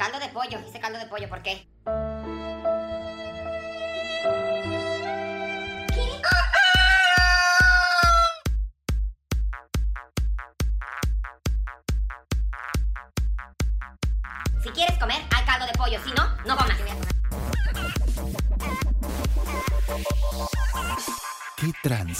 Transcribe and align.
Caldo 0.00 0.18
de 0.18 0.28
pollo, 0.28 0.58
hice 0.66 0.80
caldo 0.80 0.98
de 0.98 1.04
pollo, 1.04 1.28
¿por 1.28 1.42
qué? 1.42 1.68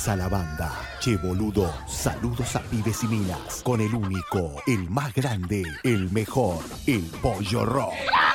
¿Qué 0.00 0.06
tranza 0.06 0.30
la? 0.30 0.72
Che 0.98 1.16
boludo, 1.18 1.70
saludos 1.86 2.56
a 2.56 2.60
pibes 2.60 3.04
y 3.04 3.06
minas. 3.06 3.60
Con 3.62 3.82
el 3.82 3.94
único, 3.94 4.54
el 4.66 4.88
más 4.88 5.12
grande, 5.12 5.62
el 5.82 6.10
mejor, 6.10 6.64
el 6.86 7.02
pollo 7.20 7.66
rock. 7.66 8.29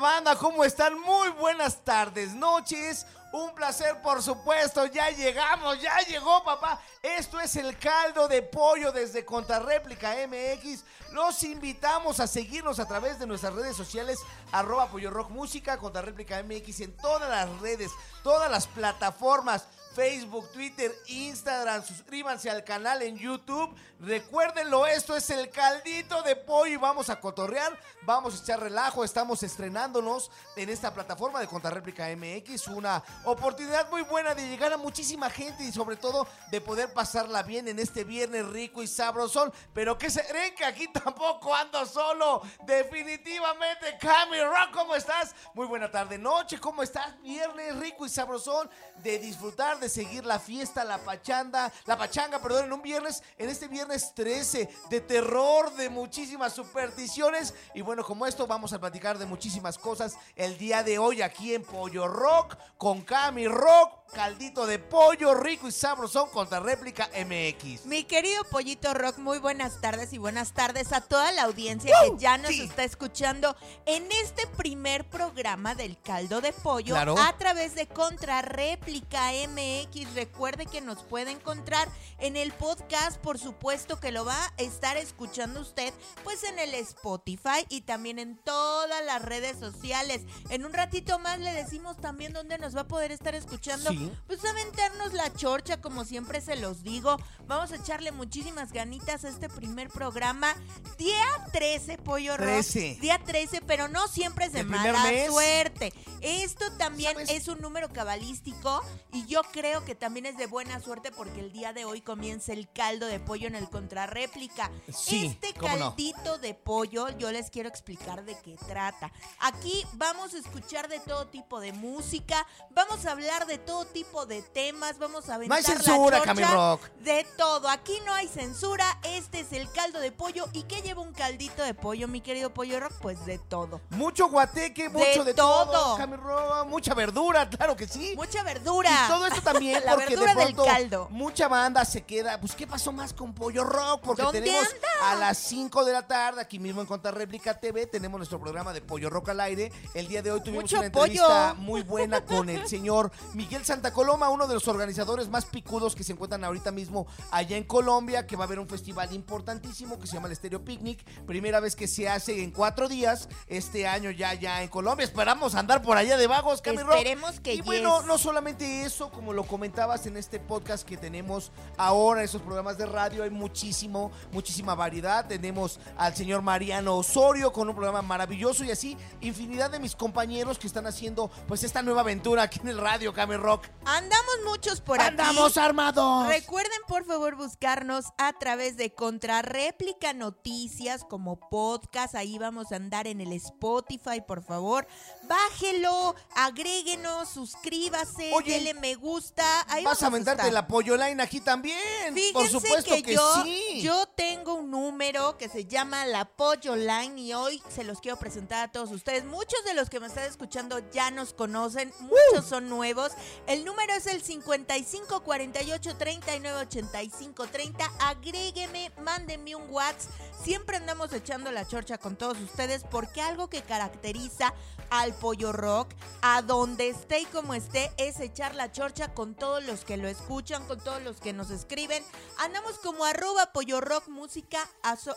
Banda? 0.00 0.34
¿Cómo 0.36 0.64
están? 0.64 0.98
Muy 0.98 1.28
buenas 1.30 1.84
tardes, 1.84 2.32
noches. 2.34 3.06
Un 3.32 3.54
placer, 3.54 4.02
por 4.02 4.22
supuesto. 4.22 4.86
Ya 4.86 5.10
llegamos, 5.10 5.80
ya 5.80 5.98
llegó, 6.00 6.42
papá. 6.42 6.80
Esto 7.00 7.38
es 7.38 7.54
el 7.54 7.78
caldo 7.78 8.26
de 8.26 8.42
pollo 8.42 8.90
desde 8.90 9.24
Contrarréplica 9.24 10.14
MX. 10.26 10.82
Los 11.12 11.44
invitamos 11.44 12.18
a 12.18 12.26
seguirnos 12.26 12.80
a 12.80 12.88
través 12.88 13.20
de 13.20 13.26
nuestras 13.26 13.54
redes 13.54 13.76
sociales, 13.76 14.18
arroba 14.50 14.88
pollo 14.88 15.10
rock 15.10 15.30
música, 15.30 15.78
Contrarréplica 15.78 16.42
MX 16.42 16.80
en 16.80 16.96
todas 16.96 17.28
las 17.28 17.60
redes, 17.60 17.92
todas 18.24 18.50
las 18.50 18.66
plataformas. 18.66 19.68
Facebook, 19.94 20.50
Twitter, 20.52 20.94
Instagram. 21.06 21.84
Suscríbanse 21.84 22.48
al 22.48 22.64
canal 22.64 23.02
en 23.02 23.18
YouTube. 23.18 23.74
Recuérdenlo, 24.00 24.86
esto 24.86 25.16
es 25.16 25.28
el 25.30 25.50
caldito 25.50 26.22
de 26.22 26.36
pollo 26.36 26.72
y 26.72 26.76
vamos 26.76 27.10
a 27.10 27.20
cotorrear, 27.20 27.78
vamos 28.02 28.34
a 28.34 28.42
echar 28.42 28.60
relajo. 28.60 29.04
Estamos 29.04 29.42
estrenándonos 29.42 30.30
en 30.56 30.70
esta 30.70 30.94
plataforma 30.94 31.40
de 31.40 31.46
Contrarréplica 31.46 32.08
MX. 32.16 32.68
Una 32.68 33.02
oportunidad 33.24 33.90
muy 33.90 34.02
buena 34.02 34.34
de 34.34 34.48
llegar 34.48 34.72
a 34.72 34.76
muchísima 34.78 35.28
gente 35.28 35.64
y 35.64 35.72
sobre 35.72 35.96
todo 35.96 36.26
de 36.50 36.60
poder 36.60 36.92
pasarla 36.92 37.42
bien 37.42 37.68
en 37.68 37.78
este 37.78 38.04
viernes 38.04 38.46
rico 38.46 38.82
y 38.82 38.86
sabrosón. 38.86 39.52
Pero 39.74 39.98
que 39.98 40.08
se 40.08 40.24
creen 40.26 40.54
que 40.54 40.64
aquí 40.64 40.88
tampoco 40.92 41.54
ando 41.54 41.84
solo. 41.84 42.42
Definitivamente, 42.64 43.98
Cami 44.00 44.40
Rock, 44.40 44.70
¿cómo 44.72 44.94
estás? 44.94 45.34
Muy 45.54 45.66
buena 45.66 45.90
tarde, 45.90 46.16
noche, 46.16 46.58
¿cómo 46.60 46.82
estás? 46.82 47.20
Viernes 47.22 47.76
rico 47.76 48.06
y 48.06 48.08
sabrosón 48.08 48.70
de 49.02 49.18
disfrutar 49.18 49.79
de 49.80 49.88
seguir 49.88 50.24
la 50.24 50.38
fiesta, 50.38 50.84
la 50.84 50.98
pachanda, 50.98 51.72
la 51.86 51.96
pachanga, 51.96 52.40
perdón, 52.40 52.66
en 52.66 52.72
un 52.72 52.82
viernes, 52.82 53.22
en 53.38 53.48
este 53.48 53.66
viernes 53.68 54.12
13, 54.14 54.68
de 54.90 55.00
terror, 55.00 55.74
de 55.74 55.88
muchísimas 55.90 56.52
supersticiones. 56.54 57.54
Y 57.74 57.80
bueno, 57.80 58.04
como 58.04 58.26
esto, 58.26 58.46
vamos 58.46 58.72
a 58.72 58.78
platicar 58.78 59.18
de 59.18 59.26
muchísimas 59.26 59.78
cosas 59.78 60.16
el 60.36 60.58
día 60.58 60.82
de 60.82 60.98
hoy 60.98 61.22
aquí 61.22 61.54
en 61.54 61.62
Pollo 61.64 62.06
Rock, 62.08 62.56
con 62.76 63.02
Cami 63.02 63.48
Rock, 63.48 64.00
caldito 64.12 64.66
de 64.66 64.78
pollo 64.80 65.34
rico 65.34 65.68
y 65.68 65.72
sabrosón 65.72 66.30
contra 66.30 66.58
réplica 66.60 67.08
MX. 67.14 67.86
Mi 67.86 68.02
querido 68.04 68.42
Pollito 68.44 68.92
Rock, 68.92 69.18
muy 69.18 69.38
buenas 69.38 69.80
tardes 69.80 70.12
y 70.12 70.18
buenas 70.18 70.52
tardes 70.52 70.92
a 70.92 71.00
toda 71.00 71.30
la 71.32 71.42
audiencia 71.42 71.94
que 72.02 72.18
ya 72.18 72.36
nos 72.36 72.50
sí. 72.50 72.62
está 72.62 72.82
escuchando 72.82 73.54
en 73.86 74.06
este 74.24 74.46
primer 74.48 75.08
programa 75.08 75.74
del 75.76 75.96
caldo 76.00 76.40
de 76.40 76.52
pollo 76.52 76.94
Claro. 76.94 77.14
a 77.18 77.36
través 77.38 77.74
de 77.76 77.86
Contrarréplica 77.86 79.30
MX. 79.48 79.69
Recuerde 80.14 80.66
que 80.66 80.80
nos 80.80 81.02
puede 81.02 81.30
encontrar 81.30 81.88
en 82.18 82.36
el 82.36 82.52
podcast, 82.52 83.18
por 83.20 83.38
supuesto 83.38 84.00
que 84.00 84.12
lo 84.12 84.24
va 84.24 84.36
a 84.44 84.52
estar 84.58 84.96
escuchando 84.96 85.60
usted, 85.60 85.94
pues 86.24 86.44
en 86.44 86.58
el 86.58 86.74
Spotify 86.74 87.64
y 87.68 87.82
también 87.82 88.18
en 88.18 88.36
todas 88.36 89.04
las 89.04 89.22
redes 89.22 89.58
sociales. 89.58 90.22
En 90.50 90.64
un 90.64 90.72
ratito 90.72 91.18
más 91.18 91.38
le 91.38 91.52
decimos 91.52 91.96
también 92.00 92.32
dónde 92.32 92.58
nos 92.58 92.76
va 92.76 92.82
a 92.82 92.88
poder 92.88 93.12
estar 93.12 93.34
escuchando. 93.34 93.90
Sí. 93.90 94.10
Pues 94.26 94.44
aventarnos 94.44 95.12
la 95.12 95.32
chorcha, 95.32 95.80
como 95.80 96.04
siempre 96.04 96.40
se 96.40 96.56
los 96.56 96.82
digo. 96.82 97.16
Vamos 97.46 97.72
a 97.72 97.76
echarle 97.76 98.12
muchísimas 98.12 98.72
ganitas 98.72 99.24
a 99.24 99.28
este 99.28 99.48
primer 99.48 99.88
programa. 99.88 100.54
Día 100.98 101.24
13, 101.52 101.98
Pollo 101.98 102.36
Rock. 102.36 102.46
13. 102.46 102.98
Día 103.00 103.18
13, 103.24 103.62
pero 103.62 103.88
no 103.88 104.08
siempre 104.08 104.46
es 104.46 104.52
de 104.52 104.58
¿Del 104.58 104.68
primer 104.68 104.92
mala 104.92 105.10
mes? 105.10 105.30
suerte. 105.30 105.92
Esto 106.20 106.70
también 106.72 107.12
¿Sabes? 107.14 107.30
es 107.30 107.48
un 107.48 107.60
número 107.60 107.88
cabalístico 107.90 108.82
y 109.12 109.24
yo 109.26 109.42
creo 109.52 109.59
que 109.60 109.94
también 109.94 110.24
es 110.24 110.38
de 110.38 110.46
buena 110.46 110.80
suerte 110.80 111.12
porque 111.12 111.40
el 111.40 111.52
día 111.52 111.74
de 111.74 111.84
hoy 111.84 112.00
comienza 112.00 112.54
el 112.54 112.66
caldo 112.72 113.06
de 113.06 113.20
pollo 113.20 113.46
en 113.46 113.54
el 113.54 113.68
contrarréplica. 113.68 114.70
Sí, 114.90 115.26
este 115.26 115.52
no. 115.52 115.66
caldito 115.66 116.38
de 116.38 116.54
pollo, 116.54 117.10
yo 117.18 117.30
les 117.30 117.50
quiero 117.50 117.68
explicar 117.68 118.24
de 118.24 118.38
qué 118.38 118.56
trata. 118.66 119.12
Aquí 119.38 119.86
vamos 119.92 120.32
a 120.32 120.38
escuchar 120.38 120.88
de 120.88 120.98
todo 121.00 121.28
tipo 121.28 121.60
de 121.60 121.74
música, 121.74 122.46
vamos 122.70 123.04
a 123.04 123.12
hablar 123.12 123.46
de 123.46 123.58
todo 123.58 123.84
tipo 123.84 124.24
de 124.24 124.40
temas, 124.40 124.98
vamos 124.98 125.28
a 125.28 125.34
aventar 125.34 125.58
hay 125.58 125.62
la 125.62 125.68
censura, 125.68 126.22
Cami 126.22 126.42
Rock. 126.42 126.88
De 127.00 127.26
todo, 127.36 127.68
aquí 127.68 127.98
no 128.06 128.14
hay 128.14 128.28
censura, 128.28 128.98
este 129.02 129.40
es 129.40 129.52
el 129.52 129.70
caldo 129.72 130.00
de 130.00 130.10
pollo. 130.10 130.46
¿Y 130.54 130.62
qué 130.62 130.80
lleva 130.80 131.02
un 131.02 131.12
caldito 131.12 131.62
de 131.62 131.74
pollo, 131.74 132.08
mi 132.08 132.22
querido 132.22 132.48
pollo 132.54 132.80
rock? 132.80 132.94
Pues 133.02 133.26
de 133.26 133.38
todo. 133.38 133.82
Mucho 133.90 134.28
guateque, 134.30 134.88
mucho 134.88 135.22
de, 135.22 135.34
todo. 135.34 135.70
todo. 135.70 135.96
Cami 135.98 136.16
Rock, 136.16 136.66
mucha 136.66 136.94
verdura, 136.94 137.46
claro 137.50 137.76
que 137.76 137.86
sí. 137.86 138.14
Mucha 138.16 138.42
verdura. 138.42 138.90
Y 138.90 139.08
todo 139.08 139.26
esto 139.26 139.49
también 139.52 139.82
La 139.84 139.94
porque 139.94 140.16
de 140.16 140.26
del 140.26 140.34
pronto 140.34 140.64
caldo. 140.64 141.08
mucha 141.10 141.48
banda 141.48 141.84
se 141.84 142.02
queda, 142.02 142.38
pues 142.40 142.54
¿qué 142.54 142.66
pasó 142.66 142.92
más 142.92 143.12
con 143.12 143.34
Pollo 143.34 143.64
Rock? 143.64 144.02
Porque 144.02 144.22
¿Dónde 144.22 144.40
tenemos 144.40 144.66
anda? 144.66 145.12
a 145.12 145.14
las 145.16 145.38
5 145.38 145.84
de 145.84 145.92
la 145.92 146.06
tarde 146.06 146.40
aquí 146.40 146.58
mismo 146.58 146.80
en 146.80 146.86
Contrarréplica 146.86 147.58
TV 147.58 147.86
tenemos 147.86 148.18
nuestro 148.18 148.38
programa 148.40 148.72
de 148.72 148.80
Pollo 148.80 149.10
Rock 149.10 149.30
al 149.30 149.40
aire. 149.40 149.72
El 149.94 150.08
día 150.08 150.22
de 150.22 150.30
hoy 150.32 150.40
tuvimos 150.40 150.64
Mucho 150.64 150.76
una 150.78 150.86
entrevista 150.86 151.54
muy 151.54 151.82
buena 151.82 152.24
con 152.24 152.48
el 152.48 152.66
señor 152.66 153.10
Miguel 153.34 153.64
Santa 153.64 153.92
Coloma, 153.92 154.28
uno 154.30 154.46
de 154.46 154.54
los 154.54 154.68
organizadores 154.68 155.28
más 155.28 155.44
picudos 155.46 155.94
que 155.94 156.04
se 156.04 156.12
encuentran 156.12 156.44
ahorita 156.44 156.70
mismo 156.70 157.06
allá 157.30 157.56
en 157.56 157.64
Colombia, 157.64 158.26
que 158.26 158.36
va 158.36 158.44
a 158.44 158.46
haber 158.46 158.58
un 158.58 158.68
festival 158.68 159.12
importantísimo 159.14 159.98
que 159.98 160.06
se 160.06 160.14
llama 160.14 160.28
el 160.28 160.36
Stereo 160.36 160.64
Picnic, 160.64 161.04
primera 161.26 161.60
vez 161.60 161.76
que 161.76 161.88
se 161.88 162.08
hace 162.08 162.42
en 162.42 162.50
cuatro 162.50 162.88
días 162.88 163.28
este 163.46 163.86
año 163.86 164.10
ya 164.10 164.34
ya 164.34 164.62
en 164.62 164.68
Colombia. 164.68 165.04
Esperamos 165.04 165.54
andar 165.54 165.82
por 165.82 165.96
allá 165.96 166.16
de 166.16 166.26
vagos, 166.26 166.60
Cami 166.62 166.78
Rock. 166.82 166.96
Esperemos 166.96 167.40
que 167.40 167.54
Y 167.54 167.60
bueno, 167.62 168.02
no 168.02 168.18
solamente 168.18 168.82
eso, 168.84 169.10
como 169.10 169.32
lo 169.32 169.39
comentabas 169.44 170.06
en 170.06 170.16
este 170.16 170.38
podcast 170.38 170.86
que 170.86 170.96
tenemos 170.96 171.52
ahora, 171.76 172.22
esos 172.22 172.42
programas 172.42 172.78
de 172.78 172.86
radio, 172.86 173.22
hay 173.22 173.30
muchísimo, 173.30 174.10
muchísima 174.32 174.74
variedad. 174.74 175.26
Tenemos 175.26 175.78
al 175.96 176.14
señor 176.14 176.42
Mariano 176.42 176.96
Osorio 176.96 177.52
con 177.52 177.68
un 177.68 177.74
programa 177.74 178.02
maravilloso 178.02 178.64
y 178.64 178.70
así 178.70 178.96
infinidad 179.20 179.70
de 179.70 179.78
mis 179.78 179.94
compañeros 179.94 180.58
que 180.58 180.66
están 180.66 180.86
haciendo 180.86 181.30
pues 181.46 181.64
esta 181.64 181.82
nueva 181.82 182.00
aventura 182.00 182.42
aquí 182.42 182.60
en 182.62 182.68
el 182.68 182.78
radio 182.78 183.12
Cami 183.12 183.36
Rock. 183.36 183.66
Andamos 183.84 184.34
muchos 184.46 184.80
por 184.80 185.00
aquí. 185.00 185.08
¡Andamos 185.08 185.56
armados! 185.56 186.28
Recuerden 186.28 186.80
por 186.86 187.04
favor 187.04 187.36
buscarnos 187.36 188.06
a 188.18 188.32
través 188.32 188.76
de 188.76 188.94
Contrarréplica 188.94 190.12
Noticias 190.12 191.04
como 191.04 191.38
podcast. 191.48 192.14
Ahí 192.14 192.38
vamos 192.38 192.72
a 192.72 192.76
andar 192.76 193.06
en 193.06 193.20
el 193.20 193.32
Spotify, 193.32 194.20
por 194.26 194.42
favor. 194.42 194.86
Bájelo, 195.30 196.16
agréguenos, 196.34 197.28
suscríbase, 197.28 198.32
Oye, 198.34 198.54
dele 198.54 198.74
me 198.74 198.96
gusta. 198.96 199.64
Ahí 199.68 199.84
Vas 199.84 200.02
a 200.02 200.08
aventarte 200.08 200.50
la 200.50 200.66
pollo 200.66 200.96
line 200.96 201.22
aquí 201.22 201.40
también. 201.40 201.78
Fíjense 202.12 202.32
Por 202.32 202.48
supuesto 202.48 202.96
que, 203.00 203.14
yo, 203.14 203.44
sí. 203.44 203.80
yo 203.80 204.06
tengo 204.06 204.54
un 204.54 204.72
número 204.72 205.38
que 205.38 205.48
se 205.48 205.66
llama 205.66 206.04
La 206.06 206.24
Pollo 206.24 206.74
Line 206.74 207.20
y 207.20 207.32
hoy 207.32 207.62
se 207.68 207.84
los 207.84 208.00
quiero 208.00 208.18
presentar 208.18 208.68
a 208.68 208.72
todos 208.72 208.90
ustedes. 208.90 209.24
Muchos 209.24 209.64
de 209.64 209.74
los 209.74 209.88
que 209.88 210.00
me 210.00 210.08
están 210.08 210.24
escuchando 210.24 210.80
ya 210.90 211.12
nos 211.12 211.32
conocen, 211.32 211.92
muchos 212.00 212.48
son 212.48 212.68
nuevos. 212.68 213.12
El 213.46 213.64
número 213.64 213.92
es 213.94 214.06
el 214.06 214.22
55 214.22 215.20
48 215.22 215.96
39 215.96 216.58
85 216.62 217.46
30. 217.46 217.84
Agrégueme, 218.00 218.90
mándenme 219.00 219.54
un 219.54 219.70
WhatsApp. 219.70 220.10
Siempre 220.42 220.78
andamos 220.78 221.12
echando 221.12 221.52
la 221.52 221.68
chorcha 221.68 221.98
con 221.98 222.16
todos 222.16 222.40
ustedes 222.40 222.82
porque 222.90 223.20
algo 223.20 223.48
que 223.48 223.62
caracteriza 223.62 224.54
al 224.90 225.14
pollo 225.14 225.52
rock, 225.52 225.88
a 226.22 226.42
donde 226.42 226.88
esté 226.88 227.20
y 227.20 227.24
como 227.26 227.54
esté, 227.54 227.90
es 227.96 228.20
echar 228.20 228.54
la 228.54 228.72
chorcha 228.72 229.14
con 229.14 229.34
todos 229.34 229.64
los 229.64 229.84
que 229.84 229.96
lo 229.96 230.08
escuchan, 230.08 230.66
con 230.66 230.80
todos 230.80 231.02
los 231.02 231.20
que 231.20 231.32
nos 231.32 231.50
escriben. 231.50 232.02
Andamos 232.38 232.78
como 232.78 233.04
arroba 233.04 233.52
Pollo 233.52 233.80
Rock 233.80 234.08
Música 234.08 234.58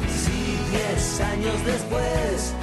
Si 0.09 0.57
diez 0.71 1.21
años 1.21 1.65
después 1.65 2.53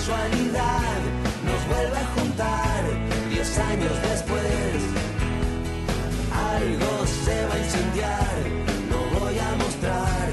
casualidad 0.00 0.96
nos 1.44 1.66
vuelve 1.68 1.98
a 1.98 2.06
juntar 2.16 2.84
diez 3.28 3.58
años 3.58 3.92
después, 4.10 4.78
algo 6.54 7.06
se 7.24 7.46
va 7.46 7.54
a 7.54 7.58
incendiar, 7.58 8.36
no 8.90 9.20
voy 9.20 9.38
a 9.38 9.56
mostrar 9.56 10.28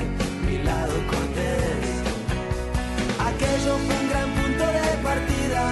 mi 0.46 0.58
lado 0.64 0.94
cortés. 1.12 1.86
Aquello 3.30 3.78
fue 3.86 3.96
un 4.04 4.10
gran 4.10 4.30
punto 4.40 4.66
de 4.78 4.88
partida, 5.04 5.66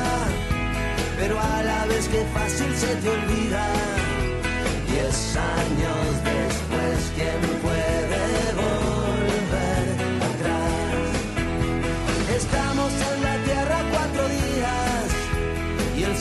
pero 1.17 1.39
a 1.39 1.63
la 1.63 1.85
vez 1.85 2.09
que 2.09 2.25
fácil 2.33 2.75
se 2.75 2.95
te 2.95 3.09
olvida. 3.09 3.65
Diez 4.89 5.37
años 5.37 6.07
después, 6.33 6.97
¿quién 7.15 7.44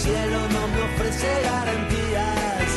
cielo 0.04 0.40
no 0.56 0.68
me 0.68 0.80
ofrece 0.82 1.28
garantías. 1.50 2.70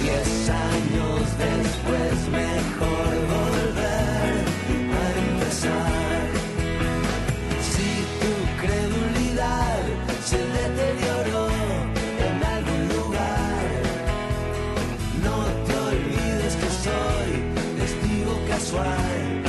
Diez 0.00 0.30
años 0.72 1.22
después, 1.46 2.14
mejor 2.42 3.12
volver 3.36 4.34
a 5.00 5.06
empezar. 5.26 6.20
Si 7.70 7.90
tu 8.22 8.32
credulidad 8.62 9.80
se 10.30 10.40
deterioró 10.60 11.44
en 12.28 12.36
algún 12.56 12.82
lugar, 12.98 13.68
no 15.26 15.36
te 15.66 15.74
olvides 15.90 16.54
que 16.60 16.70
soy 16.86 17.30
testigo 17.80 18.34
casual 18.48 19.43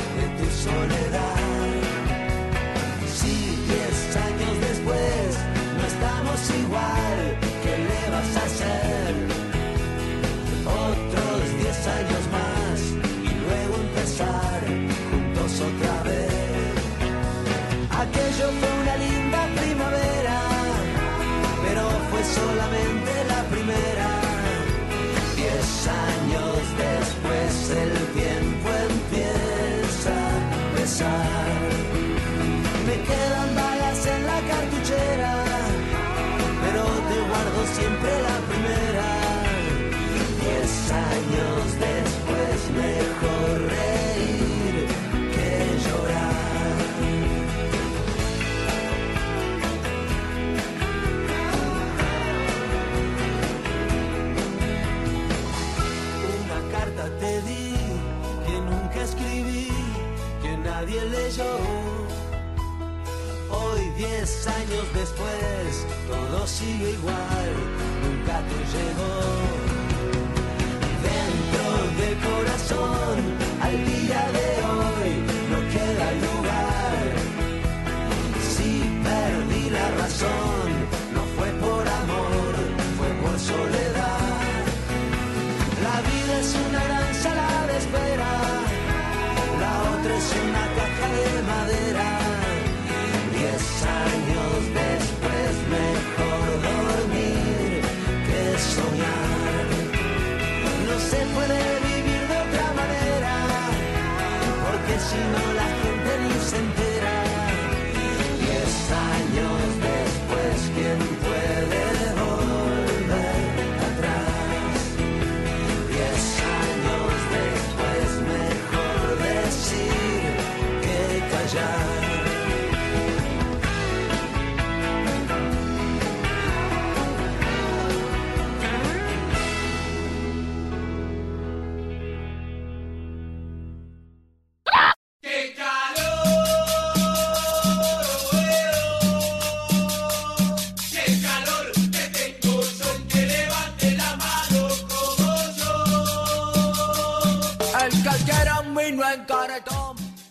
Diez 64.25 64.47
años 64.47 64.87
después, 64.95 65.85
todo 66.07 66.47
sigue 66.47 66.93
igual, 66.93 67.53
nunca 68.01 68.41
te 68.49 68.57
llegó. 68.73 69.13
Dentro 71.05 71.65
del 72.01 72.15
corazón, 72.25 73.04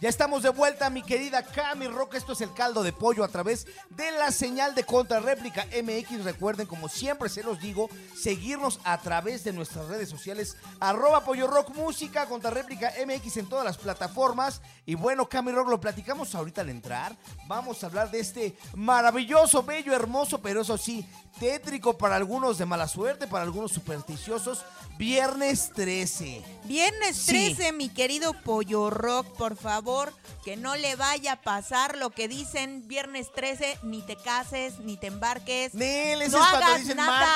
Ya 0.04 0.10
estamos 0.10 0.42
de 0.42 0.50
vuelta, 0.50 0.90
mi 0.90 1.00
querida 1.00 1.42
Cami 1.42 1.86
Rock. 1.86 2.16
Esto 2.16 2.34
es 2.34 2.42
el 2.42 2.52
caldo 2.52 2.82
de 2.82 2.92
pollo 2.92 3.24
a 3.24 3.28
través 3.28 3.66
de 3.88 4.10
la 4.10 4.32
señal 4.32 4.74
de 4.74 4.84
contrarréplica 4.84 5.66
MX. 5.82 6.24
Recuerden, 6.24 6.66
como 6.66 6.90
siempre 6.90 7.30
se 7.30 7.42
los 7.42 7.58
digo, 7.58 7.88
seguirnos 8.14 8.80
a 8.84 9.00
través 9.00 9.44
de 9.44 9.54
nuestras 9.54 9.88
redes 9.88 10.10
sociales, 10.10 10.58
arroba 10.78 11.24
pollo 11.24 11.46
rock 11.46 11.74
música, 11.74 12.26
contrarréplica 12.26 12.92
MX 13.06 13.38
en 13.38 13.48
todas 13.48 13.64
las 13.64 13.78
plataformas. 13.78 14.60
Y 14.84 14.94
bueno, 14.94 15.26
Cami 15.26 15.52
Rock, 15.52 15.70
lo 15.70 15.80
platicamos 15.80 16.34
ahorita 16.34 16.60
al 16.60 16.68
entrar. 16.68 17.16
Vamos 17.46 17.82
a 17.82 17.86
hablar 17.86 18.10
de 18.10 18.20
este 18.20 18.58
maravilloso, 18.74 19.62
bello, 19.62 19.94
hermoso, 19.94 20.42
pero 20.42 20.60
eso 20.60 20.76
sí, 20.76 21.08
tétrico 21.38 21.98
para 21.98 22.16
algunos 22.16 22.58
de 22.58 22.66
mala 22.66 22.88
suerte, 22.88 23.26
para 23.26 23.44
algunos 23.44 23.72
supersticiosos. 23.72 24.64
Viernes 24.96 25.70
13. 25.74 26.42
Viernes 26.64 27.16
Sí. 27.16 27.54
13, 27.54 27.72
mi 27.72 27.88
querido 27.88 28.32
Pollo 28.32 28.90
Rock, 28.90 29.26
por 29.36 29.56
favor, 29.56 30.12
que 30.44 30.56
no 30.56 30.76
le 30.76 30.94
vaya 30.94 31.32
a 31.32 31.40
pasar 31.40 31.96
lo 31.96 32.10
que 32.10 32.28
dicen 32.28 32.86
viernes 32.86 33.32
13, 33.34 33.78
ni 33.82 34.02
te 34.02 34.14
cases, 34.14 34.78
ni 34.78 34.96
te 34.96 35.08
embarques. 35.08 35.74
Nel, 35.74 36.22
ese 36.22 36.30
no 36.36 36.42
es 36.44 36.48
cuando 36.48 36.66
hagas 36.66 36.80
dicen 36.80 36.96
nada. 36.96 37.26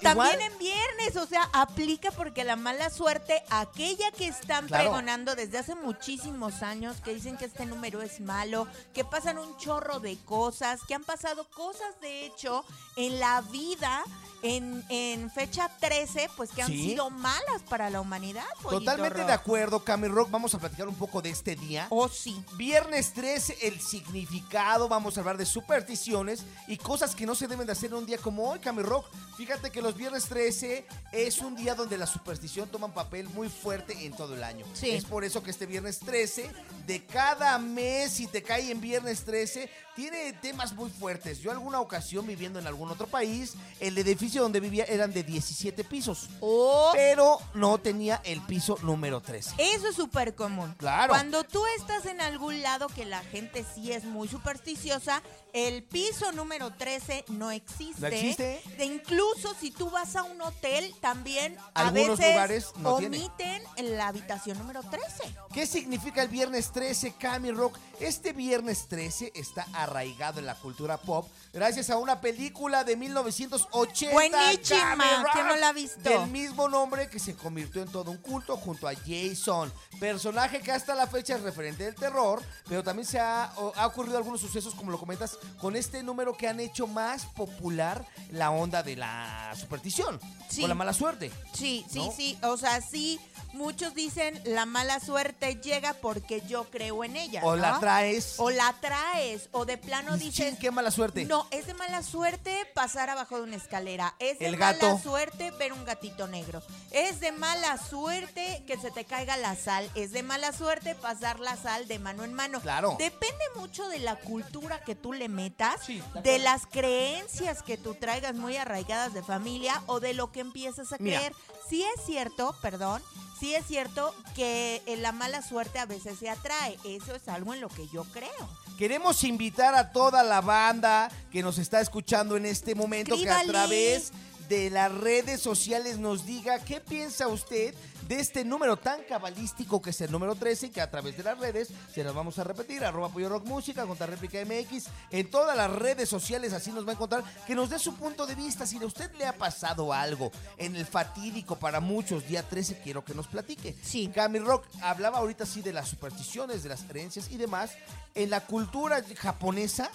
Pero 0.00 0.14
también 0.16 0.40
Igual. 0.40 0.52
en 0.52 0.58
viernes, 0.58 1.16
o 1.16 1.26
sea, 1.26 1.48
aplica 1.52 2.10
porque 2.12 2.44
la 2.44 2.56
mala 2.56 2.90
suerte, 2.90 3.42
aquella 3.50 4.10
que 4.12 4.26
están 4.28 4.66
Claro. 4.66 4.84
pregonando 4.84 5.34
desde 5.34 5.58
hace 5.58 5.74
muchísimos 5.74 6.62
años, 6.62 6.96
que 7.02 7.14
dicen 7.14 7.36
que 7.36 7.44
este 7.46 7.66
número 7.66 8.02
es 8.02 8.20
malo, 8.20 8.66
que 8.94 9.04
pasan 9.04 9.38
un 9.38 9.56
chorro 9.58 10.00
de 10.00 10.16
cosas, 10.24 10.80
que 10.86 10.94
han 10.94 11.04
pasado 11.04 11.48
cosas 11.50 11.98
de 12.00 12.26
hecho 12.26 12.64
en 12.96 13.20
la 13.20 13.40
vida. 13.42 14.04
En, 14.42 14.84
en 14.90 15.30
fecha 15.30 15.68
13, 15.80 16.28
pues 16.36 16.50
que 16.50 16.60
han 16.62 16.68
Sí. 16.68 16.90
sido 16.90 17.08
malas 17.10 17.62
para 17.68 17.88
la 17.90 18.00
humanidad. 18.02 18.44
Totalmente 18.62 19.18
Rock. 19.20 19.26
de 19.26 19.32
acuerdo, 19.32 19.82
Cami 19.82 20.08
Rock. 20.08 20.30
Vamos 20.30 20.54
a 20.54 20.58
platicar 20.58 20.86
un 20.86 20.94
poco 20.94 21.22
de 21.22 21.30
este 21.30 21.56
día. 21.56 21.86
Oh, 21.88 22.06
sí. 22.08 22.40
Viernes 22.54 23.12
13, 23.14 23.56
el 23.66 23.80
significado, 23.80 24.88
vamos 24.88 25.16
a 25.16 25.20
hablar 25.20 25.36
de 25.38 25.46
supersticiones 25.46 26.44
y 26.68 26.76
cosas 26.76 27.14
que 27.16 27.26
no 27.26 27.34
se 27.34 27.48
deben 27.48 27.66
de 27.66 27.72
hacer 27.72 27.90
en 27.90 27.96
un 27.96 28.06
día 28.06 28.18
como 28.18 28.48
hoy, 28.50 28.58
Cami 28.60 28.82
Rock. 28.82 29.06
Fíjate 29.36 29.70
que 29.70 29.82
los 29.86 29.96
viernes 29.96 30.24
13 30.24 30.84
es 31.12 31.38
un 31.38 31.54
día 31.54 31.76
donde 31.76 31.96
la 31.96 32.08
superstición 32.08 32.68
toma 32.68 32.86
un 32.86 32.92
papel 32.92 33.28
muy 33.28 33.48
fuerte 33.48 34.04
en 34.04 34.12
todo 34.16 34.34
el 34.34 34.42
año. 34.42 34.66
Sí. 34.72 34.90
Es 34.90 35.04
por 35.04 35.22
eso 35.22 35.44
que 35.44 35.52
este 35.52 35.64
viernes 35.64 36.00
13, 36.00 36.50
de 36.88 37.04
cada 37.04 37.56
mes, 37.60 38.10
si 38.10 38.26
te 38.26 38.42
cae 38.42 38.72
en 38.72 38.80
viernes 38.80 39.24
13, 39.24 39.70
tiene 39.94 40.32
temas 40.34 40.74
muy 40.74 40.90
fuertes. 40.90 41.38
Yo 41.38 41.52
alguna 41.52 41.78
ocasión 41.80 42.26
viviendo 42.26 42.58
en 42.58 42.66
algún 42.66 42.90
otro 42.90 43.06
país, 43.06 43.54
el 43.78 43.96
edificio 43.96 44.42
donde 44.42 44.58
vivía 44.58 44.84
eran 44.84 45.12
de 45.12 45.22
17 45.22 45.84
pisos, 45.84 46.28
Oh, 46.40 46.90
pero 46.92 47.38
no 47.54 47.78
tenía 47.78 48.20
el 48.24 48.40
piso 48.42 48.76
número 48.82 49.20
13. 49.20 49.54
Eso 49.56 49.88
es 49.88 49.94
súper 49.94 50.34
común. 50.34 50.74
Claro. 50.78 51.12
Cuando 51.12 51.44
tú 51.44 51.64
estás 51.78 52.06
en 52.06 52.20
algún 52.20 52.60
lado 52.60 52.88
que 52.88 53.04
la 53.04 53.22
gente 53.22 53.64
sí 53.74 53.92
es 53.92 54.04
muy 54.04 54.26
supersticiosa, 54.26 55.22
el 55.56 55.82
piso 55.84 56.32
número 56.32 56.70
13 56.74 57.24
no 57.28 57.50
existe. 57.50 58.02
¿No 58.02 58.06
existe? 58.08 58.60
De 58.76 58.84
incluso 58.84 59.54
si 59.58 59.70
tú 59.70 59.88
vas 59.88 60.14
a 60.14 60.22
un 60.22 60.42
hotel, 60.42 60.94
también 61.00 61.56
a 61.72 61.88
Algunos 61.88 62.18
veces 62.18 62.34
lugares 62.34 62.72
no 62.76 62.96
omiten 62.96 63.62
en 63.76 63.96
la 63.96 64.08
habitación 64.08 64.58
número 64.58 64.82
13. 64.82 65.34
¿Qué 65.54 65.66
significa 65.66 66.22
el 66.22 66.28
viernes 66.28 66.72
13, 66.72 67.14
Cami 67.14 67.52
Rock? 67.52 67.78
Este 68.00 68.34
viernes 68.34 68.86
13 68.88 69.32
está 69.34 69.66
arraigado 69.72 70.40
en 70.40 70.46
la 70.46 70.56
cultura 70.56 70.98
pop 70.98 71.26
gracias 71.56 71.88
a 71.88 71.96
una 71.96 72.20
película 72.20 72.84
de 72.84 72.96
1980. 72.96 74.12
Buenísima, 74.12 75.24
¿quién 75.32 75.46
no 75.46 75.56
la 75.56 75.70
ha 75.70 75.72
visto? 75.72 76.00
Del 76.00 76.26
mismo 76.26 76.68
nombre 76.68 77.08
que 77.08 77.18
se 77.18 77.34
convirtió 77.34 77.82
en 77.82 77.88
todo 77.88 78.10
un 78.10 78.18
culto 78.18 78.58
junto 78.58 78.86
a 78.86 78.92
Jason, 78.94 79.72
personaje 79.98 80.60
que 80.60 80.70
hasta 80.70 80.94
la 80.94 81.06
fecha 81.06 81.36
es 81.36 81.40
referente 81.40 81.84
del 81.84 81.94
terror, 81.94 82.42
pero 82.68 82.84
también 82.84 83.06
se 83.06 83.18
ha, 83.18 83.52
ocurrido 83.56 84.18
algunos 84.18 84.38
sucesos, 84.38 84.74
como 84.74 84.90
lo 84.90 84.98
comentas, 84.98 85.38
con 85.58 85.76
este 85.76 86.02
número 86.02 86.36
que 86.36 86.46
han 86.46 86.60
hecho 86.60 86.86
más 86.86 87.24
popular 87.24 88.06
la 88.30 88.50
onda 88.50 88.82
de 88.82 88.96
la 88.96 89.54
superstición, 89.58 90.20
Sí. 90.50 90.62
o 90.62 90.68
la 90.68 90.74
mala 90.74 90.92
suerte. 90.92 91.32
Sí, 91.54 91.86
sí, 91.90 91.98
¿No? 91.98 92.12
sí. 92.12 92.38
O 92.42 92.58
sea, 92.58 92.82
sí, 92.82 93.18
muchos 93.54 93.94
dicen 93.94 94.38
la 94.44 94.66
mala 94.66 95.00
suerte 95.00 95.56
llega 95.56 95.94
porque 95.94 96.42
yo 96.46 96.64
creo 96.70 97.02
en 97.02 97.16
ella. 97.16 97.40
O 97.44 97.56
la 97.56 97.80
traes. 97.80 98.34
O 98.36 98.50
la 98.50 98.74
traes. 98.80 99.48
O 99.52 99.64
de 99.64 99.78
plano 99.78 100.16
dices. 100.16 100.34
chin, 100.34 100.56
qué 100.56 100.70
mala 100.70 100.90
suerte. 100.90 101.24
No, 101.24 101.45
es 101.50 101.66
de 101.66 101.74
mala 101.74 102.02
suerte 102.02 102.56
pasar 102.74 103.10
abajo 103.10 103.36
de 103.36 103.42
una 103.42 103.56
escalera. 103.56 104.14
Es 104.18 104.38
de 104.38 104.46
El 104.46 104.56
mala 104.58 104.98
suerte 104.98 105.50
ver 105.52 105.72
un 105.72 105.84
gatito 105.84 106.26
negro. 106.26 106.62
Es 106.90 107.20
de 107.20 107.32
mala 107.32 107.76
suerte 107.78 108.64
que 108.66 108.76
se 108.78 108.90
te 108.90 109.04
caiga 109.04 109.36
la 109.36 109.54
sal. 109.56 109.90
Es 109.94 110.12
de 110.12 110.22
mala 110.22 110.52
suerte 110.52 110.94
pasar 110.94 111.40
la 111.40 111.56
sal 111.56 111.86
de 111.88 111.98
mano 111.98 112.24
en 112.24 112.34
mano. 112.34 112.60
Claro. 112.60 112.96
Depende 112.98 113.44
mucho 113.56 113.88
de 113.88 113.98
la 113.98 114.16
cultura 114.16 114.80
que 114.82 114.94
tú 114.94 115.12
le 115.12 115.28
metas, 115.28 115.84
Sí, 115.84 115.98
de 115.98 116.02
de 116.02 116.08
acuerdo. 116.20 116.38
las 116.44 116.66
creencias 116.66 117.62
que 117.62 117.76
tú 117.76 117.94
traigas 117.94 118.34
muy 118.34 118.56
arraigadas 118.56 119.12
de 119.14 119.22
familia 119.22 119.82
o 119.86 120.00
de 120.00 120.14
lo 120.14 120.32
que 120.32 120.40
empiezas 120.40 120.92
a 120.92 120.96
Mira. 120.98 121.18
creer. 121.18 121.32
Sí 121.68 121.82
es 121.82 122.04
cierto, 122.04 122.54
perdón, 122.62 123.02
sí 123.40 123.54
es 123.54 123.66
cierto 123.66 124.14
que 124.34 124.82
eh, 124.86 124.96
la 124.96 125.12
mala 125.12 125.42
suerte 125.42 125.78
a 125.78 125.86
veces 125.86 126.18
se 126.18 126.30
atrae. 126.30 126.78
Eso 126.84 127.14
es 127.14 127.26
algo 127.28 127.54
en 127.54 127.60
lo 127.60 127.68
que 127.68 127.88
yo 127.88 128.04
creo. 128.12 128.48
Queremos 128.78 129.24
invitar 129.24 129.74
a 129.74 129.90
toda 129.90 130.22
la 130.22 130.40
banda 130.40 131.10
que 131.32 131.42
nos 131.42 131.58
está 131.58 131.80
escuchando 131.80 132.36
en 132.36 132.46
este 132.46 132.74
momento 132.74 133.16
que 133.16 133.28
a 133.28 133.42
través 133.44 134.12
de 134.48 134.70
las 134.70 134.92
redes 134.92 135.40
sociales 135.40 135.98
nos 135.98 136.26
diga 136.26 136.58
qué 136.60 136.80
piensa 136.80 137.28
usted 137.28 137.74
de 138.06 138.20
este 138.20 138.44
número 138.44 138.76
tan 138.76 139.02
cabalístico 139.02 139.82
que 139.82 139.90
es 139.90 140.00
el 140.00 140.12
número 140.12 140.34
13 140.36 140.66
y 140.66 140.70
que 140.70 140.80
a 140.80 140.90
través 140.90 141.16
de 141.16 141.24
las 141.24 141.38
redes 141.38 141.70
se 141.92 142.04
las 142.04 142.14
vamos 142.14 142.38
a 142.38 142.44
repetir, 142.44 142.84
arroba 142.84 143.08
Pollo 143.08 143.28
Rock 143.28 143.46
Música, 143.46 143.84
contra 143.84 144.06
réplica 144.06 144.38
MX, 144.44 144.86
en 145.10 145.30
todas 145.30 145.56
las 145.56 145.70
redes 145.70 146.08
sociales 146.08 146.52
así 146.52 146.70
nos 146.70 146.86
va 146.86 146.90
a 146.90 146.94
encontrar, 146.94 147.24
que 147.46 147.54
nos 147.54 147.70
dé 147.70 147.78
su 147.78 147.94
punto 147.94 148.26
de 148.26 148.34
vista, 148.36 148.66
si 148.66 148.76
a 148.76 148.86
usted 148.86 149.12
le 149.14 149.26
ha 149.26 149.32
pasado 149.32 149.92
algo 149.92 150.30
en 150.56 150.76
el 150.76 150.86
fatídico 150.86 151.56
para 151.56 151.80
muchos 151.80 152.26
día 152.28 152.42
13, 152.42 152.80
quiero 152.82 153.04
que 153.04 153.14
nos 153.14 153.26
platique. 153.26 153.74
Sí. 153.82 154.08
Cami 154.14 154.38
Rock 154.38 154.64
hablaba 154.82 155.18
ahorita 155.18 155.44
sí 155.46 155.62
de 155.62 155.72
las 155.72 155.88
supersticiones, 155.88 156.62
de 156.62 156.68
las 156.68 156.82
creencias 156.82 157.30
y 157.30 157.36
demás. 157.36 157.72
En 158.14 158.30
la 158.30 158.46
cultura 158.46 159.02
japonesa 159.16 159.90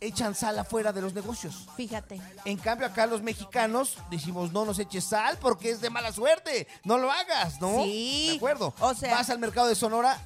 echan 0.00 0.34
sal 0.34 0.58
afuera 0.58 0.92
de 0.92 1.00
los 1.02 1.14
negocios. 1.14 1.66
Fíjate. 1.76 2.20
En 2.44 2.58
cambio 2.58 2.86
acá 2.86 3.06
los 3.06 3.22
mexicanos 3.22 3.96
decimos 4.10 4.52
no 4.52 4.64
nos 4.64 4.78
eches 4.78 5.04
sal 5.04 5.38
porque 5.40 5.70
es 5.70 5.80
de 5.80 5.90
mala 5.90 6.12
suerte. 6.12 6.66
No 6.84 6.98
lo 6.98 7.10
hagas, 7.10 7.60
¿no? 7.60 7.82
Sí. 7.84 8.28
De 8.30 8.36
acuerdo. 8.36 8.74
O 8.80 8.94
sea- 8.94 9.14
Vas 9.14 9.30
al 9.30 9.38
mercado 9.38 9.66
de 9.68 9.74
Sonora 9.74 10.18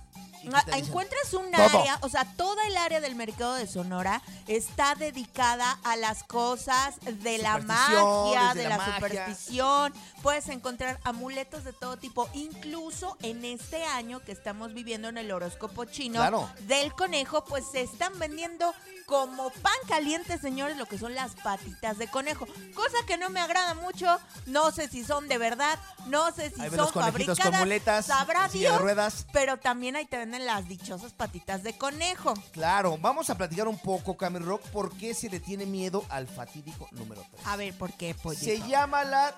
¿Y 0.45 0.49
qué 0.49 0.57
Ah? 0.57 0.65
Encuentras 0.77 1.33
un 1.35 1.53
Todo. 1.53 1.63
área, 1.63 1.99
o 2.03 2.09
sea, 2.09 2.25
toda 2.37 2.67
el 2.67 2.77
área 2.77 3.01
del 3.01 3.15
mercado 3.15 3.55
de 3.55 3.69
Sonora 3.69 4.21
está 4.49 4.97
dedicada 4.97 5.79
a 5.85 5.95
las 5.95 6.25
cosas 6.25 6.97
de 7.05 7.39
la 7.39 7.59
magia, 7.59 8.53
de, 8.53 8.63
de 8.65 8.69
la, 8.69 8.71
la 8.71 8.77
magia. 8.79 8.95
superstición. 8.97 9.95
Puedes 10.23 10.49
encontrar 10.49 11.01
amuletos 11.05 11.65
de 11.65 11.73
todo 11.73 11.97
tipo, 11.97 12.29
incluso 12.33 13.17
en 13.23 13.45
este 13.45 13.85
año 13.85 14.21
que 14.21 14.33
estamos 14.33 14.73
viviendo 14.73 15.09
en 15.09 15.19
el 15.19 15.31
horóscopo 15.33 15.85
chino 15.85 16.21
Claro. 16.21 16.49
del 16.61 16.93
conejo, 16.95 17.45
pues 17.45 17.65
se 17.73 17.83
están 17.83 18.17
vendiendo 18.19 18.73
como 19.07 19.51
pan 19.51 19.73
caliente, 19.89 20.39
señores, 20.39 20.77
lo 20.77 20.87
que 20.87 20.97
son 20.97 21.15
las 21.15 21.33
patitas 21.35 21.99
de 21.99 22.07
conejo. 22.09 22.47
Cosa 22.75 22.97
que 23.07 23.19
no 23.19 23.31
me 23.31 23.41
agrada 23.41 23.75
mucho, 23.75 24.19
no 24.47 24.71
sé 24.71 24.89
si 24.89 25.05
son 25.05 25.29
de 25.29 25.39
verdad, 25.39 25.79
no 26.07 26.31
sé 26.33 26.51
si 26.51 26.61
son 26.71 26.93
fabricadas, 26.93 27.41
con 27.41 27.59
muletas, 27.59 28.07
sabrá 28.07 28.49
silla 28.49 28.69
de 28.69 28.75
Dios, 28.75 28.81
ruedas. 28.81 29.27
pero 29.33 29.59
también 29.59 29.97
ahí 29.97 30.07
te 30.07 30.17
venden 30.19 30.47
las 30.47 30.69
dichosas 30.69 31.13
patitas 31.13 31.63
de 31.63 31.77
conejo. 31.77 32.33
Claro, 32.53 32.97
vamos 32.99 33.29
a 33.29 33.37
platicar 33.37 33.67
un 33.69 33.79
poco, 33.79 34.17
Cami 34.17 34.39
Rock, 34.39 34.63
por 34.69 34.97
qué 34.97 35.15
se 35.15 35.29
le 35.29 35.41
tiene 35.41 35.67
miedo 35.67 36.05
al 36.09 36.27
fatídico 36.29 36.89
número 36.93 37.23
3. 37.33 37.47
A 37.47 37.57
ver, 37.57 37.75
¿por 37.77 37.93
qué, 37.95 38.15
pollito? 38.15 38.45
Se 38.45 38.61
llama 38.69 39.05
la 39.05 39.35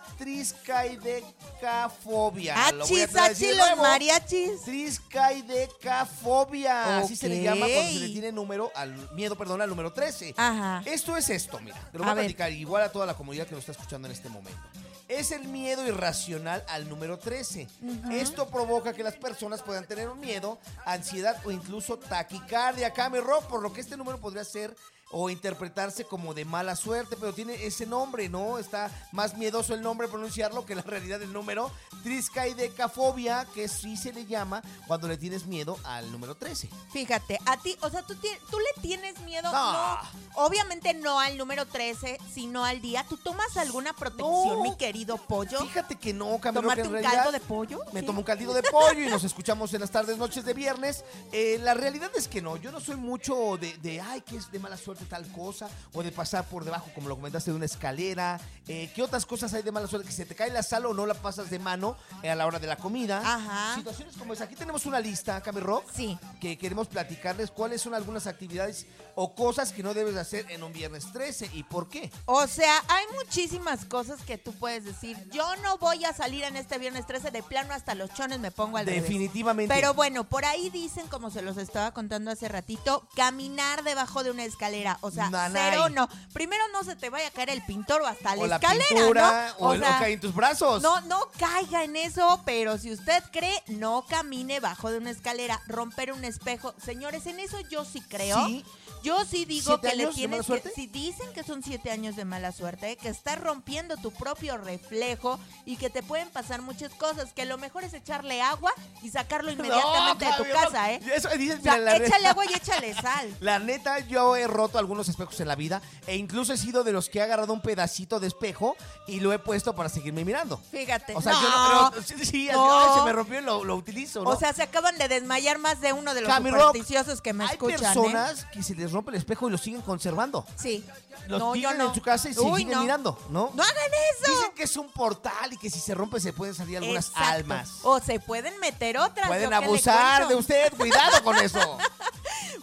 triscaidecafobia. 0.75 2.55
A 2.57 2.69
Achis, 2.69 3.17
achis, 3.17 3.49
de 3.49 3.55
los 3.55 3.77
mariachis. 3.79 4.63
Triscaidecafobia. 4.65 6.99
Así 6.99 7.17
se 7.17 7.29
le 7.29 7.43
llama 7.43 7.67
cuando 7.67 7.93
se 7.93 8.01
le 8.01 8.09
tiene 8.09 8.33
número 8.33 8.73
al 8.75 8.95
miedo, 9.13 9.37
perdón, 9.37 9.63
al 9.63 9.69
número 9.69 9.93
13. 9.93 10.35
Ajá. 10.37 10.83
Esto 10.85 11.17
es 11.17 11.31
esto, 11.31 11.61
mira. 11.61 11.77
Te 11.93 11.99
lo 11.99 12.05
A 12.05 12.09
voy 12.09 12.13
a, 12.13 12.15
ver. 12.15 12.25
platicar 12.25 12.53
igual 12.53 12.83
a 12.83 12.93
toda 12.93 13.07
la 13.07 13.15
comunidad 13.15 13.47
que 13.47 13.53
nos 13.55 13.61
está 13.61 13.73
escuchando 13.73 14.09
en 14.09 14.13
este 14.13 14.29
momento. 14.29 14.61
Es 15.07 15.33
el 15.33 15.47
miedo 15.49 15.87
irracional 15.87 16.65
al 16.69 16.89
número 16.89 17.19
13. 17.19 17.69
Esto 18.11 18.49
provoca 18.49 18.95
que 18.95 19.03
las 19.03 19.17
personas 19.17 19.61
puedan 19.63 19.87
tener 19.87 20.09
un 20.09 20.19
miedo, 20.19 20.59
ansiedad 20.87 21.37
o 21.45 21.51
incluso 21.51 21.99
taquicardia, 21.99 22.91
Cami 22.93 23.21
Rock, 23.21 23.45
por 23.45 23.61
lo 23.61 23.71
que 23.73 23.83
este 23.83 23.99
número 23.99 24.19
podría 24.19 24.45
ser 24.45 24.75
o 25.17 25.31
interpretarse 25.31 26.05
como 26.05 26.35
de 26.35 26.45
mala 26.45 26.75
suerte, 26.75 27.17
pero 27.19 27.33
tiene 27.33 27.55
ese 27.65 27.87
nombre, 27.87 28.29
¿no? 28.29 28.59
Está 28.59 28.91
más 29.13 29.37
miedoso 29.37 29.73
el 29.73 29.81
nombre 29.81 30.09
pronunciarlo 30.09 30.67
que 30.67 30.75
la 30.75 30.83
realidad 30.83 31.21
del 31.21 31.33
número. 31.33 31.71
Triscaidecafobia, 32.03 33.47
que 33.55 33.69
sí 33.69 33.97
se 33.97 34.13
le 34.13 34.27
llama 34.27 34.63
cuando 34.87 35.09
le 35.09 35.17
tienes 35.17 35.47
miedo 35.47 35.79
al 35.85 36.11
número 36.11 36.35
13. 36.35 36.69
Fíjate, 36.93 37.39
a 37.47 37.57
ti, 37.59 37.77
o 37.81 37.91
sea, 37.91 38.03
tú, 38.03 38.15
tú 38.51 38.59
le 38.59 38.83
tienes 38.83 39.19
miedo, 39.21 39.51
No. 39.53 39.73
no, 39.73 39.99
obviamente 40.35 40.95
no 40.95 41.21
al 41.21 41.39
número 41.39 41.65
13, 41.67 42.19
sino 42.33 42.65
al 42.65 42.81
día. 42.81 43.07
¿Tú 43.09 43.17
tomas 43.17 43.57
alguna 43.57 43.93
protección, 43.95 44.57
No. 44.59 44.63
mi 44.63 44.77
querido 44.77 45.17
pollo? 45.17 45.61
Fíjate 45.61 45.97
que 45.97 46.13
no, 46.13 46.39
Cami 46.41 46.57
Rock, 46.57 46.63
¿Tomarte 46.65 46.81
en 46.83 46.87
un 46.89 46.93
realidad... 46.95 47.13
caldo 47.15 47.33
de 47.33 47.41
pollo? 47.41 47.81
Me 47.93 48.03
tomo 48.03 48.19
un 48.19 48.25
caldito 48.25 48.53
de 48.53 48.63
pollo 48.65 49.01
y 49.01 49.07
nos 49.07 49.23
escuchamos 49.25 49.73
en 49.75 49.81
las 49.81 49.91
tardes, 49.91 50.19
noches 50.19 50.45
de 50.45 50.55
viernes. 50.55 51.05
Eh, 51.33 51.59
la 51.63 51.75
realidad 51.75 52.11
es 52.17 52.27
que 52.29 52.43
no, 52.43 52.57
yo 52.57 52.73
no 52.73 52.81
soy 52.81 52.97
mucho 52.97 53.57
de, 53.59 53.77
de, 53.79 54.01
ay, 54.01 54.21
que 54.23 54.37
es 54.37 54.51
de 54.51 54.59
mala 54.59 54.77
suerte 54.77 55.04
tal 55.05 55.27
cosa, 55.33 55.69
o 55.93 56.03
de 56.03 56.13
pasar 56.13 56.45
por 56.47 56.65
debajo, 56.65 56.91
como 56.95 57.09
lo 57.09 57.17
comentaste, 57.17 57.51
de 57.51 57.57
una 57.57 57.67
escalera. 57.67 58.41
Eh, 58.67 58.91
¿Qué 58.95 59.03
otras 59.03 59.27
cosas 59.27 59.53
hay 59.55 59.63
de 59.63 59.71
mala 59.73 59.87
suerte? 59.87 60.07
Que 60.09 60.15
se 60.15 60.25
te 60.27 60.35
cae 60.35 60.51
la 60.51 60.63
sal 60.63 60.87
o 60.87 60.95
no 60.95 61.05
la 61.07 61.15
pasas 61.15 61.51
de 61.51 61.59
mano 61.59 61.97
eh, 62.23 62.31
a 62.31 62.35
la 62.35 62.47
hora 62.47 62.59
de 62.59 62.67
la 62.67 62.77
comida. 62.77 63.19
Ajá. 63.25 63.75
Situaciones 63.77 64.17
como 64.17 64.33
esa. 64.33 64.45
Aquí 64.45 64.55
tenemos 64.57 64.87
una 64.87 65.01
lista, 65.01 65.41
Cami 65.43 65.61
Rock, 65.61 65.91
Sí. 65.95 66.19
que 66.41 66.57
queremos 66.59 66.89
platicarles 66.89 67.51
cuáles 67.51 67.83
son 67.83 67.95
algunas 67.95 68.27
actividades 68.27 68.87
o 69.17 69.35
cosas 69.35 69.73
que 69.73 69.83
no 69.83 69.95
debes 69.95 70.15
de 70.15 70.21
hacer 70.21 70.47
en 70.51 70.63
un 70.63 70.73
viernes 70.73 71.05
13 71.13 71.51
y 71.53 71.63
por 71.63 71.89
qué. 71.89 72.11
O 72.27 72.47
sea, 72.47 72.83
hay 72.89 73.05
muchísimas 73.17 73.85
cosas 73.85 74.21
que 74.23 74.39
tú 74.39 74.53
puedes 74.55 74.85
decir. 74.85 75.17
Yo 75.33 75.45
no 75.57 75.79
voy 75.79 76.05
a 76.05 76.13
salir 76.13 76.43
en 76.45 76.57
este 76.57 76.79
viernes 76.79 77.07
13 77.07 77.31
de 77.31 77.43
plano 77.43 77.75
hasta 77.75 77.95
los 77.95 78.13
chones 78.15 78.41
me 78.41 78.51
pongo 78.51 78.79
al 78.79 78.87
revés. 78.87 79.03
Definitivamente. 79.03 79.73
Pero 79.73 79.95
bueno, 79.95 80.25
por 80.25 80.45
ahí 80.45 80.71
dicen, 80.71 81.07
como 81.09 81.31
se 81.31 81.43
los 81.43 81.57
estaba 81.59 81.93
contando 81.93 82.31
hace 82.31 82.49
ratito, 82.49 83.07
caminar 83.15 83.85
debajo 83.85 84.25
de 84.25 84.31
una 84.31 84.45
escalera. 84.45 84.94
O 85.01 85.11
sea, 85.11 85.31
Nanay. 85.31 85.71
cero 85.73 85.89
no. 85.89 86.09
Primero 86.33 86.63
no 86.73 86.83
se 86.85 86.97
te 86.97 87.11
vaya 87.11 87.29
a 87.29 87.31
caer 87.31 87.51
el 87.51 87.63
pintor 87.65 88.03
o 88.03 88.07
hasta 88.07 88.35
la 88.37 88.43
o 88.43 88.47
la 88.47 88.57
escalera, 88.57 88.87
pintura, 88.89 89.55
¿no? 89.61 89.67
o, 89.67 89.73
el- 89.75 89.83
o 89.83 89.87
cae 89.87 90.13
en 90.15 90.21
tus 90.21 90.35
brazos. 90.35 90.83
No, 90.83 91.01
no 91.03 91.21
caiga 91.39 91.85
en 91.85 91.97
eso, 91.97 92.41
pero 92.45 92.79
si 92.79 92.93
usted 92.93 93.23
cree, 93.33 93.63
no 93.69 94.05
camine 94.09 94.61
bajo 94.61 94.91
de 94.91 94.99
una 94.99 95.11
escalera, 95.11 95.61
romper 95.67 96.13
un 96.13 96.25
espejo. 96.25 96.75
Señores, 96.85 97.27
en 97.27 97.41
eso 97.41 97.61
yo 97.71 97.85
sí 97.85 98.01
creo. 98.01 98.45
Sí. 98.47 98.65
Yo 99.03 99.23
sí 99.27 99.45
digo 99.45 99.73
¿Siete 99.79 99.91
que 99.91 99.97
le 99.97 100.07
tienes 100.07 100.47
que, 100.47 100.63
si 100.75 100.87
dicen 100.87 101.31
que 101.35 101.43
son 101.45 101.63
siete 101.63 101.91
años 101.91 102.17
de 102.17 102.25
mala 102.25 102.53
suerte, 102.53 102.97
que 102.97 103.11
estás 103.11 103.39
rompiendo 103.39 103.99
tu 103.99 104.11
propio 104.13 104.57
reflejo 104.57 105.39
y 105.67 105.77
que 105.77 105.91
te 105.91 106.03
pueden 106.03 106.31
pasar 106.31 106.63
muchas 106.63 106.91
cosas, 106.95 107.35
que 107.35 107.45
lo 107.45 107.59
mejor 107.59 107.85
es 107.85 107.93
echarle 107.93 108.41
agua 108.41 108.73
y 109.03 109.11
sacarlo 109.11 109.51
inmediatamente 109.53 110.25
de 110.25 110.33
tu 110.33 110.45
casa, 110.51 110.91
¿eh? 110.93 111.01
Eso 111.15 111.29
dices, 111.37 111.59
O 111.59 111.63
sea, 111.63 111.73
mira, 111.77 111.85
la 111.85 111.93
neta- 111.99 112.07
échale 112.07 112.27
agua 112.29 112.45
y 112.49 112.55
échale 112.55 112.95
sal. 112.95 113.37
La 113.41 113.59
neta, 113.59 113.99
yo 113.99 114.37
he 114.37 114.47
roto 114.47 114.74
algunos 114.79 115.09
espejos 115.09 115.39
en 115.41 115.49
la 115.49 115.55
vida 115.57 115.81
e 116.07 116.17
incluso 116.17 116.53
he 116.53 116.57
sido 116.57 116.85
de 116.85 116.93
los 116.93 117.09
que 117.09 117.19
he 117.19 117.23
agarrado 117.23 117.53
un 117.53 117.61
pedacito 117.61 118.21
de 118.21 118.27
espejo 118.29 118.77
y 119.07 119.21
lo 119.21 119.33
he 119.33 119.39
puesto 119.39 119.75
para 119.75 119.89
seguirme 119.89 120.25
mirando. 120.25 120.61
Fíjate. 120.71 121.15
O 121.17 121.21
sea, 121.23 121.33
no. 121.33 121.43
yo 121.43 121.49
no, 121.83 121.91
pero 121.91 122.03
sí, 122.03 122.25
sí, 122.25 122.49
No. 122.53 122.79
ay, 122.79 122.99
se 122.99 123.05
me 123.05 123.13
rompió 123.13 123.39
y 123.41 123.43
lo, 123.43 123.65
lo 123.65 123.77
utilizo, 123.77 124.23
¿no? 124.23 124.31
O 124.31 124.37
sea, 124.39 124.53
se 124.53 124.63
acaban 124.63 124.97
de 124.99 125.09
desmayar 125.09 125.59
más 125.59 125.81
de 125.81 125.93
uno 125.93 126.15
de 126.15 126.23
los 126.23 126.29
Cami 126.31 126.51
Rock, 126.51 126.61
supersticiosos 126.69 127.21
que 127.21 127.33
me 127.33 127.45
hay 127.45 127.51
escuchan. 127.53 127.81
¿eh? 127.81 127.95
personas 127.95 128.45
que 128.47 128.63
se 128.63 128.75
les 128.75 128.93
rompe 128.93 129.11
el 129.11 129.17
espejo 129.17 129.49
y 129.49 129.51
lo 129.53 129.59
siguen 129.59 129.83
conservando. 129.83 130.47
Sí. 130.57 130.85
Los 131.29 131.39
no, 131.41 131.53
tienen 131.53 131.81
en 131.81 131.95
su 131.95 132.03
casa 132.03 132.29
y 132.29 132.35
se 132.35 132.41
Uy, 132.41 132.63
siguen 132.63 132.81
mirando, 132.81 133.19
¿no? 133.31 133.51
¡No 133.55 133.63
hagan 133.63 133.77
eso! 134.21 134.31
Dicen 134.33 134.53
que 134.55 134.65
es 134.65 134.77
un 134.77 134.91
portal 134.91 135.53
y 135.53 135.57
que 135.57 135.71
si 135.71 135.81
se 135.81 135.95
rompe 135.95 136.21
se 136.21 136.33
pueden 136.33 136.55
salir 136.55 136.79
algunas 136.79 137.09
Exacto. 137.09 137.31
almas. 137.31 137.71
O 137.83 138.01
se 138.01 138.21
pueden 138.21 138.59
meter 138.61 138.99
otras. 138.99 139.27
Pueden 139.29 139.45
¿yo 139.45 139.51
qué 139.51 139.61
le 139.61 139.65
abusar 139.65 140.29
de 140.29 140.35
usted, 140.35 140.73
cuidado 140.77 141.23
con 141.23 141.37
eso. 141.39 141.79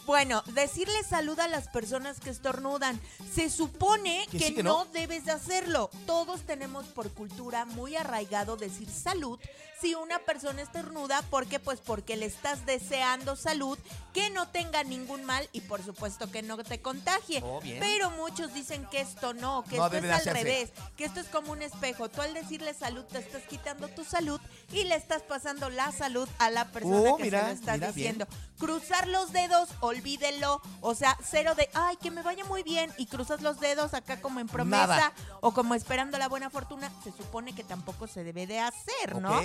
Bueno, 0.05 0.43
decirle 0.47 1.03
salud 1.03 1.39
a 1.39 1.47
las 1.47 1.67
personas 1.67 2.00
que 2.19 2.29
estornudan. 2.29 2.99
Se 3.33 3.49
supone 3.49 4.25
Que 4.31 4.37
que, 4.37 4.47
sí, 4.47 4.55
que 4.55 4.63
no. 4.63 4.85
no. 4.85 4.91
debes 4.91 5.25
de 5.25 5.31
hacerlo. 5.31 5.89
Todos 6.05 6.41
tenemos 6.41 6.85
por 6.87 7.11
cultura 7.11 7.65
muy 7.65 7.95
arraigado 7.95 8.57
decir 8.57 8.89
salud 8.89 9.39
si 9.81 9.95
una 9.95 10.19
persona 10.19 10.61
estornuda, 10.61 11.21
porque 11.29 11.59
pues 11.59 11.79
porque 11.81 12.15
le 12.15 12.27
estás 12.27 12.65
deseando 12.65 13.35
salud, 13.35 13.77
que 14.13 14.29
no 14.29 14.47
tenga 14.47 14.83
ningún 14.83 15.23
mal 15.25 15.49
y 15.53 15.61
por 15.61 15.83
supuesto 15.83 16.29
que 16.31 16.41
no 16.43 16.57
te 16.57 16.81
contagie. 16.81 17.41
Oh. 17.43 17.59
Pero 17.79 18.11
muchos 18.11 18.53
dicen 18.53 18.85
que 18.91 19.01
esto 19.01 19.33
no, 19.33 19.63
que 19.63 19.77
No 19.77 19.85
esto 19.87 19.97
es 19.97 20.27
al 20.27 20.33
revés, 20.33 20.71
que 20.97 21.05
esto 21.05 21.19
es 21.19 21.27
como 21.27 21.51
un 21.51 21.61
espejo. 21.61 22.09
Tú 22.09 22.21
al 22.21 22.33
decirle 22.33 22.73
salud 22.73 23.03
te 23.05 23.19
estás 23.19 23.43
quitando 23.43 23.87
tu 23.87 24.03
salud 24.05 24.39
y 24.71 24.83
le 24.83 24.95
estás 24.95 25.23
pasando 25.23 25.69
la 25.69 25.91
salud 25.91 26.27
a 26.39 26.49
la 26.49 26.65
persona 26.71 27.11
Oh, 27.11 27.17
que 27.17 27.23
mira, 27.23 27.41
se 27.41 27.45
lo 27.47 27.51
estás 27.53 27.75
mira, 27.75 27.91
bien. 27.91 28.17
diciendo. 28.17 28.27
Cruzar 28.59 29.07
los 29.07 29.31
dedos, 29.31 29.69
olvídelo. 29.79 30.61
O 30.81 30.93
sea, 30.93 31.17
cero 31.23 31.55
de, 31.55 31.69
ay, 31.73 31.95
que 31.97 32.11
me 32.11 32.21
vaya 32.21 32.45
muy 32.45 32.61
bien. 32.63 32.91
Y 32.97 33.07
cruzas 33.07 33.41
los 33.41 33.59
dedos 33.59 33.93
acá 33.93 34.21
como 34.21 34.39
en 34.39 34.47
promesa 34.47 34.87
Nada. 34.87 35.13
o 35.41 35.51
como 35.53 35.73
esperando 35.73 36.17
la 36.17 36.27
buena 36.27 36.49
fortuna. 36.49 36.91
Se 37.03 37.11
supone 37.11 37.53
que 37.55 37.63
tampoco 37.63 38.07
se 38.07 38.23
debe 38.23 38.45
de 38.45 38.59
hacer, 38.59 39.15
¿no? 39.19 39.39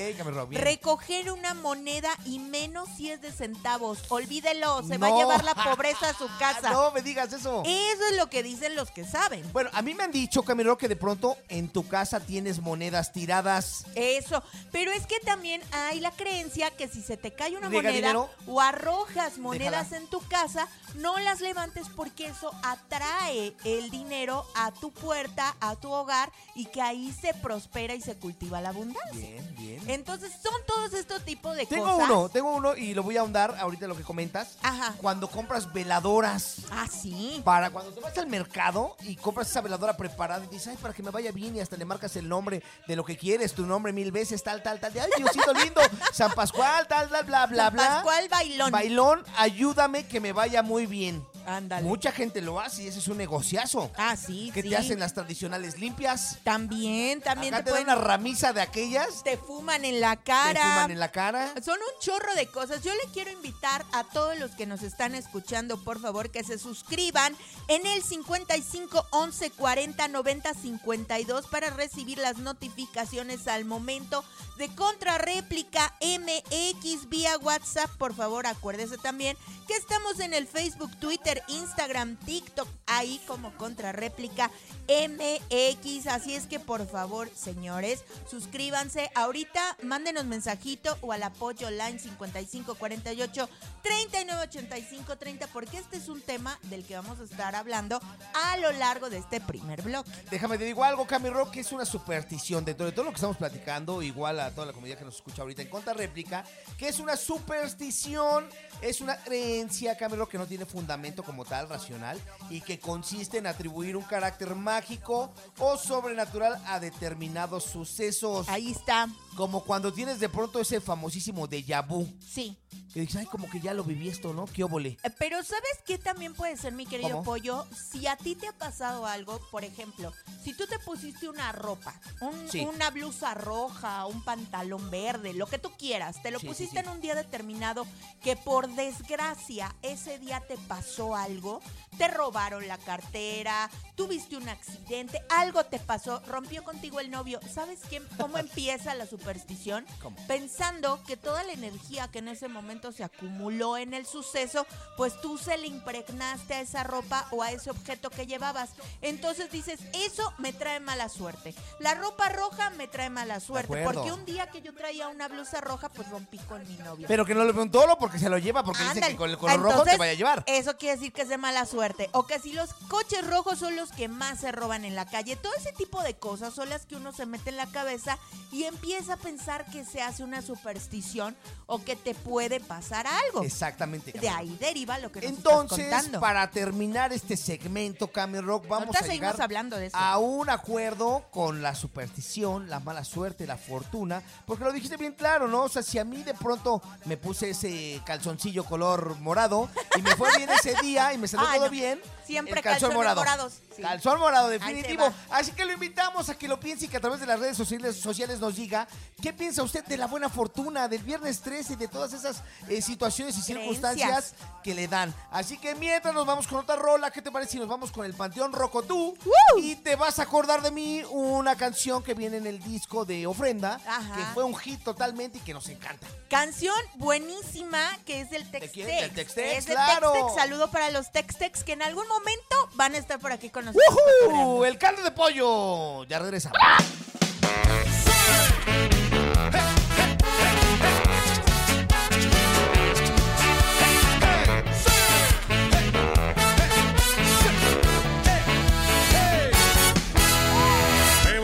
Recoger 0.50 1.30
una 1.30 1.54
moneda 1.54 2.10
y 2.24 2.38
menos 2.38 2.88
si 2.96 3.10
es 3.10 3.20
de 3.20 3.32
centavos. 3.32 3.98
Olvídelo, 4.08 4.82
se 4.86 4.98
va 4.98 5.06
a 5.08 5.10
No. 5.10 5.18
llevar 5.18 5.44
la 5.44 5.54
pobreza 5.76 6.10
a 6.10 6.14
su 6.14 6.26
casa. 6.38 6.70
No 6.70 6.90
me 6.92 7.02
digas 7.02 7.32
eso. 7.32 7.62
Eso 7.64 8.02
es 8.10 8.16
lo 8.16 8.28
que 8.28 8.42
dicen 8.42 8.74
los 8.76 8.90
que 8.90 9.04
saben. 9.04 9.44
Bueno, 9.52 9.70
a 9.72 9.82
mí 9.82 9.94
me 9.94 10.04
han 10.04 10.12
dicho, 10.12 10.42
Camilo, 10.42 10.76
que 10.78 10.88
de 10.88 10.96
pronto 10.96 11.36
en 11.48 11.68
tu 11.68 11.86
casa 11.88 12.20
tienes 12.20 12.60
monedas 12.60 13.12
tiradas. 13.12 13.84
Eso, 13.94 14.42
pero 14.72 14.90
es 14.92 15.06
que 15.06 15.18
también 15.20 15.62
hay 15.72 16.00
la 16.00 16.10
creencia 16.10 16.70
que 16.70 16.88
si 16.88 17.02
se 17.02 17.16
te 17.16 17.32
cae 17.32 17.56
una 17.56 17.68
¿Llega 17.68 17.82
moneda 17.82 17.92
dinero? 17.92 18.30
o 18.46 18.60
arrojas 18.60 19.38
monedas 19.38 19.90
Déjala. 19.90 20.04
en 20.04 20.10
tu 20.10 20.20
casa, 20.28 20.68
no 20.96 21.18
las 21.18 21.40
levantes 21.40 21.86
porque 21.94 22.26
eso 22.26 22.50
atrae 22.62 23.54
el 23.64 23.90
dinero 23.90 24.46
a 24.54 24.72
tu 24.72 24.90
puerta, 24.92 25.56
a 25.60 25.76
tu 25.76 25.90
hogar 25.92 26.30
y 26.54 26.66
que 26.66 26.80
ahí 26.82 27.12
se 27.20 27.34
prospera 27.34 27.94
y 27.94 28.00
se 28.00 28.16
cultiva 28.16 28.60
la 28.60 28.70
abundancia. 28.70 29.12
Bien, 29.12 29.54
bien. 29.56 29.90
Entonces 30.16 30.40
son 30.42 30.55
todos 30.66 30.94
estos 30.94 31.22
tipos 31.24 31.55
de 31.57 31.66
Tengo 31.66 31.85
cosas. 31.92 32.09
uno, 32.11 32.29
tengo 32.31 32.55
uno 32.55 32.74
y 32.74 32.94
lo 32.94 33.02
voy 33.02 33.16
a 33.16 33.20
ahondar 33.20 33.55
ahorita 33.59 33.87
lo 33.87 33.96
que 33.96 34.02
comentas. 34.02 34.57
Ajá. 34.62 34.94
Cuando 34.98 35.29
compras 35.29 35.72
veladoras. 35.72 36.57
Ah, 36.70 36.87
sí. 36.90 37.42
Para 37.44 37.70
cuando 37.70 37.92
te 37.92 38.00
vas 38.00 38.16
al 38.16 38.26
mercado 38.26 38.96
y 39.02 39.16
compras 39.16 39.50
esa 39.50 39.61
veladora 39.61 39.96
preparada 39.96 40.44
y 40.44 40.48
dices, 40.48 40.68
ay, 40.68 40.76
para 40.81 40.94
que 40.94 41.02
me 41.02 41.11
vaya 41.11 41.33
bien 41.33 41.57
y 41.57 41.61
hasta 41.61 41.76
le 41.76 41.85
marcas 41.85 42.16
el 42.16 42.29
nombre 42.29 42.62
de 42.88 42.96
lo 42.96 43.05
que 43.05 43.16
quieres, 43.16 43.52
tu 43.52 43.66
nombre 43.66 43.92
mil 43.92 44.11
veces, 44.11 44.42
tal, 44.42 44.62
tal, 44.62 44.81
tal, 44.81 44.92
de, 44.92 45.00
ay, 45.02 45.11
Diosito 45.16 45.52
lindo, 45.52 45.81
San 46.12 46.33
Pascual, 46.33 46.87
tal, 46.88 47.09
tal, 47.11 47.24
bla, 47.24 47.46
bla, 47.46 47.64
San 47.64 47.72
bla. 47.74 47.88
Pascual 47.88 48.29
Bailón. 48.31 48.70
Bailón, 48.72 49.24
ayúdame 49.37 50.07
que 50.07 50.20
me 50.20 50.33
vaya 50.33 50.62
muy 50.62 50.87
bien. 50.87 51.24
Ándale. 51.46 51.87
Mucha 51.87 52.12
gente 52.12 52.42
lo 52.42 52.61
hace 52.61 52.82
y 52.82 52.88
ese 52.88 52.98
es 52.98 53.09
un 53.09 53.16
negociazo. 53.18 53.90
Ah, 53.96 54.16
sí, 54.16 54.50
que 54.52 54.62
sí. 54.62 54.70
te 54.70 54.76
hacen 54.76 54.98
las 54.98 55.14
tradicionales 55.14 55.78
limpias. 55.78 56.38
También, 56.42 57.20
también 57.20 57.54
Acá 57.54 57.64
te, 57.64 57.70
te 57.70 57.76
dan 57.76 57.85
pueden... 57.85 57.98
una 57.98 58.06
ramisa 58.06 58.52
de 58.52 58.61
aquellas. 58.61 59.22
Te 59.22 59.37
fuman 59.37 59.85
en 59.85 60.00
la 60.00 60.16
Te 60.16 60.24
cara. 60.24 60.61
fuman 60.74 60.90
en 60.90 60.98
la 61.00 61.11
cara. 61.12 61.54
Son 61.64 61.78
un 61.78 62.00
chorro 62.00 62.35
de 62.35 62.46
cosas. 62.48 62.82
Yo 62.82 62.92
le 62.94 63.12
quiero 63.12 63.30
invitar 63.30 63.85
a 63.92 64.04
todos 64.04 64.38
los 64.38 64.50
que 64.52 64.66
nos 64.66 64.82
están 64.82 65.14
escuchando, 65.14 65.82
por 65.82 66.00
favor, 66.00 66.30
que 66.30 66.42
se 66.44 66.59
suscriban 66.59 67.35
en 67.68 67.87
el 67.87 68.02
55 68.02 69.06
11 69.11 69.50
40 69.52 70.09
90 70.09 70.54
52 70.54 71.46
para 71.46 71.70
recibir 71.70 72.18
las 72.18 72.38
notificaciones 72.38 73.46
al 73.46 73.64
momento 73.64 74.24
de 74.59 74.68
contrarréplica 74.74 75.94
MX 76.00 77.09
vía 77.09 77.37
WhatsApp. 77.38 77.90
Por 77.98 78.14
favor, 78.14 78.46
acuérdese 78.46 78.98
también 78.98 79.37
que 79.66 79.74
estamos 79.76 80.20
en 80.20 80.35
el 80.35 80.46
Facebook, 80.46 80.90
Twitter, 80.98 81.36
Instagram, 81.49 82.16
TikTok, 82.16 82.68
ahí 82.87 83.20
como 83.27 83.53
contrarréplica 83.57 84.51
MX. 84.88 86.07
Así 86.07 86.35
es 86.35 86.46
que 86.46 86.61
por 86.61 86.87
favor, 86.87 87.29
señores, 87.35 88.05
suscríbanse. 88.29 89.11
Ahorita 89.14 89.77
mándenos 89.83 90.25
mensajito 90.25 90.96
o 91.01 91.12
al 91.12 91.22
apoyo 91.22 91.70
line 91.70 91.99
5548 91.99 93.49
3985 93.83 95.16
30 95.16 95.46
porque 95.49 95.79
este 95.79 95.96
es 95.96 96.09
un 96.09 96.20
tema 96.20 96.59
del 96.64 96.85
que 96.85 96.96
vamos 96.96 97.20
a 97.20 97.25
estar 97.25 97.55
hablando 97.55 98.01
a 98.35 98.57
lo 98.59 98.72
largo 98.72 99.11
de 99.11 99.18
este 99.18 99.40
primer 99.40 99.83
bloque. 99.83 100.11
Déjame 100.31 100.59
te 100.59 100.64
digo 100.64 100.85
algo, 100.85 101.07
Cami 101.07 101.31
Rock, 101.31 101.57
es 101.57 101.72
una 101.72 101.85
superstición 101.85 102.64
dentro 102.64 102.87
de 102.87 102.92
todo 102.92 103.05
lo 103.05 103.11
que 103.11 103.16
estamos 103.16 103.37
platicando, 103.37 104.03
igual 104.03 104.40
a 104.40 104.51
toda 104.51 104.66
la 104.66 104.72
comunidad 104.72 104.99
que 104.99 105.05
nos 105.05 105.16
escucha 105.16 105.42
ahorita 105.42 105.62
en 105.62 105.68
contra 105.68 105.92
réplica, 105.92 106.44
que 106.79 106.88
es 106.88 106.99
una 106.99 107.16
superstición, 107.16 108.49
es 108.81 109.01
una 109.01 109.16
creencia, 109.16 109.96
Cami 109.96 110.16
Rock, 110.16 110.33
que 110.33 110.38
no 110.38 110.46
tiene 110.46 110.66
fundamento 110.66 111.22
como 111.26 111.44
tal, 111.44 111.68
racional, 111.68 112.18
y 112.48 112.60
que 112.60 112.78
consiste 112.78 113.38
en 113.38 113.46
atribuir 113.48 113.96
un 113.96 114.04
carácter 114.04 114.54
mágico 114.54 115.32
o 115.58 115.76
sobrenatural 115.76 116.58
a 116.66 116.80
determinados 116.80 117.64
sucesos. 117.64 118.48
Ahí 118.48 118.70
está. 118.70 119.08
Como 119.36 119.64
cuando 119.64 119.92
tienes 119.92 120.20
de 120.20 120.28
pronto 120.28 120.60
ese 120.60 120.80
famosísimo 120.80 121.46
déjà 121.48 121.82
vu, 121.86 122.08
Sí. 122.26 122.56
Que 122.92 123.00
dices, 123.00 123.16
ay, 123.16 123.26
como 123.26 123.48
que 123.50 123.61
ya 123.61 123.74
lo 123.74 123.85
viví 123.85 124.09
esto, 124.09 124.33
¿no? 124.33 124.46
¿Qué 124.46 124.64
óvole? 124.64 124.96
Eh, 125.02 125.11
Pero 125.18 125.42
¿sabes 125.42 125.79
qué 125.87 125.98
también 125.98 126.35
puede 126.35 126.57
ser, 126.57 126.72
mi 126.72 126.87
querido 126.87 127.11
¿Cómo? 127.11 127.24
pollo? 127.24 127.66
Si 127.90 128.07
a 128.07 128.16
ti 128.16 128.35
te 128.35 128.48
ha 128.48 128.52
pasado 128.52 129.07
algo, 129.07 129.38
por 129.50 129.64
ejemplo, 129.64 130.12
si 130.42 130.55
tú 130.55 130.66
te 130.66 130.79
pusiste 130.79 131.29
una 131.29 131.52
ropa, 131.52 131.94
un- 132.20 132.48
Sí. 132.50 132.61
una 132.61 132.90
blusa 132.90 133.35
roja, 133.35 134.07
un 134.07 134.22
pantalón 134.24 134.90
verde, 134.90 135.35
lo 135.35 135.46
que 135.46 135.59
tú 135.59 135.70
quieras, 135.76 136.22
te 136.22 136.31
lo 136.31 136.38
sí, 136.38 136.46
pusiste 136.46 136.81
sí. 136.81 136.87
en 136.87 136.88
un 136.90 137.00
día 137.00 137.14
determinado 137.14 137.87
que 138.22 138.37
por 138.37 138.68
desgracia 138.74 139.74
ese 139.83 140.18
día 140.18 140.40
te 140.46 140.57
pasó 140.57 141.14
algo, 141.16 141.61
te 141.98 142.09
robaron 142.09 142.66
la 142.68 142.79
cartera, 142.79 143.70
tuviste 143.94 144.37
un 144.37 144.48
accidente, 144.48 145.22
algo 145.31 145.64
te 145.64 145.79
pasó, 145.79 146.20
rompió 146.26 146.64
contigo 146.64 147.00
el 147.00 147.11
novio. 147.11 147.40
¿Sabes 147.52 147.81
qué, 147.90 148.02
cómo 148.18 148.38
empieza 148.38 148.94
la 148.94 149.07
superstición? 149.07 149.85
¿Cómo? 150.02 150.16
pensando 150.26 151.02
que 151.07 151.16
toda 151.16 151.42
la 151.44 151.52
energía 151.52 152.09
que 152.09 152.18
en 152.20 152.29
ese 152.29 152.48
momento 152.48 152.65
se 152.92 153.05
acumuló 153.05 153.76
en 153.76 153.94
el 153.94 154.07
suceso, 154.07 154.66
pues 154.96 155.20
tú 155.20 155.38
se 155.38 155.57
le 155.57 155.66
impregnaste 155.66 156.55
a 156.55 156.61
esa 156.61 156.83
ropa 156.85 157.26
o 157.31 157.42
a 157.42 157.50
ese 157.52 157.70
objeto 157.70 158.11
que 158.11 158.26
llevabas. 158.26 158.70
Entonces 159.02 159.50
dices, 159.50 159.81
eso 159.92 160.33
me 160.38 160.52
trae 160.52 160.81
mala 160.81 161.09
suerte. 161.09 161.55
La 161.79 161.94
ropa 161.94 162.29
roja 162.29 162.70
me 162.70 162.88
trae 162.88 163.11
mala 163.11 163.40
suerte, 163.40 163.83
porque 163.85 164.12
un 164.12 164.24
día 164.24 164.50
que 164.50 164.62
yo 164.62 164.74
traía 164.74 165.09
una 165.09 165.29
blusa 165.29 165.61
roja, 165.61 165.88
pues 165.88 166.09
rompí 166.11 166.38
con 166.38 166.66
mi 166.68 166.76
novio. 166.76 167.07
Pero 167.09 167.24
que 167.24 167.35
no 167.35 167.44
le 167.44 167.52
vea 167.52 167.62
un 167.62 167.70
toro 167.70 167.98
porque 167.98 168.18
se 168.18 168.29
lo 168.29 168.38
lleva, 168.38 168.62
porque 168.62 168.83
dice 168.83 168.94
Ándale. 168.94 169.12
que 169.12 169.18
con 169.18 169.31
el 169.31 169.38
color 169.38 169.61
rojo 169.61 169.85
te 169.85 169.96
vaya 169.96 170.12
a 170.12 170.14
llevar. 170.14 170.44
Eso 170.46 170.76
quiere 170.76 170.96
decir 170.96 171.12
que 171.12 171.22
es 171.22 171.29
de 171.29 171.38
mala 171.38 171.66
suerte. 171.66 172.09
O 172.12 172.26
que 172.26 172.38
si 172.38 172.52
los 172.52 172.74
coches 172.88 173.26
rojos 173.26 173.59
son 173.59 173.76
los 173.76 173.90
que 173.92 174.09
más 174.09 174.40
se 174.40 174.52
roban 174.52 174.85
en 174.85 174.94
la 174.94 175.07
calle. 175.07 175.37
Todo 175.37 175.55
ese 175.55 175.72
tipo 175.72 176.02
de 176.02 176.14
cosas 176.14 176.55
son 176.55 176.68
las 176.68 176.87
que 176.87 176.96
uno 176.96 177.12
se 177.12 177.26
mete 177.26 177.50
en 177.50 177.57
la 177.57 177.66
cabeza 177.66 178.18
y 178.52 178.64
empieza 178.64 179.14
a 179.14 179.16
pensar 179.16 179.66
que 179.70 179.85
se 179.85 180.02
hace 180.02 180.24
una 180.24 180.42
superstición 180.42 181.37
o 181.66 181.83
que 181.83 181.96
te 181.96 182.14
puede 182.14 182.45
pasar 182.61 183.06
algo. 183.06 183.42
Exactamente. 183.42 184.12
De 184.12 184.28
ahí 184.28 184.56
deriva 184.61 184.98
lo 184.98 185.11
que 185.12 185.20
nos 185.20 185.30
Entonces, 185.30 185.78
estás 185.80 186.02
contando. 186.02 186.20
para 186.20 186.50
terminar 186.50 187.12
este 187.12 187.37
segmento, 187.37 188.09
Cami 188.11 188.40
Rock, 188.40 188.68
vamos 188.68 188.87
Ahorita 188.96 189.04
a 189.04 189.09
llegar 189.09 189.40
hablando 189.42 189.76
de 189.76 189.87
eso. 189.87 189.96
a 189.96 190.18
un 190.18 190.48
acuerdo 190.50 191.24
con 191.30 191.62
la 191.62 191.74
superstición, 191.74 192.68
la 192.70 192.80
mala 192.80 193.04
suerte, 193.04 193.46
la 193.46 193.56
fortuna, 193.56 194.22
porque 194.46 194.64
lo 194.64 194.72
dijiste 194.72 194.96
bien 194.96 195.12
claro, 195.14 195.48
¿no? 195.48 195.64
O 195.64 195.68
sea, 195.68 195.82
si 195.82 195.98
a 195.98 196.04
mí 196.04 196.22
de 196.22 196.35
pronto 196.35 196.80
me 197.04 197.16
puse 197.16 197.50
ese 197.50 198.00
calzoncillo 198.04 198.64
color 198.64 199.18
morado 199.20 199.68
y 199.96 200.02
me 200.02 200.14
fue 200.16 200.28
bien 200.37 200.48
ese 200.50 200.74
día 200.82 201.12
y 201.12 201.18
me 201.18 201.28
salió 201.28 201.46
Ah, 201.48 201.54
todo 201.56 201.64
no. 201.66 201.70
bien, 201.70 202.00
Siempre 202.26 202.54
el 202.59 202.62
calzón 202.62 202.90
calzones 202.90 202.96
morado. 202.96 203.20
morados, 203.20 203.52
sí. 203.76 203.82
Calzón 203.82 204.18
morado, 204.18 204.48
definitivo. 204.48 205.12
Así 205.30 205.52
que 205.52 205.64
lo 205.64 205.72
invitamos 205.72 206.28
a 206.28 206.37
que 206.37 206.48
lo 206.48 206.59
piense 206.59 206.87
y 206.87 206.88
que 206.88 206.96
a 206.96 207.00
través 207.00 207.20
de 207.20 207.26
las 207.26 207.38
redes 207.38 207.56
sociales, 207.56 207.96
sociales 207.96 208.40
nos 208.40 208.56
diga 208.56 208.88
qué 209.22 209.32
piensa 209.32 209.62
usted 209.62 209.85
de 209.85 209.96
la 209.96 210.06
buena 210.06 210.28
fortuna, 210.28 210.88
del 210.88 211.02
viernes 211.02 211.40
13 211.40 211.74
y 211.74 211.76
de 211.76 211.88
todas 211.88 212.12
esas 212.12 212.36
eh, 212.68 212.83
situaciones 212.83 213.37
y 213.38 213.42
circunstancias 213.42 214.35
que 214.62 214.75
le 214.75 214.88
dan. 214.88 215.14
Así 215.31 215.59
que 215.59 215.75
mientras 215.77 216.12
nos 216.14 216.27
vamos 216.27 216.46
con 216.46 216.59
otra 216.59 216.77
rola, 216.77 217.11
¿qué 217.11 217.22
te 217.22 217.31
parece 217.31 217.53
si 217.53 217.59
nos 217.59 217.68
vamos 217.68 217.92
con 217.92 218.05
el 218.05 218.14
Panteón 218.14 218.53
Rocotú? 218.53 219.16
Y 219.59 219.77
te 219.77 219.94
vas 219.96 220.18
a 220.18 220.22
acordar 220.22 220.62
de 220.62 220.70
mí 220.70 221.03
una 221.11 221.57
canción 221.57 222.03
que 222.03 222.14
viene 222.14 222.38
en 222.38 222.46
el 222.46 222.62
disco 222.62 223.05
de 223.05 223.27
Ofrenda, 223.27 223.81
Ajá. 223.87 224.16
que 224.16 224.22
fue 224.35 224.44
un 224.44 224.57
hit 224.57 224.83
totalmente 224.83 225.38
y 225.38 225.40
que 225.42 225.55
nos 225.55 225.68
encanta. 225.68 226.07
Canción 226.29 226.75
buenísima 226.94 227.96
que 228.05 228.20
es 228.22 228.31
del 228.31 228.51
Tex-Tex. 228.51 228.72
quién? 228.72 228.87
¿Del 228.88 229.11
Tex-Tex? 229.14 229.59
Es 229.59 229.66
del 229.66 229.75
Claro. 229.77 230.12
Tex-Tex. 230.12 230.35
Saludo 230.35 230.70
para 230.70 230.90
los 230.90 231.12
Tex-Tex 231.12 231.62
que 231.64 231.72
en 231.72 231.83
algún 231.83 232.07
momento 232.09 232.57
van 232.75 232.94
a 232.94 232.99
estar 232.99 233.18
por 233.20 233.31
aquí 233.33 233.51
con 233.51 233.64
nosotros. 233.66 233.94
¡Woohoo! 234.29 234.64
El 234.64 234.79
caldo 234.79 235.03
de 235.03 235.11
pollo. 235.12 236.05
Ya 236.05 236.18
regresamos. 236.18 236.59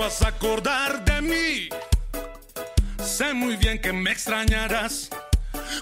Vas 0.02 0.20
a 0.22 0.28
acordar 0.28 1.04
de 1.04 1.22
mí. 1.22 1.68
Sé 2.98 3.32
muy 3.32 3.56
bien 3.56 3.80
que 3.80 3.92
me 3.92 4.10
extrañarás. 4.10 5.08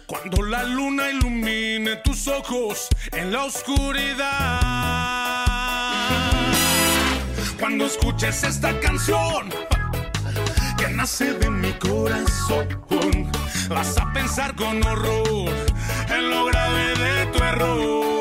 Cuando 0.07 0.43
la 0.43 0.63
luna 0.65 1.11
ilumine 1.11 1.97
tus 2.05 2.29
ojos 2.29 2.89
en 3.13 3.33
la 3.33 3.45
oscuridad. 3.45 4.61
Cuando 7.59 7.87
escuches 7.87 8.45
esta 8.45 8.79
canción 8.81 9.49
que 10.77 10.89
nace 10.89 11.33
de 11.33 11.49
mi 11.49 11.73
corazón, 11.73 12.69
vas 13.71 13.97
a 13.97 14.13
pensar 14.13 14.55
con 14.55 14.85
horror 14.87 15.51
en 16.11 16.31
lo 16.31 16.45
grave 16.45 16.95
de 17.05 17.27
tu 17.33 17.43
error. 17.43 18.21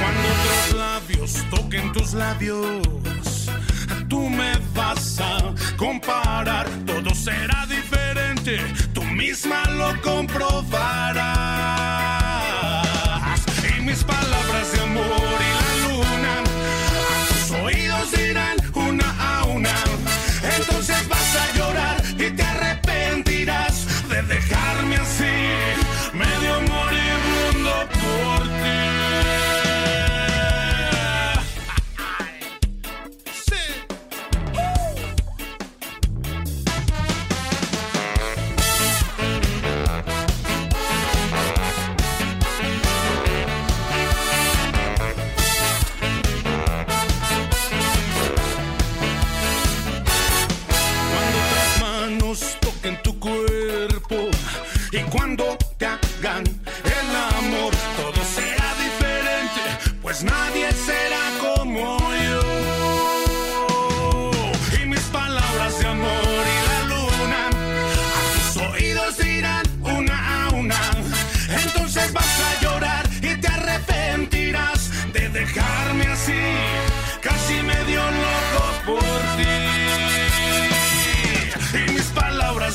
Cuando 0.00 0.26
otros 0.34 0.74
labios 0.76 1.44
toquen 1.50 1.92
tus 1.92 2.14
labios, 2.14 2.82
tú 4.10 4.28
me 4.28 4.52
vas 4.74 5.18
a 5.20 5.54
comparar. 5.78 6.66
Todo 6.84 7.14
será 7.14 7.66
diferente, 7.66 8.58
tú 8.92 9.02
misma 9.04 9.62
lo 9.70 9.98
comprobarás. 10.02 12.19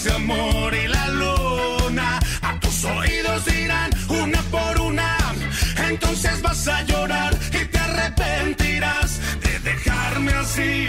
De 0.04 0.12
amor 0.12 0.76
y 0.76 0.88
la 0.90 1.08
luna 1.08 2.20
a 2.42 2.60
tus 2.60 2.84
oídos 2.84 3.46
dirán 3.46 3.90
una 4.10 4.42
por 4.52 4.82
una. 4.82 5.18
Entonces 5.90 6.42
vas 6.42 6.68
a 6.68 6.82
llorar 6.82 7.34
y 7.54 7.66
te 7.66 7.78
arrepentirás 7.78 9.22
de 9.42 9.60
dejarme 9.60 10.34
así. 10.34 10.88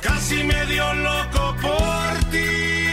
Casi 0.00 0.44
me 0.44 0.64
dio 0.66 0.94
loco 0.94 1.56
por 1.60 2.30
ti. 2.30 2.85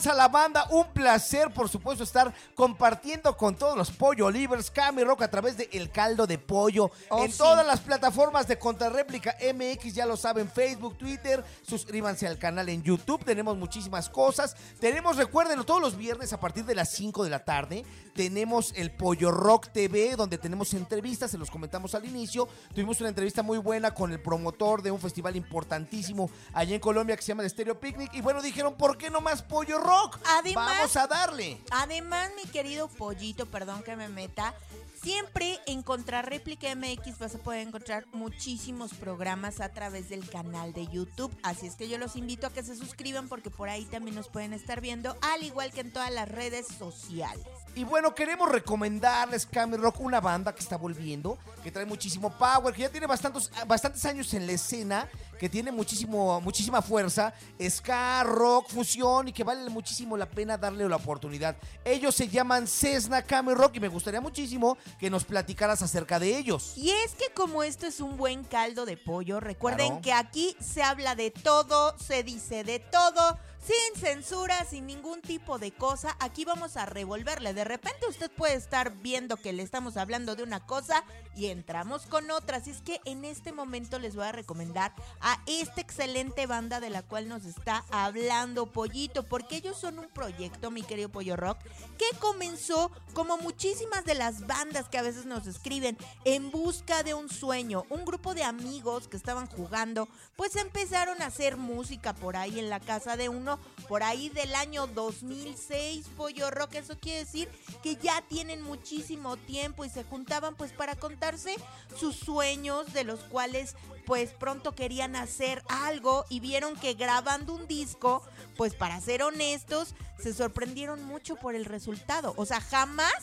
¿Qué 0.00 0.04
tranza 0.04 0.16
la 0.16 0.28
banda? 0.28 0.66
Un 0.70 0.86
placer, 0.94 1.52
por 1.52 1.68
supuesto, 1.68 2.04
estar 2.04 2.32
compartiendo 2.54 3.36
con 3.36 3.54
todos 3.54 3.76
los 3.76 3.90
pollo 3.90 4.30
livers, 4.30 4.70
Cami 4.70 5.04
Rock 5.04 5.20
a 5.20 5.30
través 5.30 5.58
de 5.58 5.68
El 5.72 5.90
Caldo 5.90 6.26
de 6.26 6.38
Pollo. 6.38 6.90
Oh, 7.10 7.22
en 7.22 7.30
sí. 7.30 7.36
todas 7.36 7.66
las 7.66 7.80
plataformas 7.80 8.48
de 8.48 8.58
Contrarréplica 8.58 9.36
MX, 9.54 9.92
ya 9.92 10.06
lo 10.06 10.16
saben, 10.16 10.48
Facebook, 10.48 10.96
Twitter. 10.96 11.44
Suscríbanse 11.60 12.26
al 12.26 12.38
canal 12.38 12.70
en 12.70 12.82
YouTube. 12.82 13.22
Tenemos 13.26 13.58
muchísimas 13.58 14.08
cosas. 14.08 14.56
Tenemos, 14.80 15.18
recuerden, 15.18 15.62
todos 15.64 15.82
los 15.82 15.98
viernes 15.98 16.32
a 16.32 16.40
partir 16.40 16.64
de 16.64 16.74
las 16.74 16.90
5 16.92 17.22
de 17.22 17.28
la 17.28 17.44
tarde. 17.44 17.84
Tenemos 18.14 18.72
el 18.76 18.92
Pollo 18.92 19.30
Rock 19.30 19.68
TV, 19.68 20.16
donde 20.16 20.38
tenemos 20.38 20.72
entrevistas, 20.72 21.30
se 21.30 21.38
los 21.38 21.50
comentamos 21.50 21.94
al 21.94 22.06
inicio. 22.06 22.48
Tuvimos 22.74 23.00
una 23.00 23.10
entrevista 23.10 23.42
muy 23.42 23.58
buena 23.58 23.92
con 23.92 24.12
el 24.12 24.22
promotor 24.22 24.80
de 24.80 24.90
un 24.90 24.98
festival 24.98 25.36
importantísimo 25.36 26.30
allá 26.54 26.74
en 26.74 26.80
Colombia 26.80 27.16
que 27.16 27.22
se 27.22 27.28
llama 27.28 27.42
el 27.42 27.50
Stereo 27.50 27.78
Picnic. 27.78 28.14
Y 28.14 28.22
bueno, 28.22 28.40
dijeron, 28.40 28.74
¿por 28.76 28.96
qué 28.96 29.10
no 29.10 29.20
más 29.20 29.42
Pollo 29.42 29.78
Rock? 29.78 29.89
Además- 30.26 30.76
Vamos 30.78 30.96
a 30.96 31.06
darle. 31.06 31.60
Además, 31.70 32.30
mi 32.42 32.48
querido 32.50 32.88
pollito, 32.88 33.46
perdón 33.46 33.82
que 33.82 33.96
me 33.96 34.08
meta, 34.08 34.54
siempre 35.02 35.58
en 35.66 35.82
Contrarréplica 35.82 36.68
MX 36.74 37.18
vas 37.18 37.34
a 37.34 37.38
poder 37.38 37.66
encontrar 37.66 38.04
muchísimos 38.12 38.92
programas 38.94 39.60
a 39.60 39.70
través 39.70 40.08
del 40.10 40.28
canal 40.28 40.72
de 40.72 40.86
YouTube. 40.88 41.34
Así 41.42 41.66
es 41.66 41.74
que 41.76 41.88
yo 41.88 41.96
los 41.98 42.16
invito 42.16 42.46
a 42.46 42.50
que 42.52 42.62
se 42.62 42.76
suscriban 42.76 43.28
porque 43.28 43.50
por 43.50 43.68
ahí 43.68 43.84
también 43.86 44.14
nos 44.14 44.28
pueden 44.28 44.52
estar 44.52 44.80
viendo, 44.80 45.16
al 45.22 45.42
igual 45.42 45.72
que 45.72 45.80
en 45.80 45.92
todas 45.92 46.10
las 46.12 46.28
redes 46.28 46.66
sociales. 46.66 47.44
Y 47.74 47.84
bueno, 47.84 48.14
queremos 48.14 48.50
recomendarles 48.50 49.46
Cami 49.46 49.76
Rock, 49.76 50.00
una 50.00 50.20
banda 50.20 50.54
que 50.54 50.60
está 50.60 50.76
volviendo, 50.76 51.38
que 51.62 51.70
trae 51.70 51.86
muchísimo 51.86 52.30
power, 52.36 52.74
que 52.74 52.82
ya 52.82 52.88
tiene 52.90 53.06
bastantes, 53.06 53.50
bastantes 53.66 54.04
años 54.04 54.34
en 54.34 54.46
la 54.46 54.52
escena, 54.52 55.08
que 55.40 55.48
tiene 55.48 55.72
muchísimo, 55.72 56.38
muchísima 56.42 56.82
fuerza, 56.82 57.32
ska, 57.66 58.22
rock, 58.24 58.68
fusión 58.68 59.28
y 59.28 59.32
que 59.32 59.42
vale 59.42 59.70
muchísimo 59.70 60.14
la 60.18 60.28
pena 60.28 60.58
darle 60.58 60.86
la 60.86 60.96
oportunidad. 60.96 61.56
Ellos 61.82 62.14
se 62.14 62.28
llaman 62.28 62.66
Cessna 62.68 63.22
Cami 63.22 63.54
Rock 63.54 63.76
y 63.76 63.80
me 63.80 63.88
gustaría 63.88 64.20
muchísimo 64.20 64.76
que 64.98 65.08
nos 65.08 65.24
platicaras 65.24 65.80
acerca 65.80 66.18
de 66.18 66.36
ellos. 66.36 66.74
Y 66.76 66.90
es 66.90 67.14
que 67.14 67.32
como 67.32 67.62
esto 67.62 67.86
es 67.86 68.00
un 68.00 68.18
buen 68.18 68.44
caldo 68.44 68.84
de 68.84 68.98
pollo, 68.98 69.40
recuerden 69.40 69.86
Claro. 69.88 70.02
que 70.02 70.12
aquí 70.12 70.56
se 70.60 70.82
habla 70.82 71.14
de 71.14 71.30
todo, 71.30 71.96
se 71.98 72.22
dice 72.22 72.62
de 72.62 72.78
todo, 72.78 73.38
sin 73.62 74.00
censura, 74.00 74.64
sin 74.64 74.86
ningún 74.86 75.20
tipo 75.22 75.58
de 75.58 75.70
cosa. 75.72 76.16
Aquí 76.20 76.44
vamos 76.44 76.76
a 76.76 76.84
revolverle. 76.86 77.54
De 77.54 77.64
repente 77.64 78.06
usted 78.08 78.30
puede 78.30 78.54
estar 78.54 78.90
viendo 78.98 79.36
que 79.36 79.52
le 79.52 79.62
estamos 79.62 79.96
hablando 79.96 80.34
de 80.36 80.42
una 80.42 80.66
cosa 80.66 81.04
y 81.36 81.46
entramos 81.46 82.06
con 82.06 82.30
otra. 82.30 82.58
Así 82.58 82.70
es 82.70 82.80
que 82.82 83.00
en 83.04 83.24
este 83.24 83.52
momento 83.52 83.98
les 83.98 84.16
voy 84.16 84.24
a 84.24 84.32
recomendar 84.32 84.94
a 85.20 85.29
esta 85.46 85.80
excelente 85.80 86.46
banda 86.46 86.80
de 86.80 86.90
la 86.90 87.02
cual 87.02 87.28
nos 87.28 87.44
está 87.44 87.84
hablando 87.90 88.66
Pollito, 88.66 89.24
porque 89.24 89.56
ellos 89.56 89.76
son 89.78 89.98
un 89.98 90.08
proyecto, 90.08 90.70
mi 90.70 90.82
querido 90.82 91.08
Pollo 91.08 91.36
Rock, 91.36 91.58
que 91.98 92.18
comenzó 92.18 92.90
como 93.12 93.36
muchísimas 93.38 94.04
de 94.04 94.14
las 94.14 94.46
bandas 94.46 94.88
que 94.88 94.98
a 94.98 95.02
veces 95.02 95.26
nos 95.26 95.46
escriben 95.46 95.98
en 96.24 96.50
busca 96.50 97.02
de 97.02 97.14
un 97.14 97.28
sueño. 97.28 97.84
Un 97.90 98.04
grupo 98.04 98.34
de 98.34 98.44
amigos 98.44 99.08
que 99.08 99.16
estaban 99.16 99.46
jugando, 99.46 100.08
pues 100.36 100.56
empezaron 100.56 101.20
a 101.22 101.26
hacer 101.26 101.56
música 101.56 102.14
por 102.14 102.36
ahí 102.36 102.58
en 102.58 102.70
la 102.70 102.80
casa 102.80 103.16
de 103.16 103.28
uno, 103.28 103.58
por 103.88 104.02
ahí 104.02 104.28
del 104.28 104.54
año 104.54 104.86
2006, 104.86 106.06
Pollo 106.16 106.50
Rock. 106.50 106.74
Eso 106.74 106.98
quiere 106.98 107.20
decir 107.20 107.48
que 107.82 107.96
ya 107.96 108.22
tienen 108.22 108.62
muchísimo 108.62 109.36
tiempo 109.36 109.84
y 109.84 109.90
se 109.90 110.04
juntaban 110.04 110.54
pues 110.54 110.72
para 110.72 110.96
contarse 110.96 111.54
sus 111.98 112.16
sueños 112.16 112.92
de 112.92 113.04
los 113.04 113.20
cuales 113.20 113.74
pues 114.06 114.30
pronto 114.32 114.74
querían 114.74 115.14
hacer 115.22 115.62
algo 115.68 116.24
y 116.28 116.40
vieron 116.40 116.76
que 116.76 116.94
grabando 116.94 117.54
un 117.54 117.66
disco, 117.66 118.22
pues 118.56 118.74
para 118.74 119.00
ser 119.00 119.22
honestos, 119.22 119.94
se 120.18 120.34
sorprendieron 120.34 121.02
mucho 121.04 121.36
por 121.36 121.54
el 121.54 121.64
resultado. 121.64 122.34
O 122.36 122.46
sea, 122.46 122.60
jamás 122.60 123.14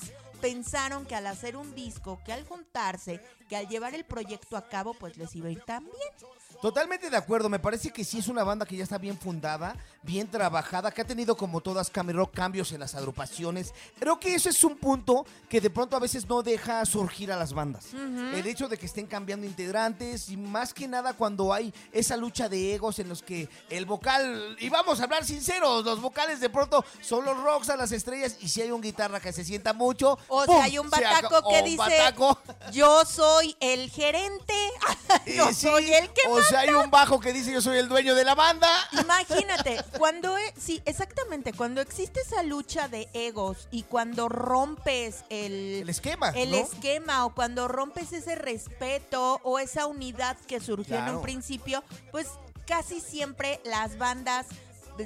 pensaron 0.42 1.06
que 1.06 1.16
al 1.16 1.28
hacer 1.28 1.58
un 1.58 1.74
disco, 1.76 2.20
que 2.26 2.34
al 2.34 2.46
juntarse, 2.46 3.22
que 3.50 3.56
al 3.56 3.68
llevar 3.68 3.96
el 3.96 4.06
proyecto 4.06 4.58
a 4.58 4.68
cabo, 4.70 4.94
pues 4.94 5.18
les 5.18 5.36
iba 5.36 5.48
a 5.48 5.52
ir 5.52 5.64
tan 5.64 5.84
bien. 5.84 6.37
Totalmente 6.62 7.10
de 7.10 7.18
acuerdo, 7.18 7.50
me 7.50 7.60
parece 7.60 7.92
que 7.92 8.04
sí 8.04 8.18
es 8.20 8.28
una 8.28 8.44
banda 8.44 8.66
que 8.66 8.76
ya 8.76 8.84
está 8.84 8.98
bien 8.98 9.18
fundada, 9.18 9.76
bien 10.02 10.28
trabajada, 10.30 10.90
que 10.92 11.02
ha 11.02 11.06
tenido 11.06 11.38
como 11.38 11.62
todas 11.62 11.90
Cami 11.90 12.14
Rock 12.14 12.34
cambios 12.34 12.72
en 12.72 12.80
las 12.80 12.96
agrupaciones. 12.96 13.74
Creo 14.00 14.20
que 14.20 14.34
eso 14.34 14.50
es 14.50 14.64
un 14.64 14.76
punto 14.76 15.26
que 15.50 15.62
de 15.62 15.70
pronto 15.70 15.96
a 15.96 16.00
veces 16.00 16.28
no 16.28 16.42
deja 16.42 16.84
surgir 16.86 17.32
a 17.32 17.38
las 17.38 17.54
bandas. 17.54 17.94
El 17.94 18.48
hecho 18.48 18.68
de 18.68 18.78
que 18.78 18.88
estén 18.88 19.06
cambiando 19.06 19.46
integrantes 19.46 20.30
y 20.30 20.38
más 20.38 20.74
que 20.74 20.88
nada 20.88 21.14
cuando 21.14 21.54
hay 21.54 21.74
esa 21.92 22.18
lucha 22.18 22.50
de 22.50 22.74
egos 22.74 22.98
en 23.00 23.10
los 23.10 23.22
que 23.22 23.48
el 23.70 23.86
vocal, 23.86 24.56
y 24.60 24.70
vamos 24.70 25.00
a 25.00 25.04
hablar 25.04 25.26
sinceros, 25.26 25.86
los 25.86 26.02
vocales 26.02 26.40
de 26.40 26.50
pronto 26.50 26.84
son 27.02 27.24
los 27.24 27.38
rocks 27.38 27.70
a 27.70 27.78
las 27.78 27.92
estrellas 27.92 28.38
y 28.42 28.48
si 28.50 28.62
hay 28.62 28.72
un 28.72 28.82
guitarra 28.82 29.20
que 29.20 29.32
se 29.32 29.46
sienta 29.46 29.74
mucho, 29.74 30.18
O 30.28 30.44
¡pum! 30.46 30.56
sea, 30.56 30.64
hay 30.66 30.80
un 30.80 30.90
bataco 30.90 31.48
que 31.50 31.62
dice, 31.64 31.78
bataco. 31.78 32.40
yo 32.72 33.06
soy 33.06 33.56
el 33.60 33.90
gerente, 33.92 34.54
yo 35.36 35.48
sí, 35.50 35.54
soy 35.68 35.94
el 35.94 36.10
que 36.10 36.22
O 36.28 36.42
sea, 36.50 36.60
hay 36.62 36.70
un 36.70 36.90
bajo 36.92 37.20
que 37.20 37.34
dice 37.34 37.52
yo 37.52 37.62
soy 37.62 37.78
el 37.78 37.88
dueño 37.90 38.16
de 38.16 38.24
la 38.26 38.36
banda. 38.36 38.70
Imagínate, 39.02 39.84
cuando, 39.98 40.38
e- 40.38 40.54
sí, 40.60 40.82
exactamente, 40.86 41.54
cuando 41.54 41.82
existe 41.82 42.22
esa 42.22 42.44
lucha 42.44 42.88
de 42.88 43.10
egos 43.14 43.68
y 43.72 43.84
cuando 43.84 44.30
rompes 44.30 45.24
el, 45.30 45.82
El 45.82 45.90
esquema, 45.90 46.30
el 46.30 46.52
¿no? 46.52 46.58
esquema 46.58 47.26
o 47.26 47.34
cuando 47.34 47.68
rompes 47.68 48.14
ese 48.14 48.36
respeto 48.36 49.40
o 49.44 49.60
esa 49.60 49.86
unidad 49.88 50.38
que 50.48 50.60
surgió 50.60 50.98
en 50.98 51.16
un 51.16 51.22
principio, 51.22 51.84
pues 52.12 52.28
casi 52.66 53.00
siempre 53.02 53.60
las 53.64 53.98
bandas 53.98 54.46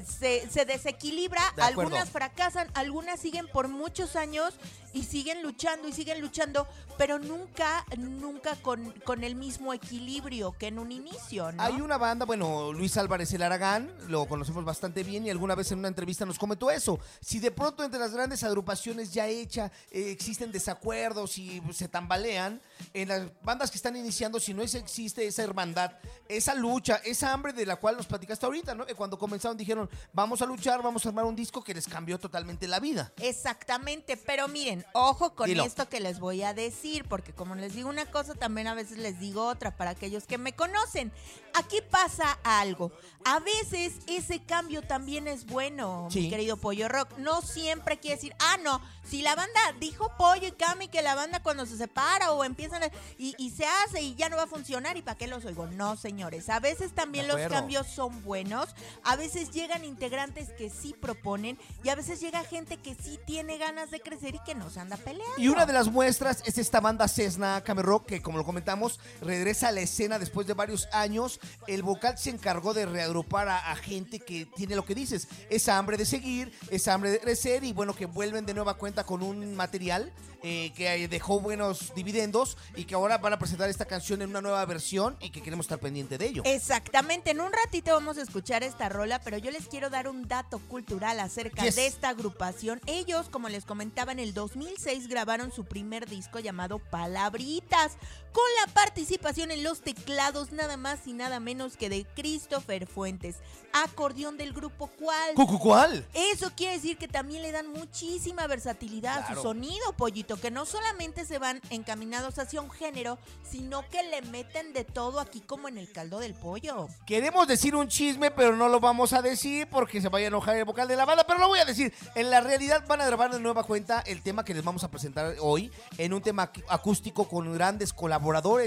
se, 0.07 0.49
se 0.49 0.63
desequilibra, 0.65 1.41
De 1.57 1.63
algunas 1.63 2.09
fracasan, 2.09 2.69
algunas 2.75 3.19
siguen 3.19 3.47
por 3.47 3.67
muchos 3.67 4.15
años 4.15 4.53
y 4.93 5.03
siguen 5.03 5.41
luchando 5.41 5.87
y 5.87 5.93
siguen 5.93 6.21
luchando, 6.21 6.67
pero 6.97 7.19
nunca, 7.19 7.85
nunca 7.97 8.55
con, 8.57 8.91
con 9.03 9.23
el 9.23 9.35
mismo 9.35 9.73
equilibrio 9.73 10.53
que 10.53 10.67
en 10.67 10.79
un 10.79 10.91
inicio, 10.91 11.51
¿no? 11.51 11.61
Hay 11.61 11.81
una 11.81 11.97
banda, 11.97 12.25
bueno, 12.25 12.73
Luis 12.73 12.97
Álvarez 12.97 13.33
el 13.33 13.43
Aragán, 13.43 13.91
lo 14.07 14.25
conocemos 14.27 14.65
bastante 14.65 15.03
bien 15.03 15.25
y 15.25 15.29
alguna 15.29 15.55
vez 15.55 15.71
en 15.71 15.79
una 15.79 15.87
entrevista 15.87 16.25
nos 16.25 16.37
comentó 16.37 16.69
eso. 16.71 16.99
Si 17.21 17.39
de 17.39 17.51
pronto 17.51 17.83
entre 17.83 17.99
las 17.99 18.13
grandes 18.13 18.43
agrupaciones 18.43 19.13
ya 19.13 19.27
hechas 19.27 19.71
eh, 19.91 20.11
existen 20.11 20.51
desacuerdos 20.51 21.37
y 21.37 21.61
se 21.73 21.87
tambalean, 21.87 22.61
en 22.93 23.09
las 23.09 23.29
bandas 23.43 23.71
que 23.71 23.77
están 23.77 23.95
iniciando, 23.95 24.39
si 24.39 24.53
no 24.53 24.61
existe 24.61 25.25
esa 25.25 25.43
hermandad, 25.43 25.91
esa 26.27 26.53
lucha, 26.53 27.01
esa 27.03 27.31
hambre 27.31 27.53
de 27.53 27.65
la 27.65 27.75
cual 27.75 27.97
nos 27.97 28.07
platicaste 28.07 28.45
ahorita, 28.45 28.75
¿no? 28.75 28.85
Que 28.85 28.95
cuando 28.95 29.17
comenzaron 29.17 29.57
dijeron, 29.57 29.89
vamos 30.13 30.41
a 30.41 30.45
luchar, 30.45 30.81
vamos 30.81 31.05
a 31.05 31.09
armar 31.09 31.25
un 31.25 31.35
disco 31.35 31.63
que 31.63 31.73
les 31.73 31.87
cambió 31.87 32.19
totalmente 32.19 32.67
la 32.67 32.79
vida. 32.79 33.11
Exactamente, 33.17 34.17
pero 34.17 34.47
miren, 34.47 34.80
ojo 34.93 35.35
con 35.35 35.47
Dilo. 35.47 35.63
esto 35.63 35.87
que 35.89 35.99
les 35.99 36.19
voy 36.19 36.43
a 36.43 36.53
decir, 36.53 37.05
porque 37.07 37.33
como 37.33 37.55
les 37.55 37.73
digo 37.73 37.89
una 37.89 38.05
cosa, 38.05 38.35
también 38.35 38.67
a 38.67 38.73
veces 38.73 38.97
les 38.97 39.19
digo 39.19 39.47
otra 39.47 39.75
para 39.75 39.91
aquellos 39.91 40.25
que 40.25 40.37
me 40.37 40.53
conocen. 40.53 41.11
Aquí 41.55 41.77
pasa 41.89 42.37
algo. 42.43 42.91
A 43.23 43.39
veces 43.39 43.93
ese 44.07 44.39
cambio 44.43 44.81
también 44.81 45.27
es 45.27 45.45
bueno, 45.45 46.07
Sí. 46.11 46.21
mi 46.21 46.29
querido 46.31 46.57
Pollo 46.57 46.87
Rock. 46.87 47.17
No 47.19 47.41
siempre 47.43 47.99
quiere 47.99 48.15
decir, 48.15 48.33
ah, 48.39 48.57
no, 48.63 48.81
si 49.07 49.21
la 49.21 49.35
banda 49.35 49.59
dijo 49.79 50.11
Pollo 50.17 50.47
y 50.47 50.51
Cami 50.53 50.87
que 50.87 51.03
la 51.03 51.13
banda 51.13 51.43
cuando 51.43 51.67
se 51.67 51.77
separa 51.77 52.31
o 52.31 52.43
empiezan 52.43 52.81
a- 52.83 52.91
y, 53.19 53.35
y 53.37 53.51
se 53.51 53.65
hace 53.65 54.01
y 54.01 54.15
ya 54.15 54.27
no 54.29 54.37
va 54.37 54.43
a 54.43 54.47
funcionar 54.47 54.97
y 54.97 55.03
para 55.03 55.17
qué 55.17 55.27
los 55.27 55.45
oigo. 55.45 55.67
No, 55.67 55.97
señores. 55.97 56.49
A 56.49 56.59
veces 56.59 56.93
también 56.95 57.27
los 57.27 57.39
cambios 57.47 57.85
son 57.87 58.23
buenos. 58.23 58.69
A 59.03 59.15
veces 59.15 59.51
llegan 59.51 59.85
integrantes 59.85 60.49
que 60.57 60.71
sí 60.71 60.95
proponen 60.99 61.59
y 61.83 61.89
a 61.89 61.95
veces 61.95 62.21
llega 62.21 62.43
gente 62.43 62.77
que 62.77 62.95
sí 62.95 63.19
tiene 63.27 63.59
ganas 63.59 63.91
de 63.91 63.99
crecer 63.99 64.33
y 64.35 64.39
que 64.39 64.55
no 64.55 64.69
se 64.71 64.79
anda 64.79 64.97
peleando. 64.97 65.35
Y 65.37 65.47
una 65.47 65.67
de 65.67 65.73
las 65.73 65.89
muestras 65.89 66.41
es 66.45 66.57
esta 66.57 66.79
banda 66.79 67.07
Cessna 67.07 67.59
Rock 67.67 68.07
que 68.07 68.21
como 68.23 68.39
lo 68.39 68.45
comentamos, 68.45 68.99
regresa 69.21 69.67
a 69.67 69.71
la 69.71 69.81
escena 69.81 70.17
después 70.17 70.47
de 70.47 70.53
varios 70.55 70.87
años. 70.91 71.39
El 71.67 71.83
vocal 71.83 72.17
se 72.17 72.29
encargó 72.29 72.73
de 72.73 72.85
reagrupar 72.85 73.47
a, 73.47 73.71
a 73.71 73.75
gente 73.75 74.19
que 74.19 74.45
tiene 74.55 74.75
lo 74.75 74.85
que 74.85 74.95
dices, 74.95 75.27
esa 75.49 75.77
hambre 75.77 75.97
de 75.97 76.05
seguir, 76.05 76.51
esa 76.69 76.93
hambre 76.93 77.11
de 77.11 77.19
crecer 77.19 77.63
y 77.63 77.73
bueno, 77.73 77.95
que 77.95 78.05
vuelven 78.05 78.45
de 78.45 78.53
nueva 78.53 78.75
cuenta 78.75 79.03
con 79.03 79.21
un 79.23 79.55
material 79.55 80.11
eh, 80.43 80.73
que 80.75 81.07
dejó 81.07 81.39
buenos 81.39 81.93
dividendos 81.93 82.57
y 82.75 82.85
que 82.85 82.95
ahora 82.95 83.19
van 83.19 83.33
a 83.33 83.37
presentar 83.37 83.69
esta 83.69 83.85
canción 83.85 84.23
en 84.23 84.31
una 84.31 84.41
nueva 84.41 84.65
versión 84.65 85.15
y 85.21 85.29
que 85.29 85.43
queremos 85.43 85.65
estar 85.65 85.77
pendiente 85.77 86.17
de 86.17 86.25
ello. 86.25 86.41
Exactamente, 86.45 87.29
en 87.29 87.41
un 87.41 87.51
ratito 87.53 87.91
vamos 87.93 88.17
a 88.17 88.23
escuchar 88.23 88.63
esta 88.63 88.89
rola, 88.89 89.21
pero 89.21 89.37
yo 89.37 89.51
les 89.51 89.67
quiero 89.67 89.91
dar 89.91 90.07
un 90.07 90.27
dato 90.27 90.57
cultural 90.67 91.19
acerca 91.19 91.63
Yes. 91.63 91.75
de 91.75 91.85
esta 91.85 92.09
agrupación. 92.09 92.81
Ellos, 92.87 93.29
como 93.29 93.49
les 93.49 93.65
comentaba, 93.65 94.11
en 94.13 94.19
el 94.19 94.33
2006 94.33 95.07
grabaron 95.07 95.51
su 95.51 95.65
primer 95.65 96.09
disco 96.09 96.39
llamado 96.39 96.79
Palabritas, 96.79 97.91
con 98.31 98.43
la 98.65 98.73
participación 98.73 99.51
en 99.51 99.63
los 99.63 99.81
teclados 99.81 100.51
nada 100.51 100.77
más 100.77 101.05
y 101.07 101.13
nada 101.13 101.39
menos 101.39 101.77
que 101.77 101.89
de 101.89 102.05
Christopher 102.15 102.87
Fuentes, 102.87 103.35
acordeón 103.73 104.37
del 104.37 104.53
grupo 104.53 104.87
Cual. 104.87 105.33
¿Cucu 105.35 105.59
cuál? 105.59 106.05
Eso 106.13 106.51
quiere 106.55 106.73
decir 106.75 106.97
que 106.97 107.07
también 107.07 107.41
le 107.41 107.51
dan 107.51 107.67
muchísima 107.67 108.47
versatilidad 108.47 109.19
a 109.19 109.35
su 109.35 109.41
sonido, 109.41 109.93
pollito, 109.97 110.37
que 110.39 110.51
no 110.51 110.65
solamente 110.65 111.25
se 111.25 111.39
van 111.39 111.61
encaminados 111.69 112.39
hacia 112.39 112.61
un 112.61 112.69
género, 112.69 113.17
sino 113.49 113.87
que 113.89 114.03
le 114.03 114.21
meten 114.23 114.73
de 114.73 114.83
todo 114.85 115.19
aquí 115.19 115.41
como 115.41 115.67
en 115.67 115.77
el 115.77 115.91
caldo 115.91 116.19
del 116.19 116.33
pollo. 116.33 116.87
Queremos 117.05 117.47
decir 117.47 117.75
un 117.75 117.87
chisme, 117.87 118.31
pero 118.31 118.55
no 118.55 118.69
lo 118.69 118.79
vamos 118.79 119.13
a 119.13 119.21
decir 119.21 119.67
porque 119.69 120.01
se 120.01 120.09
vaya 120.09 120.25
a 120.25 120.29
enojar 120.29 120.55
el 120.55 120.65
vocal 120.65 120.87
de 120.87 120.95
la 120.95 121.05
banda, 121.05 121.25
pero 121.25 121.39
lo 121.39 121.47
voy 121.47 121.59
a 121.59 121.65
decir. 121.65 121.93
En 122.15 122.29
la 122.29 122.41
realidad 122.41 122.85
van 122.87 123.01
a 123.01 123.05
grabar 123.05 123.31
de 123.31 123.39
nueva 123.39 123.63
cuenta 123.63 124.01
el 124.01 124.21
tema 124.21 124.45
que 124.45 124.53
les 124.53 124.63
vamos 124.63 124.83
a 124.83 124.91
presentar 124.91 125.35
hoy 125.39 125.71
en 125.97 126.13
un 126.13 126.21
tema 126.21 126.51
ac- 126.51 126.63
acústico 126.69 127.27
con 127.27 127.51
grandes 127.53 127.91
colaboradores, 127.93 128.20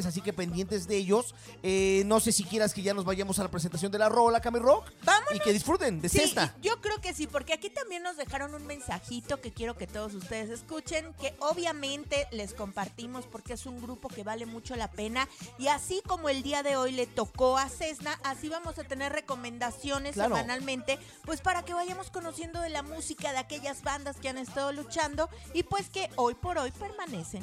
así 0.07 0.21
que 0.21 0.33
pendientes 0.33 0.87
de 0.89 0.97
ellos. 0.97 1.35
Eh, 1.63 2.03
no 2.07 2.21
sé 2.21 2.33
si 2.33 2.45
quieras 2.45 2.75
que 2.75 2.83
ya 2.83 2.93
nos 2.95 3.05
vayamos 3.05 3.39
a 3.39 3.43
la 3.45 3.51
presentación 3.51 3.91
de 3.93 3.99
la 3.99 4.09
rola, 4.09 4.41
Cami 4.41 4.59
Rock. 4.59 4.91
Vámonos. 5.05 5.35
Y 5.35 5.41
que 5.41 5.53
disfruten 5.53 6.01
de 6.01 6.09
Sí, 6.09 6.19
Cesta. 6.19 6.55
yo 6.63 6.81
creo 6.81 7.01
que 7.01 7.15
sí, 7.15 7.27
porque 7.27 7.53
aquí 7.53 7.71
también 7.71 8.03
nos 8.03 8.17
dejaron 8.17 8.55
un 8.55 8.67
mensajito 8.67 9.41
que 9.41 9.53
quiero 9.53 9.77
que 9.77 9.87
todos 9.87 10.15
ustedes 10.15 10.51
escuchen, 10.51 11.13
que 11.21 11.35
obviamente 11.41 12.27
les 12.33 12.53
compartimos 12.55 13.27
porque 13.27 13.55
es 13.55 13.67
un 13.67 13.81
grupo 13.81 14.09
que 14.09 14.23
vale 14.25 14.47
mucho 14.47 14.77
la 14.77 14.91
pena 14.91 15.29
y 15.59 15.69
así 15.69 16.03
como 16.07 16.29
el 16.29 16.43
día 16.43 16.63
de 16.63 16.77
hoy 16.77 16.93
le 16.93 17.07
tocó 17.07 17.59
a 17.59 17.69
Cesna, 17.69 18.19
así 18.25 18.49
vamos 18.49 18.79
a 18.79 18.85
tener 18.85 19.13
recomendaciones 19.13 20.15
Claro. 20.15 20.35
semanalmente, 20.37 20.99
pues 21.25 21.41
para 21.41 21.65
que 21.65 21.75
vayamos 21.75 22.11
conociendo 22.11 22.61
de 22.61 22.71
la 22.71 22.83
música 22.83 23.33
de 23.33 23.39
aquellas 23.39 23.83
bandas 23.83 24.17
que 24.17 24.29
han 24.29 24.39
estado 24.39 24.73
luchando 24.73 25.29
y 25.53 25.63
pues 25.65 25.89
que 25.91 26.09
hoy 26.17 26.35
por 26.35 26.59
hoy 26.59 26.71
permanecen. 26.73 27.43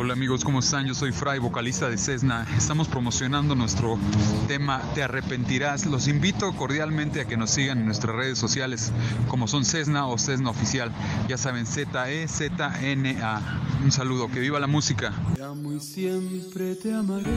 Hola 0.00 0.12
amigos, 0.12 0.44
¿cómo 0.44 0.60
están? 0.60 0.86
Yo 0.86 0.94
soy 0.94 1.10
Fray, 1.10 1.40
vocalista 1.40 1.90
de 1.90 1.98
Cessna. 1.98 2.46
Estamos 2.56 2.86
promocionando 2.86 3.56
nuestro 3.56 3.98
tema 4.46 4.80
Te 4.94 5.02
arrepentirás. 5.02 5.86
Los 5.86 6.06
invito 6.06 6.52
cordialmente 6.52 7.20
a 7.20 7.24
que 7.24 7.36
nos 7.36 7.50
sigan 7.50 7.78
en 7.78 7.86
nuestras 7.86 8.14
redes 8.14 8.38
sociales 8.38 8.92
como 9.26 9.48
son 9.48 9.64
Cessna 9.64 10.06
o 10.06 10.16
Cessna 10.16 10.50
Oficial. 10.50 10.92
Ya 11.26 11.36
saben, 11.36 11.66
Z-E-Z-N-A. 11.66 13.42
Un 13.82 13.90
saludo, 13.90 14.30
que 14.30 14.38
viva 14.38 14.60
la 14.60 14.68
música. 14.68 15.12
Te 15.34 15.42
amo 15.42 15.72
y 15.72 15.80
siempre 15.80 16.76
te 16.76 16.94
amaré. 16.94 17.34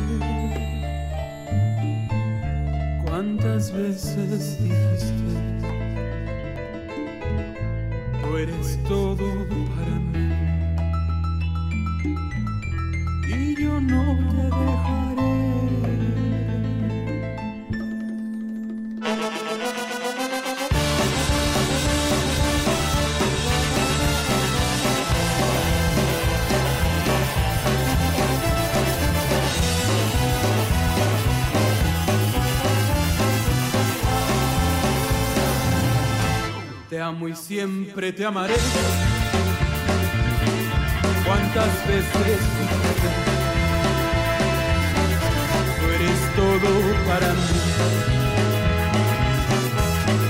¿Cuántas 3.04 3.74
veces 3.74 4.62
dijiste? 4.62 5.16
Tú 8.22 8.38
eres 8.38 8.78
todo 8.84 9.48
para 9.76 9.96
mí. 9.96 10.41
Y 13.42 13.56
yo 13.56 13.82
no 13.82 14.18
te 14.30 14.44
dejaré. 14.44 15.32
Te 36.90 37.02
amo 37.02 37.28
y 37.28 37.36
siempre 37.36 38.14
te 38.14 38.24
amaré. 38.24 38.54
¿Cuántas 41.26 41.88
veces 41.88 42.91
todo 46.42 46.72
para 47.08 47.30
mí. 47.38 47.50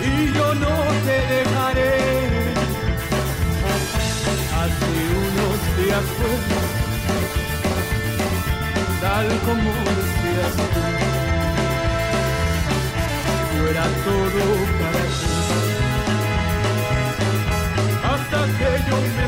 Y 0.09 0.33
yo 0.37 0.47
no 0.63 0.73
te 1.05 1.17
dejaré. 1.33 1.93
Hace 4.59 4.89
unos 5.25 5.59
días 5.77 6.05
fue 6.17 6.33
tal 9.03 9.27
como 9.47 9.71
decías 9.99 10.55
tú. 10.73 10.81
Yo 13.53 13.61
era 13.73 13.85
todo 14.07 14.43
para 14.79 15.03
ti. 15.19 15.33
Hasta 18.11 18.39
que 18.57 18.69
yo 18.87 18.97
me 19.17 19.25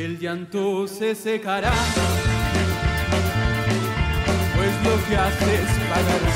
El 0.00 0.18
llanto 0.18 0.86
se 0.88 1.14
secará, 1.14 1.74
pues 4.56 4.72
lo 4.82 4.96
que 5.06 5.14
haces 5.14 5.68
pagará. 5.90 6.32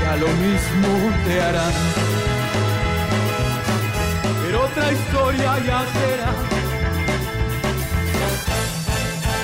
Ya 0.00 0.12
lo 0.16 0.28
mismo 0.28 0.88
te 1.26 1.34
harán, 1.42 1.76
pero 4.42 4.56
otra 4.64 4.86
historia 4.90 5.58
ya 5.66 5.80
será. 5.92 6.32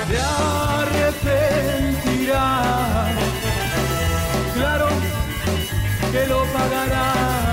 Te 0.09 0.18
arrepentirás, 2.09 3.18
claro 4.55 4.88
que 6.11 6.26
lo 6.26 6.40
pagarás. 6.55 7.45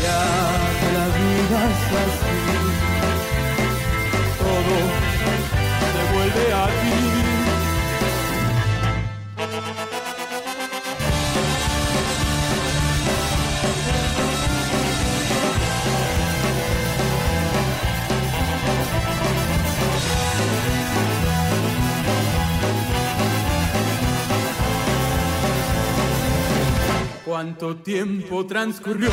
Ya 0.00 0.20
la 0.94 1.06
vida 1.18 1.60
Cuánto 27.38 27.76
tiempo 27.76 28.46
transcurrió, 28.46 29.10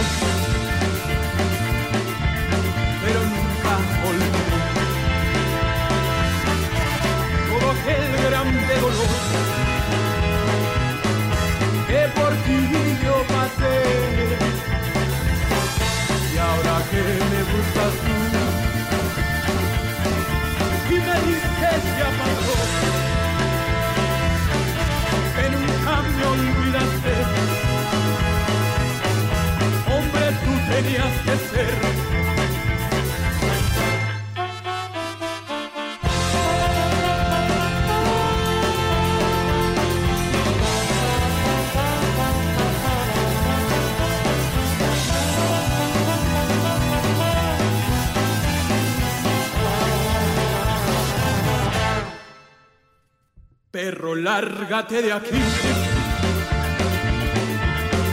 lárgate 54.26 55.04
de 55.04 55.14
aquí. 55.14 55.40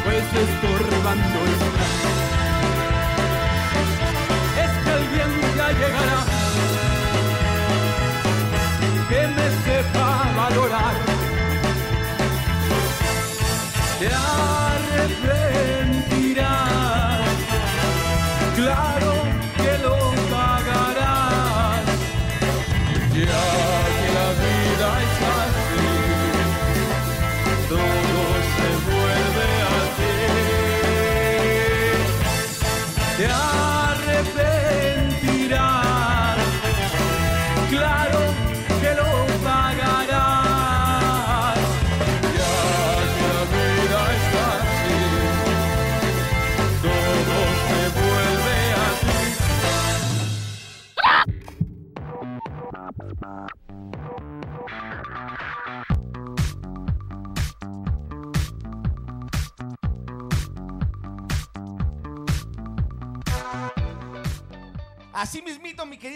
Pues 0.05 0.25
estorbando 0.47 1.39
está. 1.53 1.87
Es 4.65 4.73
que 4.85 4.91
alguien 4.99 5.31
ya 5.57 5.69
llegará 5.81 6.21
que 9.09 9.21
me 9.37 9.47
sepa 9.65 10.09
valorar. 10.37 10.97
Te 13.99 14.09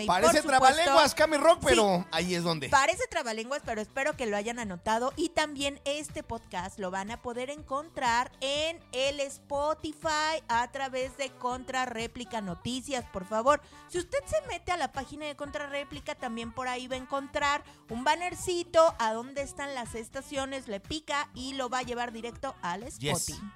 Parece 0.07 0.43
trabalenguas, 0.43 1.15
Cami 1.15 1.37
Rock, 1.37 1.59
Sí. 1.61 1.67
pero 1.69 2.07
ahí 2.11 2.35
es 2.35 2.43
donde. 2.43 2.69
Parece 2.69 3.07
trabalenguas, 3.09 3.63
pero 3.65 3.81
espero 3.81 4.17
que 4.17 4.27
lo 4.27 4.37
hayan 4.37 4.59
anotado. 4.59 5.13
Y 5.17 5.31
también 5.31 5.81
este 5.85 6.23
podcast 6.23 6.79
lo 6.79 6.91
van 6.91 7.11
a 7.11 7.21
poder 7.21 7.51
encontrar 7.51 8.31
en 8.41 8.83
el 8.93 9.21
Spotify 9.21 10.43
a 10.49 10.71
través 10.73 11.17
de 11.17 11.31
Contrarréplica 11.31 12.41
Noticias, 12.41 13.05
por 13.13 13.27
favor. 13.27 13.61
Si 13.89 13.99
usted 13.99 14.19
se 14.27 14.41
mete 14.49 14.73
a 14.73 14.77
la 14.77 14.93
página 14.93 15.27
de 15.27 15.37
Contrarréplica, 15.37 16.15
también 16.15 16.53
por 16.53 16.69
ahí 16.69 16.87
va 16.89 16.95
a 16.95 16.99
encontrar 16.99 17.63
un 17.91 18.05
bannercito 18.05 18.95
a 18.99 19.13
donde 19.13 19.43
están 19.43 19.75
las 19.75 19.95
estaciones, 19.95 20.69
le 20.69 20.81
pica 20.81 21.29
y 21.35 21.55
lo 21.55 21.69
va 21.69 21.79
a 21.79 21.83
llevar 21.83 21.98
directo 22.07 22.55
al 22.63 22.85
Yes. 22.99 23.29
Spotify. 23.29 23.47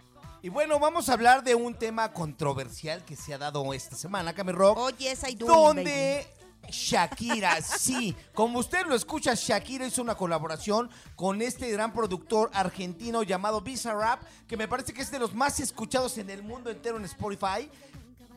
Y 0.42 0.48
bueno, 0.48 0.78
vamos 0.80 1.08
a 1.08 1.12
hablar 1.12 1.44
de 1.44 1.54
un 1.54 1.74
tema 1.74 2.12
controversial 2.12 3.04
que 3.04 3.14
se 3.14 3.32
ha 3.32 3.38
dado 3.38 3.72
esta 3.72 3.94
semana, 3.94 4.34
Cami 4.34 4.50
Rock. 4.52 4.76
Oh, 4.76 4.90
yes, 4.90 5.22
I 5.28 5.36
do, 5.36 5.46
donde 5.46 6.26
Shakira, 6.68 7.60
sí, 7.62 8.16
como 8.34 8.58
usted 8.58 8.84
lo 8.86 8.96
escucha, 8.96 9.34
Shakira 9.34 9.86
hizo 9.86 10.02
una 10.02 10.16
colaboración 10.16 10.90
con 11.14 11.42
este 11.42 11.70
gran 11.70 11.92
productor 11.92 12.50
argentino 12.54 13.22
llamado 13.22 13.60
Bizarrap, 13.60 14.20
que 14.48 14.56
me 14.56 14.66
parece 14.66 14.92
que 14.92 15.02
es 15.02 15.10
de 15.12 15.20
los 15.20 15.32
más 15.32 15.60
escuchados 15.60 16.18
en 16.18 16.28
el 16.28 16.42
mundo 16.42 16.70
entero 16.70 16.96
en 16.96 17.04
Spotify. 17.04 17.70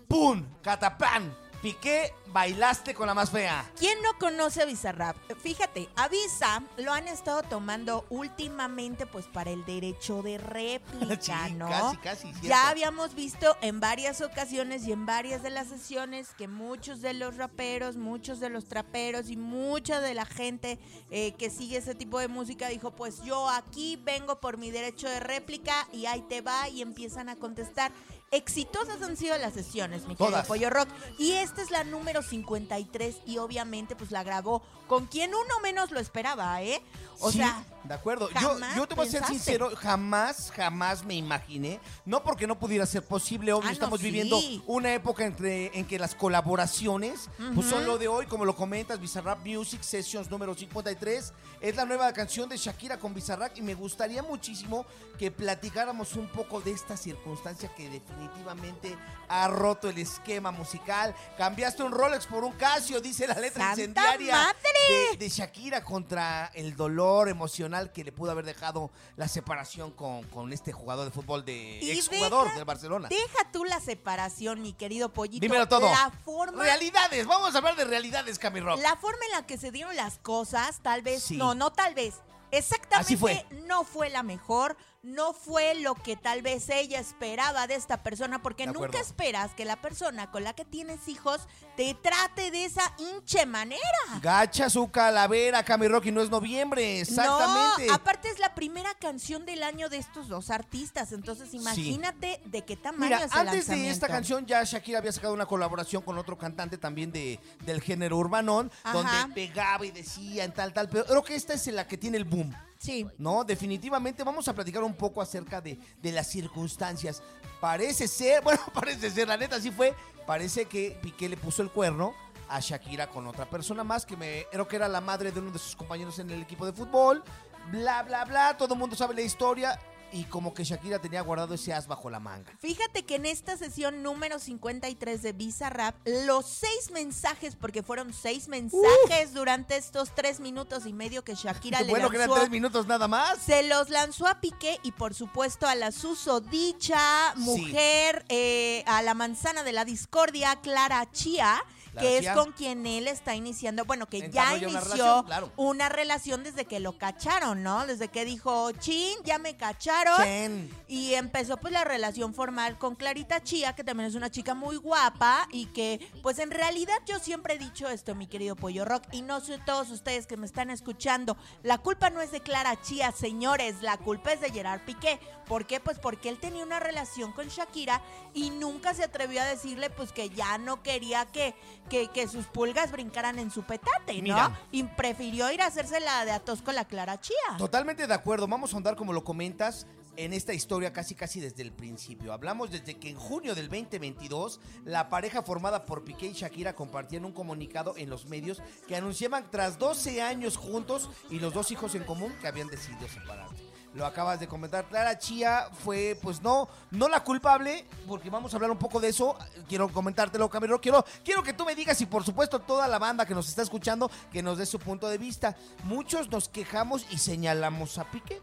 ¡Pum! 0.07 0.45
¡Catapán! 0.61 1.35
Piqué, 1.66 2.13
bailaste 2.28 2.93
con 2.93 3.07
la 3.07 3.16
más 3.16 3.32
fea. 3.32 3.68
¿Quién 3.80 3.99
no 4.03 4.20
conoce 4.20 4.61
a 4.61 4.66
Bizarrap? 4.66 5.18
Fíjate, 5.41 5.89
a 5.95 6.07
Visa 6.09 6.61
lo 6.78 6.93
han 6.93 7.07
estado 7.07 7.41
tomando 7.41 8.05
últimamente 8.11 9.07
pues 9.07 9.26
para 9.26 9.49
el 9.49 9.66
derecho 9.66 10.22
de 10.22 10.38
réplica, 10.38 11.20
Sí, 11.47 11.53
¿no? 11.55 11.68
casi, 11.68 11.97
casi, 11.97 12.22
cierto. 12.28 12.47
Ya 12.47 12.70
habíamos 12.70 13.16
visto 13.16 13.57
en 13.61 13.80
varias 13.80 14.22
ocasiones 14.22 14.86
y 14.86 14.91
en 14.91 15.07
varias 15.07 15.41
de 15.41 15.49
las 15.49 15.70
sesiones 15.70 16.36
que 16.38 16.47
muchos 16.47 17.01
de 17.01 17.16
los 17.16 17.36
raperos, 17.38 17.95
muchos 17.97 18.39
de 18.39 18.49
los 18.49 18.66
traperos 18.66 19.32
y 19.32 19.36
mucha 19.36 20.01
de 20.01 20.13
la 20.13 20.28
gente 20.28 20.78
eh, 21.09 21.34
que 21.34 21.49
sigue 21.49 21.78
ese 21.78 21.95
tipo 21.95 22.20
de 22.20 22.28
música 22.28 22.68
dijo, 22.68 22.91
pues 22.91 23.24
yo 23.24 23.49
aquí 23.49 23.99
vengo 24.03 24.39
por 24.39 24.57
mi 24.57 24.70
derecho 24.70 25.09
de 25.09 25.20
réplica 25.20 25.88
y 25.91 26.05
ahí 26.05 26.22
te 26.30 26.41
va 26.41 26.70
y 26.70 26.84
empiezan 26.84 27.28
a 27.28 27.36
contestar. 27.38 27.91
Exitosas 28.36 29.01
han 29.01 29.15
sido 29.17 29.38
las 29.38 29.53
sesiones, 29.53 30.05
mi 30.07 30.15
querido. 30.15 30.43
Pollo 30.43 30.69
Rock. 30.69 30.89
Y 31.17 31.31
esta 31.33 31.61
es 31.61 31.71
la 31.71 31.83
número 31.83 32.21
53 32.21 33.15
y 33.25 33.38
obviamente 33.38 33.95
pues 33.95 34.11
la 34.11 34.23
grabó 34.23 34.61
con 34.88 35.07
quien 35.07 35.31
uno 35.33 35.59
menos 35.63 35.89
lo 35.91 35.99
esperaba, 35.99 36.61
¿eh? 36.61 36.81
O 37.19 37.31
Sí, 37.31 37.38
sea, 37.39 37.63
de 37.86 37.93
acuerdo. 37.93 38.29
Yo, 38.41 38.57
yo 38.75 38.88
te 38.88 38.93
voy 38.93 39.07
a 39.07 39.09
ser 39.09 39.25
sincero, 39.25 39.71
jamás, 39.75 40.51
jamás 40.51 41.03
me 41.05 41.15
imaginé, 41.15 41.79
no 42.05 42.23
porque 42.23 42.45
no 42.45 42.59
pudiera 42.59 42.86
ser 42.86 43.03
posible, 43.03 43.53
obvio, 43.53 43.63
Ah, 43.63 43.67
no, 43.69 43.73
estamos 43.73 43.99
sí. 43.99 44.05
viviendo 44.05 44.38
una 44.67 44.93
época 44.93 45.23
entre, 45.25 45.75
en 45.79 45.86
que 45.88 45.97
las 45.97 46.13
colaboraciones, 46.13 47.29
pues 47.55 47.67
son 47.67 47.86
lo 47.88 47.97
de 47.97 48.07
hoy, 48.09 48.25
como 48.27 48.43
lo 48.45 48.55
comentas, 48.55 48.99
Bizarrap 48.99 49.45
Music 49.45 49.81
Sessions 49.81 50.29
número 50.29 50.53
53, 50.53 51.33
es 51.61 51.75
la 51.75 51.86
nueva 51.86 52.11
canción 52.13 52.47
de 52.49 52.57
Shakira 52.57 52.99
con 52.99 53.13
Bizarrap 53.13 53.57
y 53.57 53.61
me 53.61 53.73
gustaría 53.75 54.21
muchísimo 54.21 54.86
que 55.17 55.31
platicáramos 55.31 56.15
un 56.15 56.27
poco 56.27 56.59
de 56.61 56.71
esta 56.71 56.95
circunstancia 56.97 57.73
que 57.73 57.89
definitivamente 58.28 58.97
ha 59.28 59.47
roto 59.47 59.89
el 59.89 59.97
esquema 59.97 60.51
musical. 60.51 61.15
Cambiaste 61.38 61.82
un 61.84 61.91
Rolex 61.91 62.28
por 62.28 62.43
un 62.43 62.51
Casio, 62.53 63.01
dice 63.01 63.28
la 63.28 63.34
letra 63.36 63.65
¡Santa 63.76 63.82
incendiaria 63.82 64.36
madre! 64.36 65.09
de, 65.11 65.17
de 65.17 65.30
Shakira 65.30 65.84
contra 65.84 66.51
el 66.53 66.76
dolor 66.76 67.28
emocional 67.30 67.91
que 67.91 68.03
le 68.03 68.11
pudo 68.11 68.32
haber 68.32 68.45
dejado 68.45 68.91
la 69.15 69.28
separación 69.28 69.91
con, 69.91 70.23
con 70.26 70.53
este 70.53 70.71
jugador 70.71 71.05
de 71.05 71.11
fútbol 71.11 71.43
de 71.43 71.80
Y 71.82 71.91
exjugador 71.91 72.45
deja- 72.45 72.55
del 72.55 72.65
Barcelona. 72.65 73.09
deja 73.09 73.51
tú 73.51 73.65
la 73.65 73.80
separación, 73.80 74.61
mi 74.61 74.73
querido 74.73 75.11
Pollito. 75.11 75.41
Dímelo 75.41 75.67
todo. 75.67 75.89
La 75.89 76.11
forma 76.23 76.61
Realidades, 76.63 77.26
vamos 77.26 77.53
a 77.55 77.57
hablar 77.57 77.76
de 77.76 77.86
realidades, 77.86 78.38
Cami 78.38 78.59
Rock. 78.59 78.80
La 78.80 78.95
forma 78.95 79.19
en 79.26 79.32
la 79.32 79.45
que 79.47 79.57
se 79.57 79.71
dieron 79.71 79.95
las 79.95 80.19
cosas, 80.19 80.80
tal 80.84 81.01
vez, 81.01 81.23
Sí. 81.23 81.38
no, 81.38 81.55
no 81.55 81.71
tal 81.71 81.95
vez, 81.95 82.15
exactamente 82.51 83.05
Así 83.07 83.17
fue. 83.17 83.45
no 83.65 83.84
fue 83.84 84.09
la 84.09 84.21
mejor, 84.21 84.78
no 85.05 85.33
fue 85.33 85.75
lo 85.75 85.93
que 85.93 86.15
tal 86.15 86.41
vez 86.41 86.67
ella 86.69 86.99
esperaba 86.99 87.67
de 87.67 87.75
esta 87.75 88.01
persona, 88.01 88.41
porque 88.41 88.65
nunca 88.65 88.99
esperas 88.99 89.53
que 89.53 89.63
la 89.63 89.75
persona 89.75 90.31
con 90.31 90.43
la 90.43 90.53
que 90.53 90.65
tienes 90.65 91.07
hijos 91.07 91.47
te 91.77 91.93
trate 91.93 92.49
de 92.49 92.65
esa 92.65 92.81
hinche 92.97 93.45
manera. 93.45 93.81
Gacha 94.19 94.67
su 94.67 94.89
calavera, 94.89 95.63
Cami 95.63 95.87
Rock, 95.87 96.07
y 96.07 96.11
no 96.11 96.21
es 96.21 96.31
noviembre, 96.31 97.01
exactamente. 97.01 97.85
No, 97.85 97.93
aparte 97.93 98.29
es 98.29 98.39
la 98.39 98.55
primera 98.55 98.95
canción 98.95 99.45
del 99.45 99.61
año 99.61 99.89
de 99.89 99.97
estos 99.97 100.27
dos 100.27 100.49
artistas, 100.49 101.11
entonces 101.11 101.53
imagínate 101.53 102.41
de 102.45 102.63
qué 102.63 102.75
tamaño 102.75 103.15
Mira, 103.15 103.25
es 103.25 103.31
el 103.31 103.47
antes 103.47 103.67
de 103.67 103.89
esta 103.89 104.07
canción 104.07 104.47
ya 104.47 104.63
Shakira 104.63 104.97
había 104.99 105.11
sacado 105.11 105.35
una 105.35 105.45
colaboración 105.45 106.01
con 106.01 106.17
otro 106.17 106.35
cantante 106.35 106.79
también 106.79 107.11
de, 107.11 107.39
del 107.63 107.79
género 107.79 108.17
urbanón, 108.17 108.71
Ajá. 108.83 108.97
donde 108.97 109.35
pegaba 109.35 109.85
y 109.85 109.91
decía 109.91 110.43
en 110.43 110.51
tal, 110.51 110.73
tal, 110.73 110.89
pero 110.89 111.05
creo 111.05 111.23
que 111.23 111.35
esta 111.35 111.53
es 111.53 111.67
la 111.67 111.87
que 111.87 111.97
tiene 111.97 112.17
el 112.17 112.25
boom. 112.25 112.55
Sí. 112.86 113.07
No, 113.17 113.43
definitivamente 113.43 114.23
vamos 114.23 114.47
a 114.47 114.53
platicar 114.53 114.83
un 114.83 114.93
poco 114.93 115.21
acerca 115.21 115.59
de, 115.59 115.79
de 116.01 116.11
las 116.11 116.27
circunstancias. 116.27 117.23
Parece 117.59 118.07
ser, 118.07 118.41
bueno, 118.43 118.61
parece 118.73 119.09
ser, 119.09 119.27
la 119.27 119.38
neta 119.38 119.59
sí 119.59 119.71
fue, 119.71 119.95
parece 120.27 120.65
que 120.65 120.97
Piqué 121.01 121.27
le 121.27 121.38
puso 121.38 121.63
el 121.63 121.71
cuerno 121.71 122.13
a 122.47 122.59
Shakira 122.59 123.07
con 123.07 123.25
otra 123.25 123.49
persona 123.49 123.83
más 123.83 124.05
que 124.05 124.15
me 124.15 124.45
creo 124.51 124.67
que 124.67 124.75
era 124.75 124.88
la 124.88 125.01
madre 125.01 125.31
de 125.31 125.39
uno 125.39 125.49
de 125.49 125.57
sus 125.57 125.75
compañeros 125.75 126.19
en 126.19 126.29
el 126.29 126.43
equipo 126.43 126.65
de 126.65 126.73
fútbol. 126.73 127.23
Bla, 127.71 128.03
bla, 128.03 128.23
bla. 128.25 128.55
Todo 128.55 128.75
el 128.75 128.79
mundo 128.79 128.95
sabe 128.95 129.15
la 129.15 129.21
historia. 129.21 129.79
Y 130.11 130.23
como 130.25 130.53
que 130.53 130.63
Shakira 130.63 130.99
tenía 130.99 131.21
guardado 131.21 131.53
ese 131.53 131.73
as 131.73 131.87
bajo 131.87 132.09
la 132.09 132.19
manga. 132.19 132.51
Fíjate 132.59 133.03
que 133.03 133.15
en 133.15 133.25
esta 133.25 133.57
sesión 133.57 134.03
número 134.03 134.39
53 134.39 135.21
de 135.21 135.33
Visa 135.33 135.69
Rap, 135.69 135.95
los 136.05 136.45
seis 136.45 136.91
mensajes, 136.91 137.55
porque 137.55 137.83
fueron 137.83 138.13
seis 138.13 138.47
mensajes 138.47 139.33
durante 139.33 139.75
estos 139.77 140.13
tres 140.15 140.39
minutos 140.39 140.85
y 140.85 140.93
medio 140.93 141.23
que 141.23 141.35
Shakira 141.35 141.81
le 141.81 141.89
bueno, 141.89 142.09
que 142.09 142.17
eran 142.17 142.29
lanzó 142.29 142.41
tres 142.41 142.51
minutos 142.51 142.87
nada 142.87 143.07
más. 143.07 143.39
Se 143.39 143.63
los 143.63 143.89
lanzó 143.89 144.27
a 144.27 144.39
Piqué 144.39 144.79
y 144.83 144.91
por 144.91 145.13
supuesto 145.13 145.67
a 145.67 145.75
la 145.75 145.91
susodicha 145.91 147.33
mujer, 147.35 148.25
eh, 148.29 148.83
a 148.87 149.01
la 149.01 149.13
manzana 149.13 149.63
de 149.63 149.73
la 149.73 149.85
discordia, 149.85 150.55
Clara 150.61 151.09
Chía, 151.11 151.63
Que 151.99 152.17
es 152.17 152.29
con 152.31 152.51
quien 152.51 152.85
él 152.85 153.07
está 153.07 153.35
iniciando, 153.35 153.85
bueno, 153.85 154.07
que 154.07 154.29
ya 154.29 154.53
una 154.53 154.57
inició 154.57 154.79
relación, 154.79 155.25
claro. 155.25 155.51
una 155.55 155.89
relación 155.89 156.43
desde 156.43 156.65
que 156.65 156.79
lo 156.79 156.97
cacharon, 156.97 157.63
¿no? 157.63 157.85
Desde 157.87 158.09
que 158.09 158.25
dijo, 158.25 158.71
chin, 158.73 159.17
ya 159.23 159.37
me 159.37 159.55
cacharon. 159.55 160.17
Chen. 160.17 160.69
Y 160.87 161.13
empezó 161.13 161.57
pues 161.57 161.73
la 161.73 161.83
relación 161.83 162.33
formal 162.33 162.77
con 162.77 162.95
Clarita 162.95 163.43
Chía, 163.43 163.73
que 163.73 163.83
también 163.83 164.09
es 164.09 164.15
una 164.15 164.29
chica 164.29 164.53
muy 164.53 164.77
guapa 164.77 165.47
y 165.51 165.67
que 165.67 166.07
pues 166.21 166.39
en 166.39 166.51
realidad 166.51 166.95
yo 167.05 167.19
siempre 167.19 167.55
he 167.55 167.57
dicho 167.57 167.87
esto, 167.87 168.15
mi 168.15 168.27
querido 168.27 168.55
Pollo 168.55 168.85
Rock, 168.85 169.03
y 169.11 169.21
no 169.21 169.39
sé 169.39 169.59
todos 169.65 169.89
ustedes 169.91 170.27
que 170.27 170.37
me 170.37 170.45
están 170.45 170.69
escuchando, 170.69 171.37
la 171.63 171.77
culpa 171.77 172.09
no 172.09 172.21
es 172.21 172.31
de 172.31 172.41
Clara 172.41 172.81
Chía, 172.81 173.11
señores, 173.11 173.81
la 173.81 173.97
culpa 173.97 174.33
es 174.33 174.41
de 174.41 174.51
Gerard 174.51 174.81
Piqué. 174.85 175.19
¿Por 175.47 175.65
qué? 175.65 175.79
Pues 175.79 175.99
porque 175.99 176.29
él 176.29 176.39
tenía 176.39 176.63
una 176.63 176.79
relación 176.79 177.31
con 177.31 177.47
Shakira 177.47 178.01
y 178.33 178.49
nunca 178.49 178.93
se 178.93 179.03
atrevió 179.03 179.41
a 179.41 179.45
decirle 179.45 179.89
pues 179.89 180.11
que 180.11 180.29
ya 180.29 180.57
no 180.57 180.81
quería 180.83 181.25
que, 181.25 181.55
que, 181.89 182.07
que 182.09 182.27
sus 182.27 182.45
pulgas 182.45 182.91
brincaran 182.91 183.39
en 183.39 183.51
su 183.51 183.63
petate, 183.63 184.15
¿no? 184.15 184.21
Mira. 184.21 184.59
Y 184.71 184.83
prefirió 184.83 185.51
ir 185.51 185.61
a 185.61 185.67
hacerse 185.67 185.99
la 185.99 186.25
de 186.25 186.31
atos 186.31 186.61
con 186.61 186.75
la 186.75 186.85
Clara 186.85 187.19
Chía. 187.19 187.57
Totalmente 187.57 188.07
de 188.07 188.13
acuerdo. 188.13 188.47
Vamos 188.47 188.73
a 188.73 188.77
andar 188.77 188.95
como 188.95 189.13
lo 189.13 189.23
comentas 189.23 189.87
en 190.17 190.33
esta 190.33 190.53
historia 190.53 190.93
casi 190.93 191.15
casi 191.15 191.39
desde 191.39 191.61
el 191.61 191.71
principio. 191.71 192.33
Hablamos 192.33 192.71
desde 192.71 192.95
que 192.95 193.09
en 193.09 193.17
junio 193.17 193.55
del 193.55 193.69
2022 193.69 194.59
la 194.85 195.09
pareja 195.09 195.43
formada 195.43 195.85
por 195.85 196.03
Piqué 196.03 196.27
y 196.27 196.33
Shakira 196.33 196.75
compartían 196.75 197.25
un 197.25 197.33
comunicado 197.33 197.95
en 197.97 198.09
los 198.09 198.25
medios 198.25 198.61
que 198.87 198.95
anunciaban 198.95 199.49
tras 199.51 199.77
12 199.77 200.21
años 200.21 200.57
juntos 200.57 201.09
y 201.29 201.39
los 201.39 201.53
dos 201.53 201.71
hijos 201.71 201.95
en 201.95 202.03
común 202.03 202.33
que 202.41 202.47
habían 202.47 202.67
decidido 202.67 203.07
separarse. 203.07 203.64
Lo 203.95 204.05
acabas 204.05 204.39
de 204.41 204.47
comentar. 204.47 204.85
Clara 204.85 205.17
Chía 205.17 205.69
fue, 205.83 206.19
pues 206.21 206.41
no, 206.41 206.67
no 206.91 207.07
la 207.07 207.23
culpable, 207.23 207.85
porque 208.07 208.29
vamos 208.29 208.53
a 208.53 208.57
hablar 208.57 208.69
un 208.69 208.77
poco 208.77 208.99
de 208.99 209.07
eso. 209.07 209.37
Quiero 209.69 209.87
comentártelo, 209.87 210.49
Camilo. 210.49 210.81
Quiero, 210.81 211.05
quiero 211.23 211.41
que 211.41 211.53
tú 211.53 211.63
me 211.63 211.75
digas 211.75 211.99
y, 212.01 212.05
por 212.05 212.25
supuesto, 212.25 212.59
toda 212.59 212.87
la 212.89 212.99
banda 212.99 213.25
que 213.25 213.33
nos 213.33 213.47
está 213.47 213.61
escuchando, 213.61 214.11
que 214.33 214.43
nos 214.43 214.57
dé 214.57 214.65
su 214.65 214.79
punto 214.79 215.07
de 215.07 215.17
vista. 215.17 215.55
Muchos 215.85 216.29
nos 216.29 216.49
quejamos 216.49 217.05
y 217.09 217.17
señalamos 217.17 217.97
a 217.97 218.03
Piqué 218.03 218.41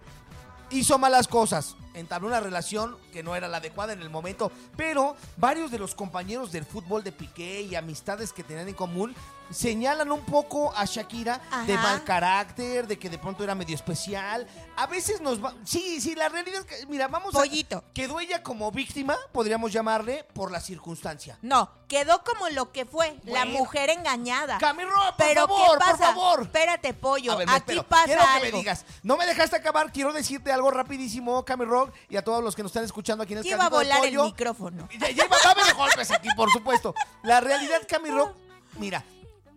hizo 0.72 0.98
malas 0.98 1.28
cosas, 1.28 1.76
entabló 1.94 2.28
una 2.28 2.40
relación 2.40 2.96
que 3.12 3.22
no 3.22 3.34
era 3.36 3.48
la 3.48 3.58
adecuada 3.58 3.92
en 3.92 4.00
el 4.02 4.10
momento, 4.10 4.50
pero 4.76 5.16
varios 5.36 5.70
de 5.70 5.78
los 5.78 5.94
compañeros 5.94 6.52
del 6.52 6.64
fútbol 6.64 7.02
de 7.04 7.12
Piqué 7.12 7.62
y 7.62 7.74
amistades 7.74 8.32
que 8.32 8.42
tenían 8.44 8.68
en 8.68 8.74
común 8.74 9.14
señalan 9.50 10.10
un 10.10 10.24
poco 10.24 10.72
a 10.74 10.86
Shakira 10.86 11.38
de 11.66 11.74
mal 11.76 12.02
carácter, 12.04 12.86
de 12.86 12.98
que 12.98 13.10
de 13.10 13.18
pronto 13.18 13.44
era 13.44 13.54
medio 13.54 13.74
especial. 13.74 14.46
A 14.76 14.86
veces 14.86 15.20
nos 15.20 15.44
va... 15.44 15.52
Sí, 15.64 16.00
sí, 16.00 16.14
la 16.14 16.30
realidad 16.30 16.60
es 16.60 16.64
que, 16.64 16.86
mira, 16.86 17.06
vamos 17.08 17.34
Pollito. 17.34 17.78
a... 17.78 17.84
Quedó 17.92 18.18
ella 18.20 18.42
como 18.42 18.70
víctima, 18.72 19.14
podríamos 19.30 19.70
llamarle, 19.70 20.24
por 20.32 20.50
la 20.50 20.58
circunstancia. 20.60 21.38
No, 21.42 21.70
quedó 21.86 22.24
como 22.24 22.48
lo 22.48 22.72
que 22.72 22.86
fue, 22.86 23.14
la 23.24 23.44
mujer 23.44 23.90
engañada. 23.90 24.56
Camilo, 24.56 24.90
por 24.90 25.26
Pero 25.26 25.46
favor, 25.46 25.72
¿qué 25.72 25.78
pasa? 25.78 25.96
por 25.96 26.06
favor. 26.06 26.42
Espérate, 26.44 26.94
pollo. 26.94 27.32
A 27.32 27.36
ver, 27.36 27.50
Aquí 27.50 27.58
espero. 27.58 27.82
pasa 27.86 28.04
Quiero 28.06 28.22
que 28.22 28.28
algo. 28.28 28.44
me 28.46 28.52
digas. 28.52 28.86
No 29.02 29.16
me 29.18 29.26
dejaste 29.26 29.56
acabar. 29.56 29.92
Quiero 29.92 30.14
decirte 30.14 30.50
algo 30.50 30.70
rapidísimo, 30.70 31.44
Cami 31.44 31.66
Y 32.08 32.16
a 32.16 32.22
todos 32.22 32.42
los 32.42 32.54
que 32.54 32.62
nos 32.62 32.70
están 32.70 32.84
escuchando 32.84 33.24
aquí 33.24 33.32
en 33.32 33.40
el 33.40 33.46
iba 33.46 33.64
a 33.66 33.70
volar 33.70 34.04
el 34.04 34.18
micrófono. 34.18 34.88
Ya, 34.98 35.10
ya 35.10 35.24
iba 35.24 35.36
a 35.36 35.46
darme 35.48 35.64
de 35.64 35.72
golpes 35.72 36.10
aquí, 36.10 36.28
por 36.36 36.50
supuesto. 36.50 36.94
La 37.22 37.40
realidad, 37.40 37.80
Cami 37.88 38.10
Rock, 38.10 38.34
mira, 38.78 39.04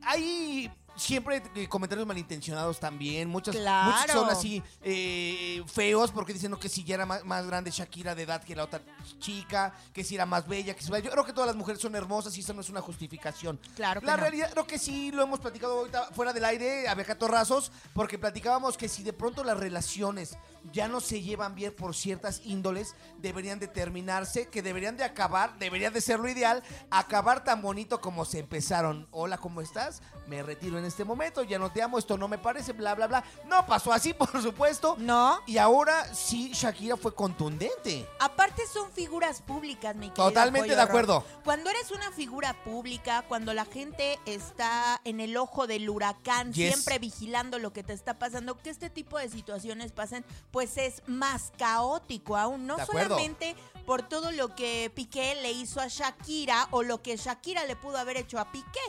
hay 0.01 0.71
siempre 0.97 1.43
eh, 1.55 1.67
comentarios 1.67 2.07
malintencionados 2.07 2.79
también. 2.79 3.27
Muchas, 3.29 3.55
Claro. 3.55 3.91
muchos 3.91 4.11
son 4.11 4.29
así 4.29 4.63
eh, 4.81 5.61
feos 5.67 6.11
porque 6.11 6.33
dicen 6.33 6.51
no, 6.51 6.59
que 6.59 6.69
si 6.69 6.83
ya 6.83 6.95
era 6.95 7.05
más, 7.05 7.23
más 7.25 7.45
grande 7.45 7.71
Shakira 7.71 8.15
de 8.15 8.23
edad 8.23 8.41
que 8.43 8.55
la 8.55 8.63
otra 8.63 8.81
chica, 9.19 9.73
que 9.93 10.03
si 10.03 10.15
era 10.15 10.25
más 10.25 10.47
bella, 10.47 10.73
que 10.73 10.81
si... 10.81 10.89
Yo 10.89 11.11
creo 11.11 11.25
que 11.25 11.33
todas 11.33 11.47
las 11.47 11.55
mujeres 11.55 11.81
son 11.81 11.95
hermosas 11.95 12.35
y 12.37 12.39
eso 12.41 12.53
no 12.53 12.61
es 12.61 12.69
una 12.69 12.81
justificación. 12.81 13.59
Claro 13.75 13.99
que 13.99 14.07
La 14.07 14.15
no. 14.15 14.21
realidad, 14.21 14.49
creo 14.51 14.65
que 14.65 14.79
sí 14.79 15.11
lo 15.11 15.23
hemos 15.23 15.39
platicado 15.39 15.79
ahorita 15.79 16.05
fuera 16.13 16.31
del 16.31 16.45
aire, 16.45 16.87
a 16.87 16.95
torrazos, 17.17 17.71
porque 17.93 18.17
platicábamos 18.17 18.77
que 18.77 18.87
si 18.87 19.03
de 19.03 19.13
pronto 19.13 19.43
las 19.43 19.57
relaciones 19.57 20.37
ya 20.71 20.87
no 20.87 20.99
se 20.99 21.21
llevan 21.21 21.55
bien 21.55 21.73
por 21.75 21.95
ciertas 21.95 22.41
índoles, 22.45 22.95
deberían 23.19 23.59
de 23.59 23.67
terminarse, 23.67 24.47
que 24.47 24.61
deberían 24.61 24.97
de 24.97 25.03
acabar, 25.03 25.57
debería 25.59 25.91
de 25.91 26.01
ser 26.01 26.19
lo 26.19 26.27
ideal, 26.29 26.63
acabar 26.89 27.43
tan 27.43 27.61
bonito 27.61 28.01
como 28.01 28.25
se 28.25 28.39
empezaron. 28.39 29.07
Hola, 29.11 29.37
¿cómo 29.37 29.61
estás? 29.61 30.01
Me 30.27 30.41
retiro 30.41 30.79
en 30.79 30.85
este 30.85 31.03
momento, 31.03 31.43
ya 31.43 31.59
no 31.59 31.71
te 31.71 31.81
amo, 31.81 31.99
esto 31.99 32.17
no 32.17 32.27
me 32.27 32.37
parece, 32.39 32.73
bla, 32.73 32.95
bla, 32.95 33.07
bla. 33.07 33.23
No 33.47 33.65
pasó 33.67 33.93
así, 33.93 34.13
por 34.15 34.41
supuesto. 34.41 34.95
No. 34.97 35.39
Y 35.45 35.57
ahora 35.57 36.13
sí, 36.13 36.51
Shakira 36.53 36.97
fue 36.97 37.13
contundente. 37.13 38.07
Aparte 38.19 38.63
son 38.67 38.91
figuras 38.91 39.41
públicas, 39.41 39.95
mi 39.95 40.09
Totalmente 40.09 40.67
Pollo 40.67 40.75
de 40.75 40.81
Rock. 40.81 40.89
acuerdo. 40.89 41.25
Cuando 41.43 41.69
eres 41.69 41.91
una 41.91 42.11
figura 42.11 42.55
pública, 42.63 43.23
cuando 43.27 43.53
la 43.53 43.65
gente 43.65 44.19
está 44.25 44.99
en 45.03 45.19
el 45.19 45.37
ojo 45.37 45.67
del 45.67 45.89
huracán, 45.89 46.53
Yes. 46.53 46.73
siempre 46.73 46.99
vigilando 46.99 47.59
lo 47.59 47.71
que 47.73 47.83
te 47.83 47.93
está 47.93 48.15
pasando, 48.17 48.57
que 48.57 48.69
este 48.69 48.89
tipo 48.89 49.19
de 49.19 49.29
situaciones 49.29 49.91
pasen, 49.91 50.25
pues 50.55 50.77
es 50.77 51.01
más 51.05 51.51
caótico 51.57 52.37
aún. 52.37 52.65
No 52.65 52.77
solamente 52.85 53.57
por 53.85 54.07
todo 54.07 54.31
lo 54.31 54.55
que 54.55 54.89
Piqué 54.95 55.35
le 55.41 55.51
hizo 55.51 55.81
a 55.81 55.89
Shakira 55.89 56.69
o 56.71 56.81
lo 56.81 57.01
que 57.01 57.17
Shakira 57.17 57.65
le 57.65 57.75
pudo 57.75 57.97
haber 57.97 58.15
hecho 58.15 58.39
a 58.39 58.53
Piqué, 58.53 58.79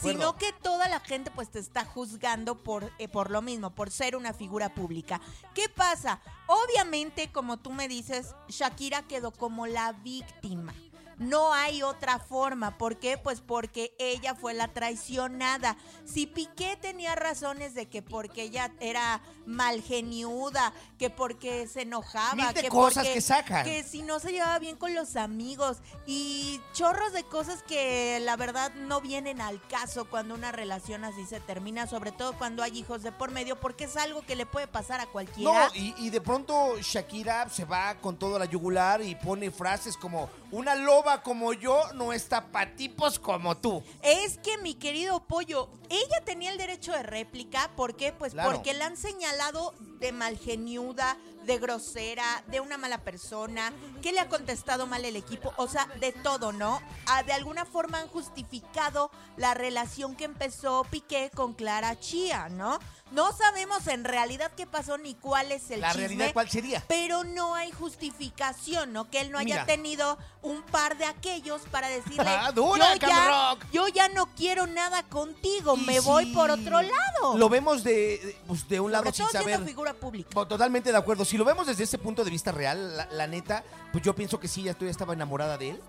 sino 0.00 0.36
que 0.36 0.52
toda 0.52 0.88
la 0.88 1.00
gente 1.00 1.32
pues 1.32 1.50
te 1.50 1.58
está 1.58 1.84
juzgando 1.84 2.62
por, 2.62 2.92
eh, 3.00 3.08
por 3.08 3.32
lo 3.32 3.42
mismo, 3.42 3.74
por 3.74 3.90
ser 3.90 4.14
una 4.14 4.34
figura 4.34 4.72
pública. 4.72 5.20
¿Qué 5.52 5.68
pasa? 5.68 6.20
Obviamente, 6.46 7.32
como 7.32 7.56
tú 7.56 7.72
me 7.72 7.88
dices, 7.88 8.36
Shakira 8.46 9.02
quedó 9.02 9.32
como 9.32 9.66
la 9.66 9.94
víctima. 9.94 10.74
No 11.18 11.52
hay 11.54 11.82
otra 11.82 12.18
forma. 12.18 12.76
¿Por 12.76 12.98
qué? 12.98 13.16
Pues 13.16 13.40
porque 13.40 13.94
ella 13.98 14.34
fue 14.34 14.52
la 14.54 14.68
traicionada. 14.68 15.76
Si 16.04 16.26
Piqué 16.26 16.76
tenía 16.80 17.14
razones 17.14 17.74
de 17.74 17.86
que 17.86 18.02
porque 18.02 18.42
ella 18.42 18.72
era 18.80 19.20
malgeniuda, 19.46 20.72
que 20.98 21.10
porque 21.10 21.66
se 21.68 21.82
enojaba, 21.82 22.34
Mil 22.34 22.52
que 22.52 22.68
cosas 22.68 23.04
porque- 23.04 23.14
que 23.14 23.20
sacan. 23.20 23.64
que 23.64 23.82
si 23.82 24.02
no 24.02 24.18
se 24.20 24.32
llevaba 24.32 24.58
bien 24.58 24.76
con 24.76 24.94
los 24.94 25.16
amigos 25.16 25.78
y 26.06 26.60
chorros 26.72 27.12
de 27.12 27.24
cosas 27.24 27.62
que 27.62 28.18
la 28.20 28.36
verdad 28.36 28.72
no 28.74 29.00
vienen 29.00 29.40
al 29.40 29.60
caso 29.68 30.06
cuando 30.10 30.34
una 30.34 30.52
relación 30.52 31.04
así 31.04 31.24
se 31.26 31.40
termina, 31.40 31.86
sobre 31.86 32.12
todo 32.12 32.32
cuando 32.36 32.62
hay 32.62 32.76
hijos 32.78 33.02
de 33.02 33.12
por 33.12 33.30
medio, 33.30 33.58
porque 33.60 33.84
es 33.84 33.96
algo 33.96 34.22
que 34.22 34.36
le 34.36 34.46
puede 34.46 34.66
pasar 34.66 35.00
a 35.00 35.06
cualquiera. 35.06 35.68
No, 35.68 35.74
y, 35.74 35.94
y 35.98 36.10
de 36.10 36.20
pronto 36.20 36.76
Shakira 36.80 37.48
se 37.48 37.64
va 37.64 37.94
con 37.96 38.18
todo 38.18 38.36
a 38.36 38.38
la 38.40 38.44
yugular 38.46 39.00
y 39.02 39.14
pone 39.14 39.50
frases 39.50 39.96
como 39.96 40.28
una 40.50 40.74
loba 40.74 41.05
como 41.22 41.52
yo 41.52 41.80
no 41.94 42.12
está 42.12 42.50
pa' 42.52 42.74
tipos 42.76 43.18
como 43.18 43.56
tú. 43.56 43.82
Es 44.02 44.38
que 44.38 44.58
mi 44.58 44.74
querido 44.74 45.20
pollo, 45.26 45.68
ella 45.88 46.24
tenía 46.24 46.50
el 46.50 46.58
derecho 46.58 46.92
de 46.92 47.02
réplica, 47.02 47.70
¿por 47.76 47.96
qué? 47.96 48.12
Pues 48.12 48.32
Claro. 48.32 48.52
porque 48.52 48.74
la 48.74 48.86
han 48.86 48.96
señalado 48.96 49.72
de 50.00 50.12
malgeniuda, 50.12 51.16
de 51.46 51.58
grosera, 51.58 52.42
de 52.48 52.60
una 52.60 52.76
mala 52.76 52.98
persona, 52.98 53.72
que 54.02 54.12
le 54.12 54.20
ha 54.20 54.28
contestado 54.28 54.86
mal 54.86 55.04
el 55.04 55.16
equipo, 55.16 55.52
o 55.56 55.68
sea, 55.68 55.86
de 56.00 56.12
todo, 56.12 56.52
¿no? 56.52 56.80
Ah, 57.06 57.22
de 57.22 57.32
alguna 57.32 57.64
forma 57.64 57.98
han 58.00 58.08
justificado 58.08 59.10
la 59.36 59.54
relación 59.54 60.16
que 60.16 60.24
empezó 60.24 60.84
Piqué 60.90 61.30
con 61.34 61.54
Clara 61.54 61.98
Chía, 62.00 62.48
¿no? 62.48 62.78
No 63.12 63.32
sabemos 63.36 63.86
en 63.86 64.02
realidad 64.02 64.50
qué 64.56 64.66
pasó 64.66 64.98
ni 64.98 65.14
cuál 65.14 65.52
es 65.52 65.70
el 65.70 65.80
La 65.80 65.92
chisme. 65.92 66.08
realidad, 66.08 66.32
¿cuál 66.32 66.50
sería? 66.50 66.82
Pero 66.88 67.22
no 67.22 67.54
hay 67.54 67.70
justificación, 67.70 68.92
¿no? 68.92 69.08
Que 69.08 69.20
él 69.20 69.30
no 69.30 69.38
haya 69.38 69.54
Mira. 69.54 69.66
tenido 69.66 70.18
un 70.42 70.62
par 70.62 70.98
de 70.98 71.04
aquellos 71.04 71.62
para 71.70 71.88
decirle, 71.88 72.24
Ah, 72.26 72.50
dura, 72.52 72.94
yo, 72.96 73.08
ya, 73.08 73.50
Rock". 73.52 73.64
yo 73.72 73.88
ya 73.88 74.08
no 74.08 74.26
quiero 74.34 74.66
nada 74.66 75.04
contigo, 75.04 75.76
Y 75.76 75.82
me 75.82 76.00
voy 76.00 76.26
por 76.32 76.50
otro 76.50 76.82
lado. 76.82 77.36
Lo 77.36 77.48
vemos 77.48 77.84
de, 77.84 77.92
de- 77.92 78.38
pues, 78.48 78.68
de 78.68 78.80
un 78.80 78.90
lado 78.90 79.04
Sobre 79.04 79.16
sin 79.16 79.26
todo 79.26 79.42
saber. 79.42 79.64
figura 79.64 79.94
pública. 79.94 80.30
Totalmente 80.46 80.90
de 80.90 80.98
acuerdo. 80.98 81.24
Si 81.24 81.35
lo 81.36 81.44
vemos 81.44 81.66
desde 81.66 81.84
ese 81.84 81.98
punto 81.98 82.24
de 82.24 82.30
vista 82.30 82.52
real, 82.52 82.96
la, 82.96 83.06
la 83.10 83.26
neta, 83.26 83.64
pues 83.92 84.02
yo 84.04 84.14
pienso 84.14 84.38
que 84.40 84.48
sí, 84.48 84.62
ya 84.62 84.72
estoy, 84.72 84.88
estaba 84.88 85.12
enamorada 85.14 85.56
de 85.58 85.70
él. 85.70 85.80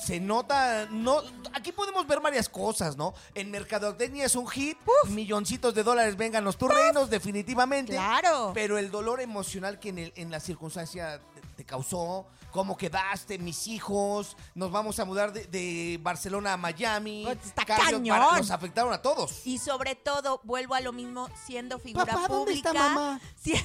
Se 0.00 0.20
nota, 0.20 0.86
no, 0.90 1.22
aquí 1.54 1.72
podemos 1.72 2.06
ver 2.06 2.20
varias 2.20 2.48
cosas, 2.48 2.96
¿no? 2.96 3.14
En 3.34 3.50
mercadotecnia 3.50 4.26
es 4.26 4.36
un 4.36 4.46
hit, 4.46 4.78
milloncitos 5.08 5.74
de 5.74 5.82
dólares 5.82 6.16
vengan 6.16 6.44
los 6.44 6.56
tus 6.56 6.72
reinos, 6.72 7.10
definitivamente. 7.10 7.94
Claro. 7.94 8.52
Pero 8.54 8.78
el 8.78 8.92
dolor 8.92 9.20
emocional 9.20 9.80
que 9.80 9.88
en, 9.88 9.98
el- 9.98 10.12
en 10.14 10.30
la 10.30 10.38
circunstancia 10.38 11.20
te 11.58 11.64
causó, 11.64 12.24
cómo 12.52 12.76
quedaste, 12.76 13.36
mis 13.36 13.66
hijos, 13.66 14.36
nos 14.54 14.70
vamos 14.70 15.00
a 15.00 15.04
mudar 15.04 15.32
de, 15.32 15.44
de 15.48 15.98
Barcelona 16.00 16.52
a 16.52 16.56
Miami. 16.56 17.24
Pues 17.26 17.38
está 17.46 17.64
cañón. 17.64 18.06
para- 18.06 18.38
nos 18.38 18.52
afectaron 18.52 18.92
a 18.92 19.02
todos. 19.02 19.44
Y 19.44 19.58
sobre 19.58 19.96
todo, 19.96 20.40
vuelvo 20.44 20.76
a 20.76 20.80
lo 20.80 20.92
mismo, 20.92 21.28
siendo 21.46 21.80
figura 21.80 22.06
Papá, 22.06 22.28
¿dónde 22.28 22.52
pública. 22.52 22.68
está 22.70 22.88
mamá? 22.90 23.20
Siendo 23.42 23.64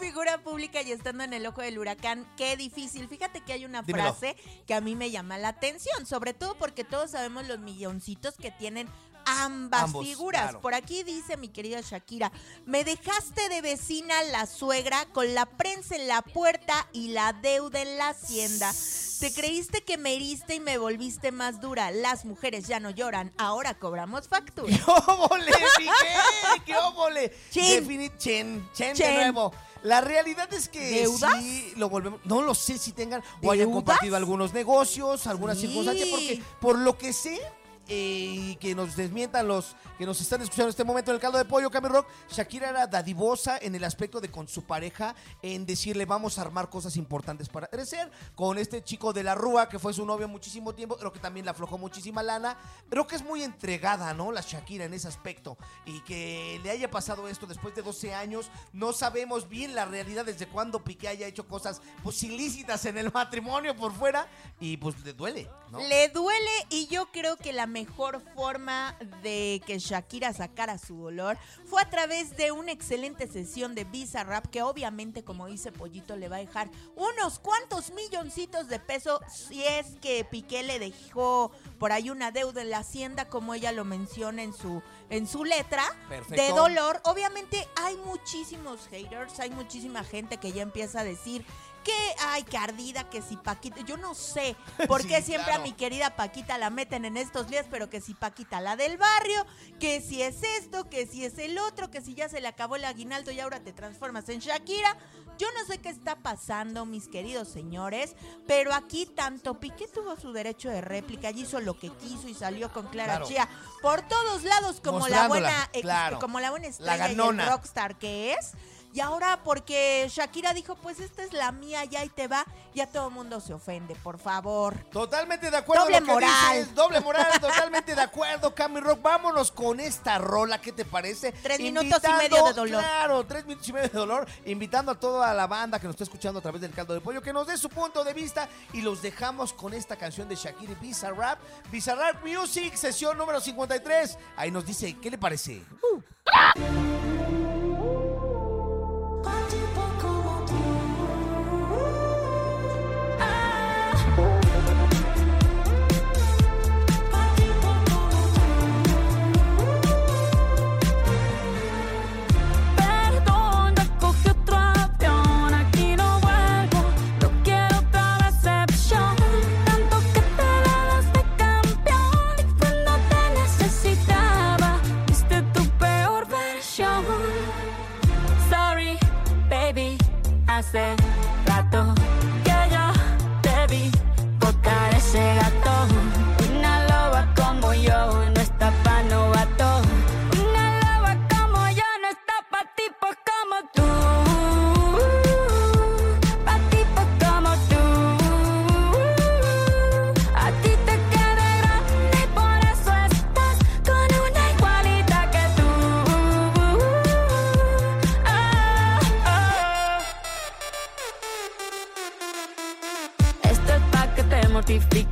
figura 0.00 0.42
pública 0.42 0.82
y 0.82 0.90
estando 0.90 1.22
en 1.22 1.32
el 1.32 1.46
ojo 1.46 1.60
del 1.62 1.78
huracán, 1.78 2.28
qué 2.36 2.56
difícil. 2.56 3.08
Fíjate 3.08 3.40
que 3.42 3.52
hay 3.52 3.64
una 3.64 3.82
Dímelo. 3.82 4.12
frase 4.14 4.36
que 4.66 4.74
a 4.74 4.80
mí 4.80 4.96
me 4.96 5.12
llama 5.12 5.38
la 5.38 5.48
atención, 5.50 6.04
sobre 6.06 6.34
todo 6.34 6.56
porque 6.56 6.82
todos 6.82 7.12
sabemos 7.12 7.46
los 7.46 7.60
milloncitos 7.60 8.34
que 8.36 8.50
tienen 8.50 8.88
ambas 9.28 9.84
Ambos, 9.84 10.06
figuras. 10.06 10.42
claro. 10.42 10.60
Por 10.60 10.74
aquí 10.74 11.02
dice 11.02 11.36
mi 11.36 11.48
querida 11.48 11.80
Shakira, 11.80 12.32
me 12.66 12.84
dejaste 12.84 13.48
de 13.48 13.60
vecina 13.60 14.22
la 14.24 14.46
suegra 14.46 15.06
con 15.12 15.34
la 15.34 15.46
prensa 15.46 15.96
en 15.96 16.08
la 16.08 16.22
puerta 16.22 16.86
y 16.92 17.08
la 17.08 17.32
deuda 17.32 17.82
en 17.82 17.98
la 17.98 18.08
hacienda. 18.10 18.72
Te 19.20 19.32
creíste 19.34 19.82
que 19.82 19.98
me 19.98 20.14
heriste 20.14 20.54
y 20.54 20.60
me 20.60 20.78
volviste 20.78 21.32
más 21.32 21.60
dura. 21.60 21.90
Las 21.90 22.24
mujeres 22.24 22.68
ya 22.68 22.78
no 22.78 22.90
lloran, 22.90 23.32
ahora 23.36 23.74
cobramos 23.78 24.28
factura. 24.28 24.68
¡Qué 24.76 24.82
óvole, 24.86 25.52
Miguel! 25.78 26.62
¡Qué 26.64 26.76
óvole! 26.76 27.32
Defini- 27.52 28.16
chen, 28.16 28.68
chen, 28.72 28.94
de 28.96 29.02
Chen. 29.02 29.14
nuevo. 29.14 29.52
La 29.82 30.00
realidad 30.00 30.52
es 30.54 30.68
que 30.68 30.80
¿Deudas? 31.00 31.32
sí 31.40 31.72
lo 31.76 31.88
volvemos. 31.88 32.20
No 32.24 32.42
lo 32.42 32.54
sé 32.54 32.78
si 32.78 32.92
tengan 32.92 33.22
o 33.42 33.50
hayan 33.50 33.66
¿Deudas? 33.68 33.74
compartido 33.84 34.16
algunos 34.16 34.52
negocios, 34.52 35.26
algunas 35.26 35.56
Sí. 35.58 35.66
circunstancias, 35.66 36.08
porque 36.10 36.42
por 36.60 36.78
lo 36.78 36.96
que 36.96 37.12
sé. 37.12 37.40
Y 37.88 38.56
que 38.56 38.74
nos 38.74 38.94
desmientan 38.96 39.48
los 39.48 39.74
que 39.96 40.06
nos 40.06 40.20
están 40.20 40.42
escuchando 40.42 40.66
en 40.66 40.70
este 40.70 40.84
momento 40.84 41.10
en 41.10 41.16
el 41.16 41.20
caldo 41.20 41.38
de 41.38 41.44
pollo, 41.44 41.70
Cami 41.70 41.88
Rock. 41.88 42.06
Shakira 42.30 42.68
era 42.68 42.86
dadivosa 42.86 43.58
en 43.58 43.74
el 43.74 43.82
aspecto 43.82 44.20
de 44.20 44.30
con 44.30 44.46
su 44.46 44.62
pareja, 44.62 45.14
en 45.42 45.66
decirle 45.66 46.04
vamos 46.04 46.38
a 46.38 46.42
armar 46.42 46.70
cosas 46.70 46.96
importantes 46.96 47.48
para 47.48 47.66
crecer. 47.66 48.10
Con 48.36 48.58
este 48.58 48.84
chico 48.84 49.12
de 49.12 49.24
la 49.24 49.34
Rúa, 49.34 49.68
que 49.68 49.78
fue 49.78 49.92
su 49.94 50.04
novio 50.04 50.28
muchísimo 50.28 50.74
tiempo, 50.74 50.96
creo 50.96 51.12
que 51.12 51.18
también 51.18 51.46
le 51.46 51.50
aflojó 51.50 51.78
muchísima 51.78 52.22
lana. 52.22 52.56
Creo 52.88 53.06
que 53.06 53.16
es 53.16 53.24
muy 53.24 53.42
entregada, 53.42 54.12
¿no? 54.14 54.30
La 54.30 54.42
Shakira 54.42 54.84
en 54.84 54.94
ese 54.94 55.08
aspecto. 55.08 55.56
Y 55.86 56.00
que 56.00 56.60
le 56.62 56.70
haya 56.70 56.90
pasado 56.90 57.26
esto 57.26 57.46
después 57.46 57.74
de 57.74 57.82
12 57.82 58.14
años, 58.14 58.50
no 58.72 58.92
sabemos 58.92 59.48
bien 59.48 59.74
la 59.74 59.86
realidad 59.86 60.26
desde 60.26 60.46
cuándo 60.46 60.84
Piqué 60.84 61.08
haya 61.08 61.26
hecho 61.26 61.48
cosas 61.48 61.80
pues 62.02 62.22
ilícitas 62.22 62.84
en 62.84 62.98
el 62.98 63.10
matrimonio 63.12 63.74
por 63.74 63.92
fuera. 63.92 64.28
Y 64.60 64.76
pues 64.76 64.98
le 65.04 65.12
duele, 65.12 65.50
¿no? 65.70 65.80
Le 65.80 66.08
duele 66.08 66.50
y 66.68 66.86
yo 66.86 67.10
creo 67.10 67.36
que 67.36 67.52
la 67.52 67.66
mejor 67.78 68.20
forma 68.34 68.96
de 69.22 69.62
que 69.66 69.78
Shakira 69.78 70.32
sacara 70.32 70.78
su 70.78 70.96
dolor 70.96 71.38
fue 71.64 71.80
a 71.80 71.88
través 71.88 72.36
de 72.36 72.50
una 72.50 72.72
excelente 72.72 73.28
sesión 73.28 73.74
de 73.74 73.84
Visa 73.84 74.24
Rap 74.24 74.46
que 74.48 74.62
obviamente 74.62 75.22
como 75.22 75.46
dice 75.46 75.70
Pollito 75.70 76.16
le 76.16 76.28
va 76.28 76.36
a 76.36 76.40
dejar 76.40 76.70
unos 76.96 77.38
cuantos 77.38 77.92
milloncitos 77.92 78.68
de 78.68 78.80
pesos 78.80 79.20
si 79.28 79.64
es 79.64 79.96
que 80.00 80.24
Piqué 80.24 80.62
le 80.62 80.78
dejó 80.78 81.52
por 81.78 81.92
ahí 81.92 82.10
una 82.10 82.32
deuda 82.32 82.62
en 82.62 82.70
la 82.70 82.78
hacienda 82.78 83.28
como 83.28 83.54
ella 83.54 83.70
lo 83.70 83.84
menciona 83.84 84.42
en 84.42 84.52
su 84.52 84.82
en 85.10 85.26
su 85.26 85.44
letra 85.44 85.84
Perfecto. 86.08 86.42
de 86.42 86.50
dolor. 86.50 87.00
Obviamente 87.04 87.66
hay 87.76 87.96
muchísimos 87.96 88.86
haters, 88.88 89.40
hay 89.40 89.50
muchísima 89.50 90.04
gente 90.04 90.36
que 90.36 90.52
ya 90.52 90.62
empieza 90.62 91.00
a 91.00 91.04
decir 91.04 91.44
que 91.84 92.14
ay, 92.20 92.42
que 92.44 92.56
ardida, 92.58 93.08
que 93.10 93.22
si 93.22 93.36
Paquita, 93.36 93.80
yo 93.80 93.96
no 93.96 94.14
sé 94.14 94.56
por 94.88 95.02
Sí, 95.02 95.08
qué 95.08 95.22
siempre 95.22 95.46
claro. 95.52 95.62
a 95.62 95.64
mi 95.64 95.72
querida 95.72 96.16
Paquita 96.16 96.58
la 96.58 96.70
meten 96.70 97.04
en 97.04 97.16
estos 97.16 97.48
días, 97.48 97.66
pero 97.70 97.88
que 97.90 98.00
si 98.00 98.14
Paquita 98.14 98.60
la 98.60 98.76
del 98.76 98.96
barrio, 98.96 99.46
que 99.80 100.00
si 100.00 100.22
es 100.22 100.42
esto, 100.42 100.88
que 100.88 101.06
si 101.06 101.24
es 101.24 101.38
el 101.38 101.58
otro, 101.58 101.90
que 101.90 102.00
si 102.00 102.14
ya 102.14 102.28
se 102.28 102.40
le 102.40 102.48
acabó 102.48 102.76
el 102.76 102.84
aguinaldo 102.84 103.30
y 103.30 103.40
ahora 103.40 103.60
te 103.60 103.72
transformas 103.72 104.28
en 104.28 104.40
Shakira. 104.40 104.96
Yo 105.38 105.46
no 105.56 105.64
sé 105.66 105.78
qué 105.78 105.88
está 105.88 106.16
pasando, 106.16 106.84
mis 106.84 107.06
queridos 107.06 107.46
señores, 107.48 108.16
pero 108.48 108.74
aquí 108.74 109.06
tanto 109.06 109.60
Piqué 109.60 109.86
tuvo 109.86 110.16
su 110.16 110.32
derecho 110.32 110.68
de 110.68 110.80
réplica 110.80 111.30
y 111.30 111.42
hizo 111.42 111.60
lo 111.60 111.78
que 111.78 111.90
quiso 111.90 112.26
y 112.28 112.34
salió 112.34 112.72
con 112.72 112.88
Clara 112.88 113.18
Claro. 113.18 113.26
Chía 113.28 113.48
por 113.80 114.02
todos 114.08 114.42
lados 114.42 114.80
como 114.82 115.06
la 115.06 115.28
buena 115.28 115.70
claro. 115.80 116.18
como 116.18 116.40
la 116.40 116.50
buena 116.50 116.64
La 116.64 116.70
estrella 116.70 117.08
y 117.10 117.12
el 117.12 117.46
rockstar 117.46 117.96
que 117.98 118.32
es. 118.32 118.52
Y 118.98 119.00
ahora 119.00 119.38
porque 119.44 120.08
Shakira 120.10 120.52
dijo, 120.52 120.74
pues 120.74 120.98
esta 120.98 121.22
es 121.22 121.32
la 121.32 121.52
mía, 121.52 121.84
ya 121.84 122.00
ahí 122.00 122.08
te 122.08 122.26
va, 122.26 122.44
ya 122.74 122.88
todo 122.88 123.06
el 123.06 123.14
mundo 123.14 123.38
se 123.38 123.54
ofende, 123.54 123.94
por 123.94 124.18
favor. 124.18 124.74
Totalmente 124.90 125.52
de 125.52 125.56
acuerdo. 125.56 125.84
Doble 125.84 126.00
lo 126.00 126.06
que 126.06 126.12
moral. 126.14 126.30
dices, 126.58 126.74
doble 126.74 127.00
moral, 127.00 127.28
totalmente 127.40 127.94
de 127.94 128.00
acuerdo, 128.00 128.52
Cami 128.52 128.80
Rock. 128.80 129.00
Vámonos 129.00 129.52
con 129.52 129.78
esta 129.78 130.18
rola, 130.18 130.60
¿qué 130.60 130.72
te 130.72 130.84
parece? 130.84 131.30
Tres 131.30 131.60
minutos 131.60 132.02
y 132.02 132.12
medio 132.12 132.44
de 132.44 132.52
dolor. 132.52 132.82
Claro, 132.82 133.24
tres 133.24 133.46
minutos 133.46 133.68
y 133.68 133.72
medio 133.72 133.88
de 133.88 133.98
dolor. 134.00 134.26
Invitando 134.46 134.90
a 134.90 134.98
toda 134.98 135.32
la 135.32 135.46
banda 135.46 135.78
que 135.78 135.86
nos 135.86 135.94
está 135.94 136.02
escuchando 136.02 136.40
a 136.40 136.42
través 136.42 136.60
del 136.60 136.72
caldo 136.72 136.92
de 136.92 137.00
pollo 137.00 137.22
que 137.22 137.32
nos 137.32 137.46
dé 137.46 137.56
su 137.56 137.68
punto 137.68 138.02
de 138.02 138.12
vista 138.14 138.48
y 138.72 138.80
los 138.80 139.00
dejamos 139.00 139.52
con 139.52 139.74
esta 139.74 139.94
canción 139.94 140.28
de 140.28 140.34
Shakira 140.34 140.72
y 140.72 140.84
Visa 140.84 141.12
Rap. 141.12 141.38
Visa 141.70 141.94
Rap 141.94 142.26
Music, 142.26 142.74
sesión 142.74 143.16
número 143.16 143.40
53. 143.40 144.18
Ahí 144.34 144.50
nos 144.50 144.66
dice, 144.66 144.96
¿qué 145.00 145.08
le 145.08 145.18
parece? 145.18 145.62
Perdón, 145.70 147.17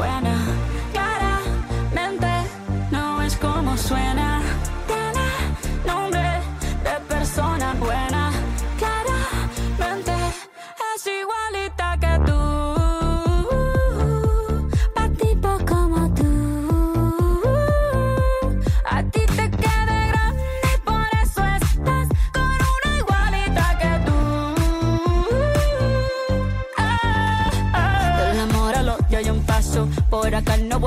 buena. 0.00 0.34
Claramente 0.92 2.32
no 2.90 3.20
es 3.22 3.36
como 3.36 3.76
suena. 3.76 4.49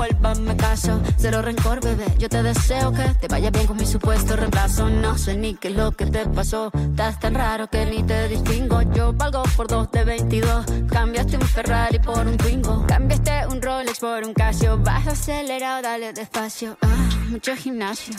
Vuelva 0.04 0.34
me 0.34 0.56
caso. 0.56 1.00
Cero 1.16 1.42
rencor, 1.42 1.80
bebé. 1.80 2.06
Yo 2.18 2.28
te 2.28 2.42
deseo 2.42 2.92
que 2.92 3.04
te 3.20 3.28
vaya 3.28 3.50
bien 3.50 3.66
con 3.66 3.76
mi 3.76 3.86
supuesto 3.86 4.36
reemplazo. 4.36 4.88
No 4.90 5.16
sé 5.16 5.36
ni 5.36 5.54
qué 5.54 5.68
es 5.68 5.76
lo 5.76 5.92
que 5.92 6.06
te 6.06 6.26
pasó. 6.26 6.70
Estás 6.74 7.18
tan 7.20 7.34
raro 7.34 7.68
que 7.68 7.86
ni 7.86 8.02
te 8.02 8.28
distingo. 8.28 8.82
Yo 8.94 9.12
valgo 9.12 9.42
por 9.56 9.66
dos 9.66 9.90
de 9.90 10.04
22. 10.04 10.66
Cambiaste 10.90 11.36
un 11.36 11.46
Ferrari 11.46 11.98
por 11.98 12.26
un 12.26 12.36
Twingo. 12.36 12.84
Cambiaste 12.86 13.46
un 13.50 13.62
Rolex 13.62 13.98
por 14.00 14.24
un 14.24 14.34
Casio. 14.34 14.78
Vas 14.78 15.06
acelerado, 15.06 15.82
dale 15.82 16.12
despacio. 16.12 16.76
Ah, 16.82 17.08
mucho 17.30 17.56
gimnasio. 17.56 18.14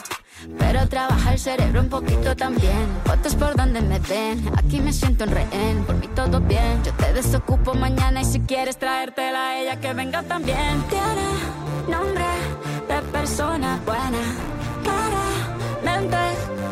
Pero 0.60 0.88
trabaja 0.88 1.34
el 1.34 1.40
cerebro 1.40 1.82
un 1.82 1.90
poquito 1.90 2.36
también. 2.36 2.88
Fotos 3.06 3.36
por 3.36 3.56
donde 3.56 3.82
me 3.82 4.00
ven. 4.00 4.50
Aquí 4.58 4.80
me 4.80 4.92
siento 4.92 5.24
en 5.24 5.32
rehén. 5.32 5.84
Por 5.86 5.96
mí 5.96 6.08
todo 6.16 6.40
bien. 6.42 6.84
Yo 6.84 6.94
te 6.94 7.14
desocupo 7.14 7.74
mañana 7.74 8.22
y 8.22 8.26
si 8.26 8.40
quieres 8.42 8.78
traértela 8.78 9.50
a 9.50 9.60
ella 9.60 9.80
que 9.80 9.94
venga 9.94 10.24
también. 10.24 10.84
Tiene 10.90 11.75
nombre 11.88 12.26
de 12.88 13.02
persona 13.12 13.80
buena. 13.86 14.24
Claramente 14.84 16.18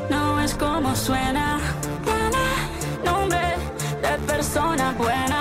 no 0.10 0.40
es 0.42 0.54
como 0.56 0.96
suena. 0.96 1.60
Tiene 2.04 2.46
nombre 3.06 3.56
de 4.02 4.18
persona 4.28 4.94
buena. 4.98 5.33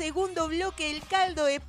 Segundo 0.00 0.48
bloque, 0.48 0.90
el 0.90 1.02
caldo 1.06 1.44
de. 1.44 1.60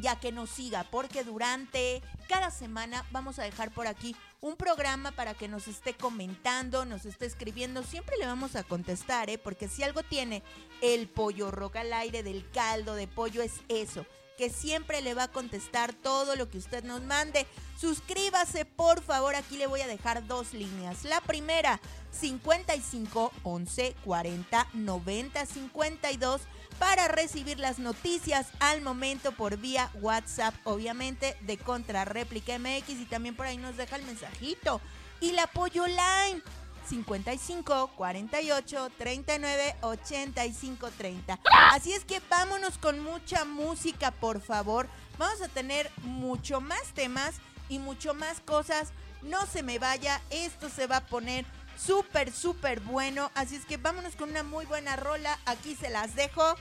ya 0.00 0.18
que 0.18 0.32
nos 0.32 0.50
siga, 0.50 0.84
porque 0.90 1.24
durante 1.24 2.02
cada 2.28 2.50
semana 2.50 3.04
vamos 3.10 3.38
a 3.38 3.42
dejar 3.42 3.70
por 3.72 3.86
aquí 3.86 4.14
un 4.40 4.56
programa 4.56 5.12
para 5.12 5.34
que 5.34 5.48
nos 5.48 5.68
esté 5.68 5.94
comentando, 5.94 6.84
nos 6.84 7.04
esté 7.04 7.26
escribiendo. 7.26 7.82
Siempre 7.82 8.16
le 8.18 8.26
vamos 8.26 8.56
a 8.56 8.62
contestar, 8.62 9.30
¿eh? 9.30 9.38
porque 9.38 9.68
si 9.68 9.82
algo 9.82 10.02
tiene 10.02 10.42
el 10.80 11.08
pollo 11.08 11.50
roca 11.50 11.80
al 11.80 11.92
aire 11.92 12.22
del 12.22 12.48
caldo 12.50 12.94
de 12.94 13.08
pollo 13.08 13.42
es 13.42 13.54
eso 13.68 14.06
que 14.40 14.48
siempre 14.48 15.02
le 15.02 15.12
va 15.12 15.24
a 15.24 15.28
contestar 15.30 15.92
todo 15.92 16.34
lo 16.34 16.48
que 16.48 16.56
usted 16.56 16.82
nos 16.82 17.02
mande. 17.02 17.46
Suscríbase, 17.78 18.64
por 18.64 19.02
favor, 19.02 19.34
aquí 19.34 19.58
le 19.58 19.66
voy 19.66 19.82
a 19.82 19.86
dejar 19.86 20.26
dos 20.26 20.54
líneas. 20.54 21.04
La 21.04 21.20
primera, 21.20 21.78
55 22.10 23.32
11 23.42 23.96
40 24.02 24.66
90 24.72 25.44
52 25.44 26.40
para 26.80 27.08
recibir 27.08 27.60
las 27.60 27.78
noticias 27.78 28.46
al 28.58 28.80
momento 28.80 29.32
por 29.32 29.58
vía 29.58 29.90
WhatsApp, 30.00 30.54
obviamente 30.64 31.36
de 31.42 31.58
Contrarréplica 31.58 32.58
MX 32.58 32.88
y 32.88 33.04
también 33.04 33.36
por 33.36 33.44
ahí 33.44 33.58
nos 33.58 33.76
deja 33.76 33.96
el 33.96 34.02
mensajito. 34.04 34.80
Y 35.20 35.32
la 35.32 35.42
apoyo 35.42 35.86
line 35.86 36.42
55 36.88 37.90
48 37.94 38.92
39 38.96 39.76
85 39.82 40.90
30. 40.96 41.38
Así 41.70 41.92
es 41.92 42.06
que 42.06 42.22
vámonos 42.30 42.78
con 42.78 42.98
mucha 43.00 43.44
música, 43.44 44.10
por 44.10 44.40
favor. 44.40 44.88
Vamos 45.18 45.42
a 45.42 45.48
tener 45.48 45.90
mucho 46.02 46.62
más 46.62 46.94
temas 46.94 47.34
y 47.68 47.78
mucho 47.78 48.14
más 48.14 48.40
cosas. 48.40 48.94
No 49.20 49.44
se 49.44 49.62
me 49.62 49.78
vaya, 49.78 50.22
esto 50.30 50.70
se 50.70 50.86
va 50.86 50.96
a 50.96 51.06
poner 51.06 51.44
súper, 51.80 52.32
súper 52.32 52.80
bueno. 52.80 53.30
Así 53.34 53.56
es 53.56 53.64
que 53.64 53.76
vámonos 53.76 54.16
con 54.16 54.30
una 54.30 54.42
muy 54.42 54.66
buena 54.66 54.96
rola. 54.96 55.38
Aquí 55.46 55.74
se 55.74 55.90
las 55.90 56.14
dejo. 56.14 56.54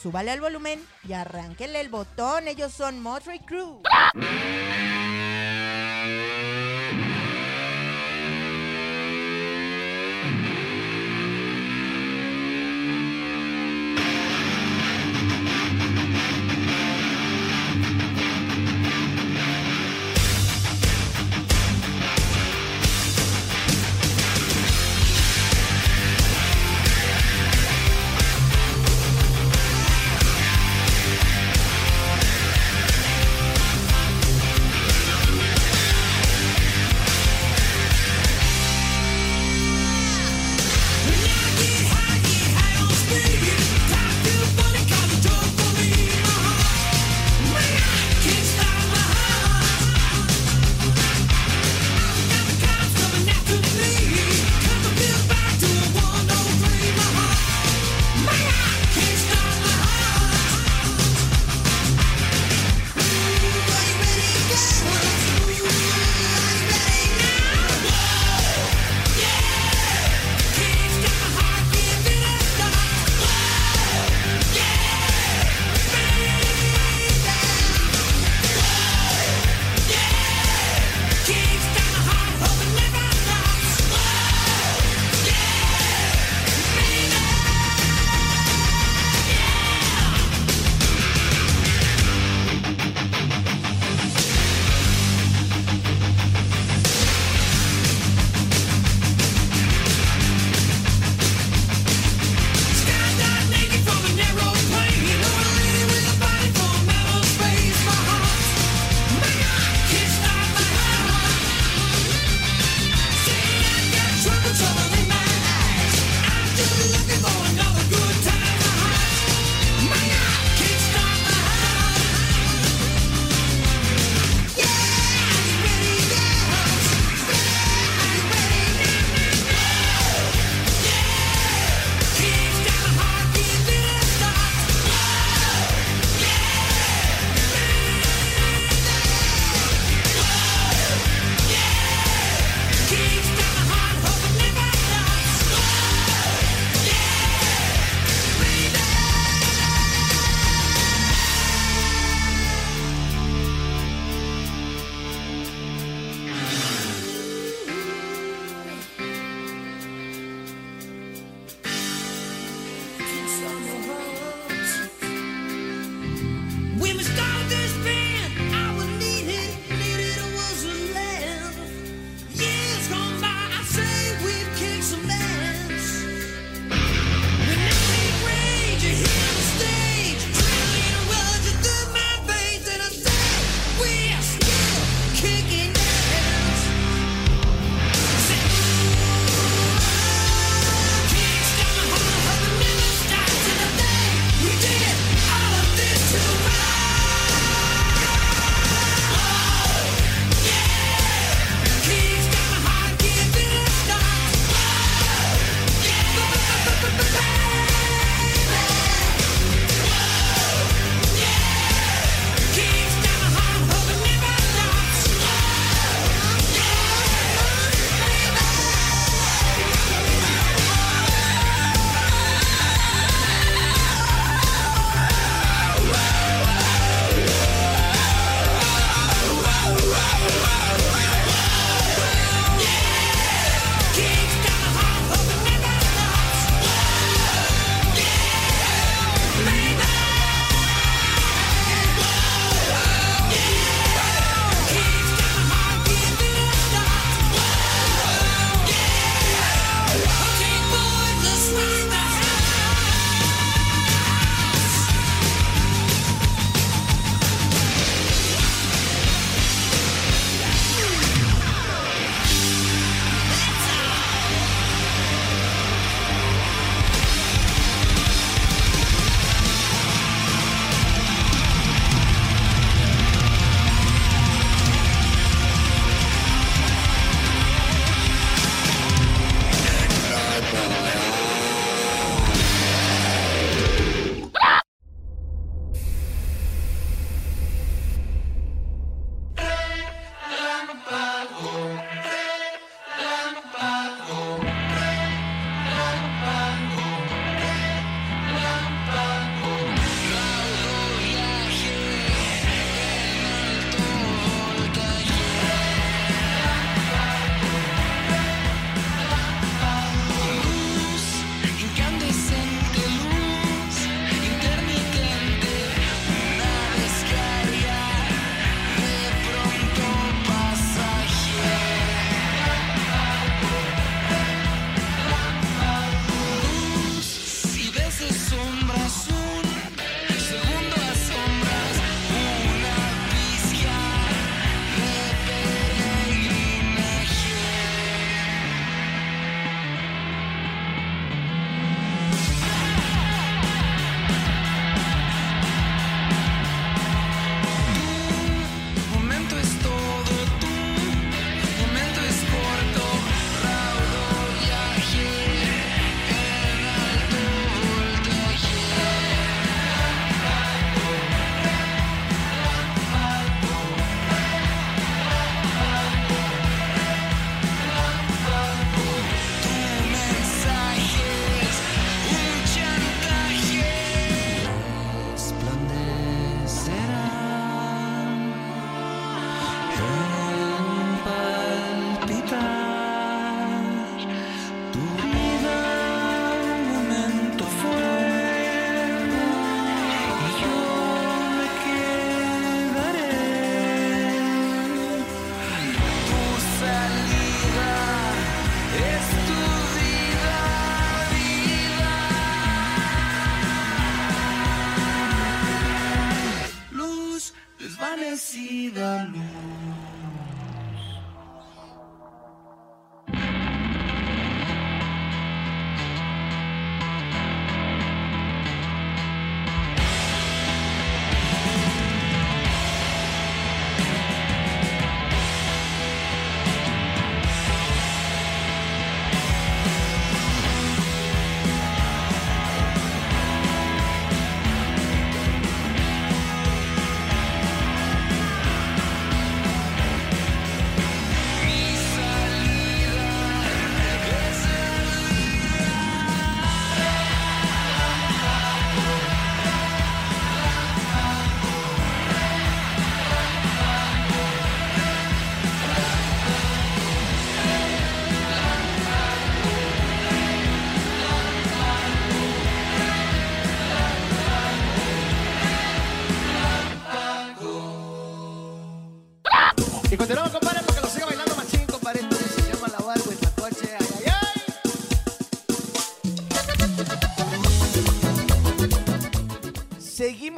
Súbale 0.00 0.30
al 0.30 0.40
volumen 0.40 0.84
y 1.06 1.12
arránquenle 1.12 1.80
el 1.80 1.88
botón. 1.88 2.48
Ellos 2.48 2.72
son 2.72 3.00
Motley 3.00 3.40
Crew. 3.40 3.82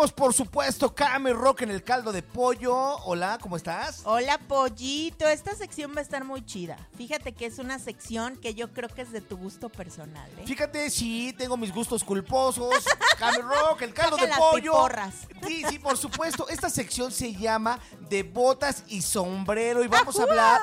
Seguimos, 0.03 0.12
por 0.23 0.35
supuesto, 0.35 0.95
Kame 0.95 1.33
Rock 1.33 1.63
en 1.63 1.73
el 1.73 1.83
caldo 1.83 2.13
de 2.13 2.23
pollo. 2.23 2.73
Hola, 3.07 3.39
¿cómo 3.43 3.57
estás? 3.57 4.03
Hola, 4.05 4.39
pollito. 4.39 5.27
Esta 5.27 5.53
sección 5.57 5.93
va 5.97 5.99
a 5.99 6.03
estar 6.03 6.23
muy 6.23 6.47
chida. 6.47 6.79
Fíjate 6.97 7.33
que 7.33 7.45
es 7.45 7.59
una 7.59 7.81
sección 7.81 8.37
que 8.37 8.55
yo 8.55 8.73
creo 8.73 8.89
que 8.89 9.03
es 9.03 9.11
de 9.11 9.21
tu 9.21 9.37
gusto 9.37 9.69
personal, 9.69 10.31
¿eh? 10.39 10.45
Fíjate, 10.47 10.91
sí, 10.91 11.35
tengo 11.37 11.57
mis 11.57 11.75
gustos 11.75 12.05
culposos. 12.05 12.85
Kame 13.19 13.39
Rock, 13.39 13.83
el 13.83 13.93
caldo 13.93 14.17
Saca 14.17 14.23
de 14.23 14.31
las 14.31 14.39
pollo. 14.39 14.73
piporras. 14.73 15.15
Sí, 15.45 15.65
sí, 15.69 15.81
por 15.81 15.99
supuesto. 15.99 16.49
Esta 16.49 16.71
sección 16.71 17.11
se 17.11 17.35
llama 17.35 17.81
De 18.09 18.23
botas 18.23 18.85
y 18.87 19.03
sombrero. 19.03 19.83
Y 19.83 19.89
vamos 19.89 20.21
a 20.21 20.23
hablar 20.23 20.61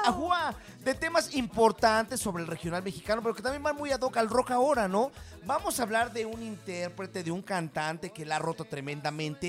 de 0.86 0.94
temas 0.94 1.36
importantes 1.36 2.22
sobre 2.22 2.44
el 2.44 2.48
regional 2.48 2.82
mexicano, 2.82 3.22
pero 3.22 3.36
que 3.36 3.42
también 3.42 3.62
van 3.62 3.76
muy 3.76 3.92
ad 3.92 4.00
hoc 4.00 4.16
al 4.16 4.30
rock 4.30 4.52
ahora, 4.52 4.88
¿no? 4.88 5.12
Vamos 5.46 5.80
a 5.80 5.84
hablar 5.84 6.14
de 6.14 6.26
un 6.26 6.42
intérprete, 6.42 7.24
de 7.24 7.32
un 7.32 7.42
cantante 7.42 8.12
que 8.12 8.26
la 8.26 8.38
ha 8.38 8.40
roto 8.40 8.64
tremendamente. 8.64 9.49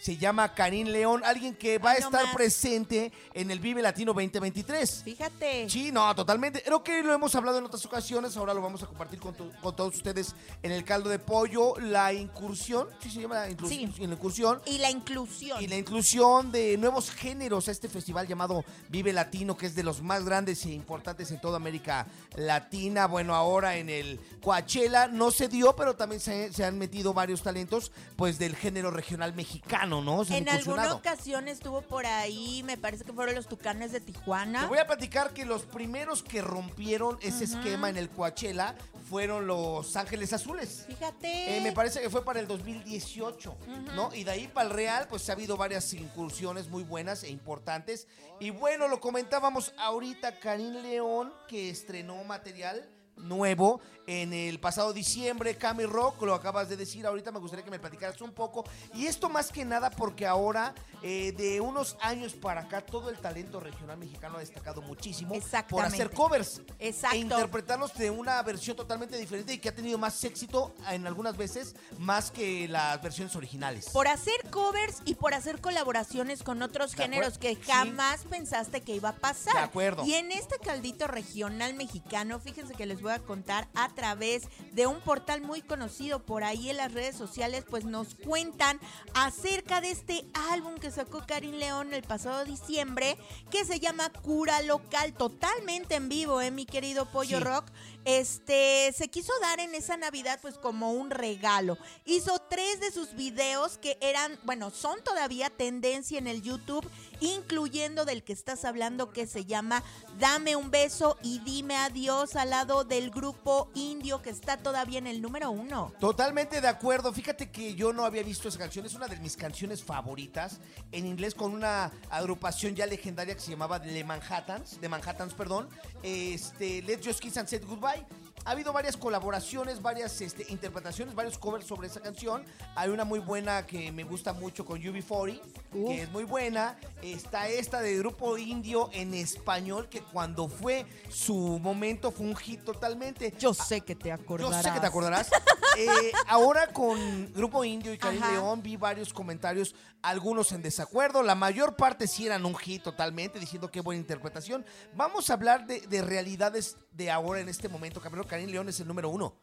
Se 0.00 0.16
llama 0.16 0.54
Karim 0.54 0.88
León, 0.88 1.22
alguien 1.24 1.54
que 1.54 1.78
va 1.78 1.90
a 1.90 1.98
no 1.98 2.06
estar 2.06 2.24
más. 2.24 2.34
presente 2.34 3.12
en 3.34 3.50
el 3.50 3.60
Vive 3.60 3.82
Latino 3.82 4.12
2023. 4.14 5.02
Fíjate. 5.04 5.68
Sí, 5.68 5.92
no, 5.92 6.14
totalmente. 6.14 6.62
Creo 6.62 6.82
que 6.82 7.02
lo 7.02 7.12
hemos 7.12 7.34
hablado 7.34 7.58
en 7.58 7.64
otras 7.66 7.84
ocasiones, 7.84 8.36
ahora 8.36 8.54
lo 8.54 8.62
vamos 8.62 8.82
a 8.82 8.86
compartir 8.86 9.18
con, 9.20 9.34
to- 9.34 9.50
con 9.60 9.76
todos 9.76 9.94
ustedes 9.96 10.34
en 10.62 10.72
el 10.72 10.84
caldo 10.84 11.10
de 11.10 11.18
pollo, 11.18 11.74
la 11.78 12.12
incursión, 12.14 12.88
sí 13.00 13.10
se 13.10 13.20
llama 13.20 13.44
Sí. 13.68 13.86
la 13.98 14.04
incursión. 14.14 14.62
Y 14.66 14.78
la 14.78 14.90
inclusión. 14.90 15.62
Y 15.62 15.66
la 15.66 15.76
inclusión 15.76 16.50
de 16.50 16.78
nuevos 16.78 17.10
géneros 17.10 17.68
a 17.68 17.70
este 17.72 17.88
festival 17.88 18.26
llamado 18.26 18.64
Vive 18.88 19.12
Latino, 19.12 19.56
que 19.56 19.66
es 19.66 19.74
de 19.74 19.82
los 19.82 20.00
más 20.02 20.24
grandes 20.24 20.64
e 20.64 20.70
importantes 20.70 21.30
en 21.30 21.40
toda 21.40 21.56
América 21.56 22.06
Latina. 22.36 23.06
Bueno, 23.06 23.34
ahora 23.34 23.76
en 23.76 23.90
el 23.90 24.18
Coachella 24.42 25.08
no 25.08 25.30
se 25.30 25.48
dio, 25.48 25.76
pero 25.76 25.94
también 25.96 26.20
se, 26.20 26.52
se 26.52 26.64
han 26.64 26.78
metido 26.78 27.12
varios 27.12 27.42
talentos 27.42 27.92
pues 28.16 28.38
del 28.38 28.56
género 28.56 28.90
regional 28.90 29.34
mexicano, 29.34 29.89
¿no? 29.90 30.24
Se 30.24 30.36
han 30.36 30.42
En 30.42 30.48
alguna 30.48 30.94
ocasión 30.94 31.48
estuvo 31.48 31.82
por 31.82 32.06
ahí, 32.06 32.62
me 32.64 32.78
parece 32.78 33.04
que 33.04 33.12
fueron 33.12 33.34
los 33.34 33.48
Tucanes 33.48 33.90
de 33.90 33.98
Te 34.00 34.12
Tijuana. 34.12 34.66
voy 34.66 34.78
a 34.78 34.86
platicar 34.86 35.32
que 35.32 35.44
los 35.44 35.62
primeros 35.62 36.22
que 36.22 36.40
rompieron 36.42 37.18
ese 37.20 37.44
esquema 37.44 37.90
en 37.90 37.96
el 37.96 38.08
Coachella 38.08 38.76
fueron 39.08 39.48
los 39.48 39.96
Ángeles 39.96 40.32
Azules. 40.32 40.84
Fíjate. 40.86 41.56
Eh, 41.56 41.60
me 41.60 41.72
parece 41.72 42.00
que 42.00 42.08
fue 42.08 42.24
para 42.24 42.38
el 42.38 42.46
2018, 42.46 43.56
¿no? 43.96 44.14
Y 44.14 44.22
de 44.22 44.30
ahí 44.30 44.46
para 44.46 44.68
el 44.68 44.74
Real, 44.74 45.06
pues 45.08 45.28
ha 45.28 45.32
habido 45.32 45.56
varias 45.56 45.92
incursiones 45.94 46.68
muy 46.68 46.84
buenas 46.84 47.24
e 47.24 47.30
importantes. 47.30 48.06
Y 48.38 48.50
bueno, 48.50 48.86
lo 48.86 49.00
comentábamos 49.00 49.74
ahorita, 49.78 50.38
Karim 50.38 50.74
León, 50.82 51.32
que 51.48 51.70
estrenó 51.70 52.22
material 52.22 52.88
nuevo 53.16 53.80
en 54.10 54.32
el 54.32 54.58
pasado 54.58 54.92
diciembre, 54.92 55.54
Cami 55.56 55.84
Rock, 55.86 56.22
lo 56.22 56.34
acabas 56.34 56.68
de 56.68 56.76
decir, 56.76 57.06
ahorita 57.06 57.30
me 57.30 57.38
gustaría 57.38 57.64
que 57.64 57.70
me 57.70 57.78
platicaras 57.78 58.20
un 58.20 58.32
poco. 58.32 58.64
Y 58.92 59.06
esto 59.06 59.28
más 59.28 59.52
que 59.52 59.64
nada 59.64 59.88
porque 59.88 60.26
ahora, 60.26 60.74
eh, 61.00 61.30
de 61.36 61.60
unos 61.60 61.96
años 62.00 62.32
para 62.32 62.62
acá, 62.62 62.80
todo 62.80 63.08
el 63.08 63.18
talento 63.18 63.60
regional 63.60 63.98
mexicano 63.98 64.36
ha 64.36 64.40
destacado 64.40 64.82
muchísimo 64.82 65.32
por 65.68 65.84
hacer 65.84 66.10
covers 66.10 66.60
Exacto. 66.80 67.14
e 67.14 67.20
interpretarlos 67.20 67.94
de 67.94 68.10
una 68.10 68.42
versión 68.42 68.76
totalmente 68.76 69.16
diferente 69.16 69.52
y 69.52 69.58
que 69.58 69.68
ha 69.68 69.74
tenido 69.76 69.96
más 69.96 70.24
éxito 70.24 70.74
en 70.88 71.06
algunas 71.06 71.36
veces 71.36 71.76
más 71.98 72.32
que 72.32 72.66
las 72.66 73.00
versiones 73.00 73.36
originales. 73.36 73.90
Por 73.90 74.08
hacer 74.08 74.34
covers 74.50 75.02
y 75.04 75.14
por 75.14 75.34
hacer 75.34 75.60
colaboraciones 75.60 76.42
con 76.42 76.62
otros 76.62 76.96
De 76.96 77.02
géneros 77.04 77.38
que 77.38 77.54
Sí. 77.54 77.62
jamás 77.64 78.22
pensaste 78.28 78.80
que 78.80 78.96
iba 78.96 79.10
a 79.10 79.16
pasar. 79.16 79.54
De 79.54 79.60
acuerdo. 79.60 80.04
Y 80.04 80.14
en 80.14 80.32
este 80.32 80.58
caldito 80.58 81.06
regional 81.06 81.74
mexicano, 81.74 82.40
fíjense 82.40 82.74
que 82.74 82.86
les 82.86 83.00
voy 83.00 83.12
a 83.12 83.20
contar 83.20 83.68
a 83.74 83.88
través 84.00 84.44
de 84.72 84.86
un 84.86 84.98
portal 85.02 85.42
muy 85.42 85.60
conocido 85.60 86.20
por 86.20 86.42
ahí 86.42 86.70
en 86.70 86.78
las 86.78 86.92
redes 86.92 87.14
sociales, 87.14 87.64
pues 87.68 87.84
nos 87.84 88.14
cuentan 88.14 88.80
acerca 89.12 89.82
de 89.82 89.90
este 89.90 90.24
álbum 90.50 90.76
que 90.76 90.90
sacó 90.90 91.22
Karim 91.26 91.56
León 91.56 91.92
el 91.92 92.02
pasado 92.02 92.46
diciembre, 92.46 93.18
que 93.50 93.66
se 93.66 93.78
llama 93.78 94.10
Cura 94.10 94.62
Local, 94.62 95.12
totalmente 95.12 95.96
en 95.96 96.08
vivo, 96.08 96.40
¿eh, 96.40 96.50
mi 96.50 96.64
querido 96.64 97.04
Pollo 97.10 97.38
Sí. 97.38 97.44
Rock? 97.44 97.66
Este, 98.06 98.94
se 98.96 99.08
quiso 99.08 99.32
dar 99.42 99.60
en 99.60 99.74
esa 99.74 99.98
Navidad 99.98 100.38
pues 100.40 100.56
como 100.56 100.92
un 100.92 101.10
regalo. 101.10 101.76
Hizo 102.06 102.38
tres 102.48 102.80
de 102.80 102.90
sus 102.90 103.14
videos 103.14 103.76
que 103.76 103.98
eran, 104.00 104.38
bueno, 104.44 104.70
son 104.70 105.04
todavía 105.04 105.50
tendencia 105.50 106.18
en 106.18 106.26
el 106.26 106.40
YouTube, 106.40 106.88
incluyendo 107.20 108.04
del 108.04 108.22
que 108.22 108.32
estás 108.32 108.64
hablando 108.64 109.10
que 109.12 109.26
se 109.26 109.44
llama 109.44 109.82
Dame 110.18 110.56
un 110.56 110.70
beso 110.70 111.16
y 111.22 111.38
dime 111.40 111.76
adiós 111.76 112.36
al 112.36 112.50
lado 112.50 112.84
del 112.84 113.10
grupo 113.10 113.70
indio 113.74 114.22
que 114.22 114.30
está 114.30 114.56
todavía 114.56 114.98
en 114.98 115.06
el 115.06 115.22
número 115.22 115.50
uno. 115.50 115.92
Totalmente 116.00 116.60
de 116.60 116.68
acuerdo. 116.68 117.12
Fíjate 117.12 117.50
que 117.50 117.74
yo 117.74 117.92
no 117.92 118.04
había 118.04 118.22
visto 118.22 118.48
esa 118.48 118.58
canción. 118.58 118.86
Es 118.86 118.94
una 118.94 119.08
de 119.08 119.16
mis 119.16 119.36
canciones 119.36 119.82
favoritas. 119.82 120.60
En 120.92 121.06
inglés 121.06 121.34
con 121.34 121.52
una 121.52 121.92
agrupación 122.10 122.74
ya 122.74 122.86
legendaria 122.86 123.34
que 123.34 123.40
se 123.40 123.50
llamaba 123.50 123.80
The 123.80 124.04
Manhattans. 124.04 124.78
The 124.80 124.88
Manhattans, 124.88 125.34
perdón. 125.34 125.68
Este, 126.02 126.82
Let's 126.82 127.06
Just 127.06 127.20
Kiss 127.20 127.36
and 127.36 127.48
Say 127.48 127.60
Goodbye. 127.60 128.06
Ha 128.44 128.52
habido 128.52 128.72
varias 128.72 128.96
colaboraciones, 128.96 129.82
varias 129.82 130.20
este, 130.20 130.46
interpretaciones, 130.48 131.14
varios 131.14 131.38
covers 131.38 131.66
sobre 131.66 131.88
esa 131.88 132.00
canción. 132.00 132.44
Hay 132.74 132.88
una 132.88 133.04
muy 133.04 133.18
buena 133.20 133.66
que 133.66 133.92
me 133.92 134.02
gusta 134.02 134.32
mucho 134.32 134.64
con 134.64 134.80
UB40, 134.80 135.40
que 135.70 136.02
es 136.02 136.10
muy 136.10 136.24
buena. 136.24 136.78
Está 137.02 137.48
esta 137.48 137.80
de 137.82 137.98
grupo 137.98 138.38
indio 138.38 138.88
en 138.92 139.14
español, 139.14 139.88
que 139.88 140.00
cuando 140.02 140.48
fue 140.48 140.86
su 141.10 141.58
momento 141.58 142.10
fue 142.10 142.26
un 142.26 142.36
hit 142.36 142.64
totalmente. 142.64 143.34
Yo 143.38 143.52
sé 143.52 143.82
que 143.82 143.94
te 143.94 144.08
Yo 144.08 144.14
acordarás. 144.14 144.64
sé 144.64 144.72
que 144.72 144.80
te 144.80 144.86
acordarás. 144.86 145.30
Eh, 145.76 145.86
ahora 146.26 146.66
con 146.72 147.32
Grupo 147.32 147.64
Indio 147.64 147.92
y 147.92 147.98
Karim. 147.98 148.20
León 148.32 148.62
vi 148.62 148.76
varios 148.76 149.12
comentarios, 149.12 149.74
algunos 150.02 150.52
en 150.52 150.62
desacuerdo, 150.62 151.22
la 151.22 151.34
mayor 151.34 151.76
parte 151.76 152.06
sí 152.08 152.26
eran 152.26 152.44
un 152.44 152.56
hit 152.56 152.82
totalmente, 152.82 153.38
diciendo 153.38 153.70
qué 153.70 153.80
buena 153.80 154.00
interpretación. 154.00 154.64
Vamos 154.94 155.30
a 155.30 155.34
hablar 155.34 155.66
de, 155.66 155.80
de 155.80 156.02
realidades 156.02 156.76
de 156.92 157.10
ahora 157.10 157.40
en 157.40 157.48
este 157.48 157.68
momento. 157.68 158.00
Cabrón, 158.00 158.26
Karim 158.30 158.50
León 158.50 158.68
es 158.68 158.78
el 158.78 158.86
número 158.86 159.08
uno. 159.08 159.34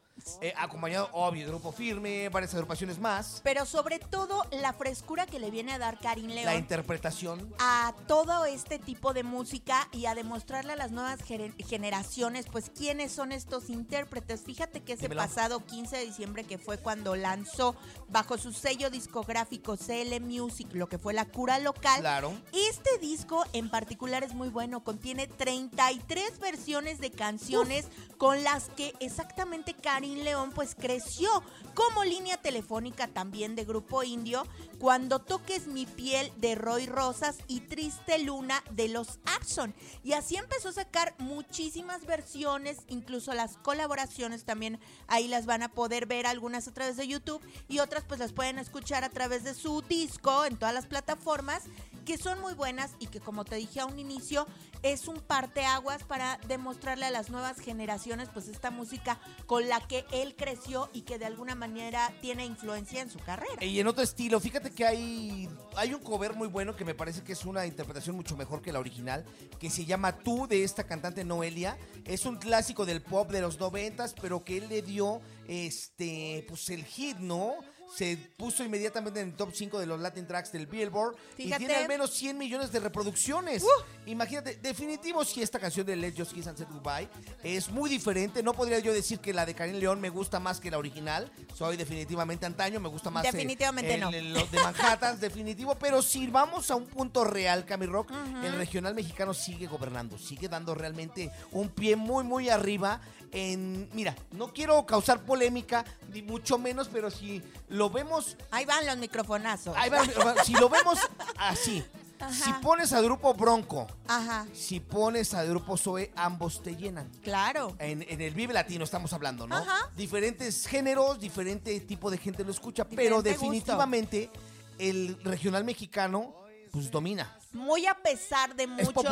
Eh, 0.41 0.53
acompañado, 0.57 1.09
obvio, 1.13 1.43
de 1.45 1.49
Grupo 1.51 1.71
Firme, 1.71 2.29
varias 2.29 2.53
agrupaciones 2.53 2.99
más. 2.99 3.41
Pero 3.43 3.65
sobre 3.65 3.99
todo 3.99 4.45
la 4.51 4.73
frescura 4.73 5.25
que 5.25 5.39
le 5.39 5.49
viene 5.51 5.73
a 5.73 5.77
dar 5.77 5.99
Karim 5.99 6.27
León. 6.27 6.45
La 6.45 6.55
interpretación. 6.55 7.53
a 7.59 7.93
todo 8.07 8.45
este 8.45 8.79
tipo 8.79 9.13
de 9.13 9.23
música 9.23 9.87
y 9.91 10.05
a 10.05 10.15
demostrarle 10.15 10.73
a 10.73 10.75
las 10.75 10.91
nuevas 10.91 11.19
gener- 11.21 11.53
generaciones, 11.65 12.45
pues, 12.51 12.69
quiénes 12.69 13.11
son 13.11 13.31
estos 13.31 13.69
intérpretes. 13.69 14.41
Fíjate 14.41 14.81
que 14.81 14.93
ese 14.93 15.03
Dímelo. 15.03 15.21
pasado 15.21 15.65
15 15.65 15.97
de 15.97 16.05
diciembre, 16.05 16.43
que 16.43 16.57
fue 16.57 16.77
cuando 16.77 17.15
lanzó 17.15 17.75
bajo 18.09 18.37
su 18.37 18.53
sello 18.53 18.89
discográfico 18.89 19.77
CL 19.77 20.19
Music, 20.21 20.67
lo 20.73 20.87
que 20.89 20.97
fue 20.97 21.13
la 21.13 21.25
cura 21.25 21.59
local. 21.59 21.99
Claro. 22.01 22.33
Este 22.69 22.97
disco 22.99 23.43
en 23.53 23.69
particular 23.69 24.23
es 24.23 24.33
muy 24.33 24.49
bueno, 24.49 24.83
contiene 24.83 25.27
33 25.27 26.39
versiones 26.39 26.99
de 26.99 27.11
canciones 27.11 27.87
con 28.17 28.43
las 28.43 28.69
que 28.69 28.93
exactamente 28.99 29.73
Karim 29.73 30.06
León 30.15 30.51
pues 30.53 30.75
creció 30.75 31.29
como 31.73 32.03
línea 32.03 32.37
telefónica 32.37 33.07
también 33.07 33.55
de 33.55 33.65
Grupo 33.65 34.03
Indio, 34.03 34.47
Cuando 34.79 35.19
toques 35.19 35.67
mi 35.67 35.85
piel 35.85 36.31
de 36.37 36.55
Roy 36.55 36.85
Rosas 36.85 37.37
y 37.47 37.61
Triste 37.61 38.19
Luna 38.19 38.63
de 38.71 38.87
los 38.87 39.19
Abson. 39.25 39.73
Y 40.03 40.13
así 40.13 40.35
empezó 40.35 40.69
a 40.69 40.73
sacar 40.73 41.15
muchísimas 41.17 42.05
versiones, 42.05 42.79
incluso 42.87 43.33
las 43.33 43.57
colaboraciones 43.57 44.43
también 44.43 44.79
ahí 45.07 45.27
las 45.27 45.45
van 45.45 45.63
a 45.63 45.71
poder 45.71 46.05
ver 46.05 46.27
algunas 46.27 46.67
a 46.67 46.73
través 46.73 46.97
de 46.97 47.07
YouTube 47.07 47.41
y 47.67 47.79
otras 47.79 48.03
pues 48.03 48.19
las 48.19 48.33
pueden 48.33 48.59
escuchar 48.59 49.03
a 49.03 49.09
través 49.09 49.43
de 49.43 49.53
su 49.53 49.81
disco 49.81 50.45
en 50.45 50.57
todas 50.57 50.73
las 50.73 50.85
plataformas 50.85 51.63
que 52.07 52.17
son 52.17 52.39
muy 52.39 52.53
buenas 52.53 52.91
y 52.99 53.07
que 53.07 53.19
como 53.19 53.43
te 53.43 53.57
dije 53.57 53.81
a 53.81 53.85
un 53.85 53.99
inicio 53.99 54.47
es 54.81 55.09
un 55.09 55.19
parteaguas 55.19 56.05
para 56.05 56.39
demostrarle 56.47 57.05
a 57.05 57.11
las 57.11 57.29
nuevas 57.29 57.59
generaciones 57.59 58.29
pues 58.33 58.47
esta 58.47 58.71
música 58.71 59.19
con 59.45 59.67
la 59.67 59.85
que 59.85 60.05
él 60.13 60.33
creció 60.37 60.89
y 60.93 61.01
que 61.01 61.19
de 61.19 61.25
alguna 61.25 61.53
manera 61.53 62.13
tiene 62.21 62.45
influencia 62.45 63.01
en 63.01 63.09
su 63.09 63.19
carrera. 63.19 63.61
Y 63.61 63.81
en 63.81 63.87
otro 63.87 64.03
estilo, 64.03 64.39
fíjate 64.39 64.71
que 64.71 64.85
hay, 64.85 65.49
hay 65.75 65.93
un 65.93 66.01
cover 66.01 66.33
muy 66.33 66.47
bueno 66.47 66.77
que 66.77 66.85
me 66.85 66.95
parece 66.95 67.25
que 67.25 67.33
es 67.33 67.43
una 67.43 67.65
interpretación 67.65 68.15
mucho 68.15 68.37
mejor 68.37 68.61
que 68.61 68.71
la 68.71 68.79
original, 68.79 69.25
que 69.59 69.69
se 69.69 69.83
llama 69.83 70.17
Tú 70.17 70.47
de 70.47 70.63
esta 70.63 70.85
cantante 70.85 71.25
Noelia. 71.25 71.77
Es 72.05 72.25
un 72.25 72.37
clásico 72.37 72.85
del 72.85 73.01
pop 73.01 73.29
de 73.29 73.41
los 73.41 73.59
noventas, 73.59 74.15
pero 74.21 74.45
que 74.45 74.59
él 74.59 74.69
le 74.69 74.81
dio 74.81 75.19
este 75.49 76.45
pues 76.47 76.69
el 76.69 76.85
hit, 76.85 77.17
¿no? 77.17 77.55
Se 77.95 78.17
puso 78.37 78.63
inmediatamente 78.63 79.21
en 79.21 79.29
el 79.29 79.33
top 79.35 79.51
5 79.53 79.79
de 79.79 79.85
los 79.85 79.99
Latin 79.99 80.27
Tracks 80.27 80.51
del 80.51 80.67
Billboard 80.67 81.15
y 81.37 81.51
tiene 81.51 81.75
al 81.75 81.87
menos 81.87 82.11
100 82.11 82.37
millones 82.37 82.71
de 82.71 82.79
reproducciones. 82.79 83.63
Imagínate, 84.05 84.55
definitivo 84.55 85.23
si 85.25 85.41
esta 85.41 85.59
canción 85.59 85.85
de 85.85 85.95
Let 85.95 86.13
Just 86.17 86.33
Kiss 86.33 86.47
and 86.47 86.57
Say 86.57 86.67
Goodbye 86.69 87.09
es 87.43 87.69
muy 87.69 87.89
diferente. 87.89 88.43
No 88.43 88.53
podría 88.53 88.79
yo 88.79 88.93
decir 88.93 89.19
que 89.19 89.33
la 89.33 89.45
de 89.45 89.53
Karim 89.53 89.77
León 89.77 90.01
me 90.01 90.09
gusta 90.09 90.39
más 90.39 90.59
que 90.59 90.71
la 90.71 90.77
original. 90.77 91.31
Soy 91.55 91.77
definitivamente 91.77 92.45
antaño, 92.45 92.79
me 92.79 92.89
gusta 92.89 93.09
más 93.09 93.25
eh, 93.25 93.31
definitivamente 93.31 93.97
no. 93.97 94.11
los 94.11 94.51
de 94.51 94.59
Manhattan, 94.61 95.19
definitivo. 95.19 95.75
Pero 95.75 96.01
si 96.01 96.27
vamos 96.27 96.69
a 96.71 96.75
un 96.75 96.85
punto 96.87 97.23
real, 97.23 97.65
Cami 97.65 97.85
Rock, 97.85 98.11
el 98.43 98.53
regional 98.53 98.95
mexicano 98.95 99.33
sigue 99.33 99.67
gobernando, 99.67 100.17
sigue 100.17 100.47
dando 100.47 100.75
realmente 100.75 101.31
un 101.51 101.69
pie 101.69 101.95
muy, 101.95 102.23
muy 102.23 102.49
arriba 102.49 103.01
en... 103.31 103.89
Mira, 103.93 104.15
no 104.31 104.53
quiero 104.53 104.85
causar 104.85 105.21
polémica, 105.25 105.85
ni 106.11 106.21
mucho 106.21 106.57
menos, 106.57 106.87
pero 106.91 107.11
si 107.11 107.41
lo 107.69 107.89
vemos... 107.89 108.37
Ahí 108.51 108.65
van 108.65 108.85
los 108.85 108.97
microfonazos. 108.97 109.75
Ahí 109.77 109.89
van, 109.89 110.07
si 110.43 110.53
lo 110.53 110.69
vemos 110.69 110.99
así, 111.37 111.83
Si 112.31 112.51
pones 112.63 112.93
al 112.93 113.03
grupo 113.03 113.33
Bronco, 113.33 113.87
Ajá. 114.07 114.47
si 114.53 114.79
pones 114.79 115.33
al 115.33 115.47
grupo 115.49 115.77
Zoe, 115.77 116.11
ambos 116.15 116.63
te 116.63 116.75
llenan. 116.75 117.09
Claro. 117.21 117.75
En, 117.79 118.03
en 118.07 118.21
el 118.21 118.33
Vive 118.33 118.53
Latino 118.53 118.83
estamos 118.83 119.13
hablando, 119.13 119.45
¿no? 119.45 119.55
Ajá. 119.55 119.91
Diferentes 119.95 120.65
géneros, 120.65 121.19
diferente 121.19 121.79
tipo 121.81 122.09
de 122.09 122.17
gente 122.17 122.43
lo 122.43 122.51
escucha, 122.51 122.85
pero 122.85 123.21
definitivamente 123.21 124.31
el 124.79 125.17
regional 125.23 125.63
mexicano, 125.63 126.33
pues 126.71 126.89
domina. 126.89 127.37
Muy 127.57 127.85
a 127.87 127.95
pesar 127.95 128.55
de 128.55 128.67
muchos 128.67 129.03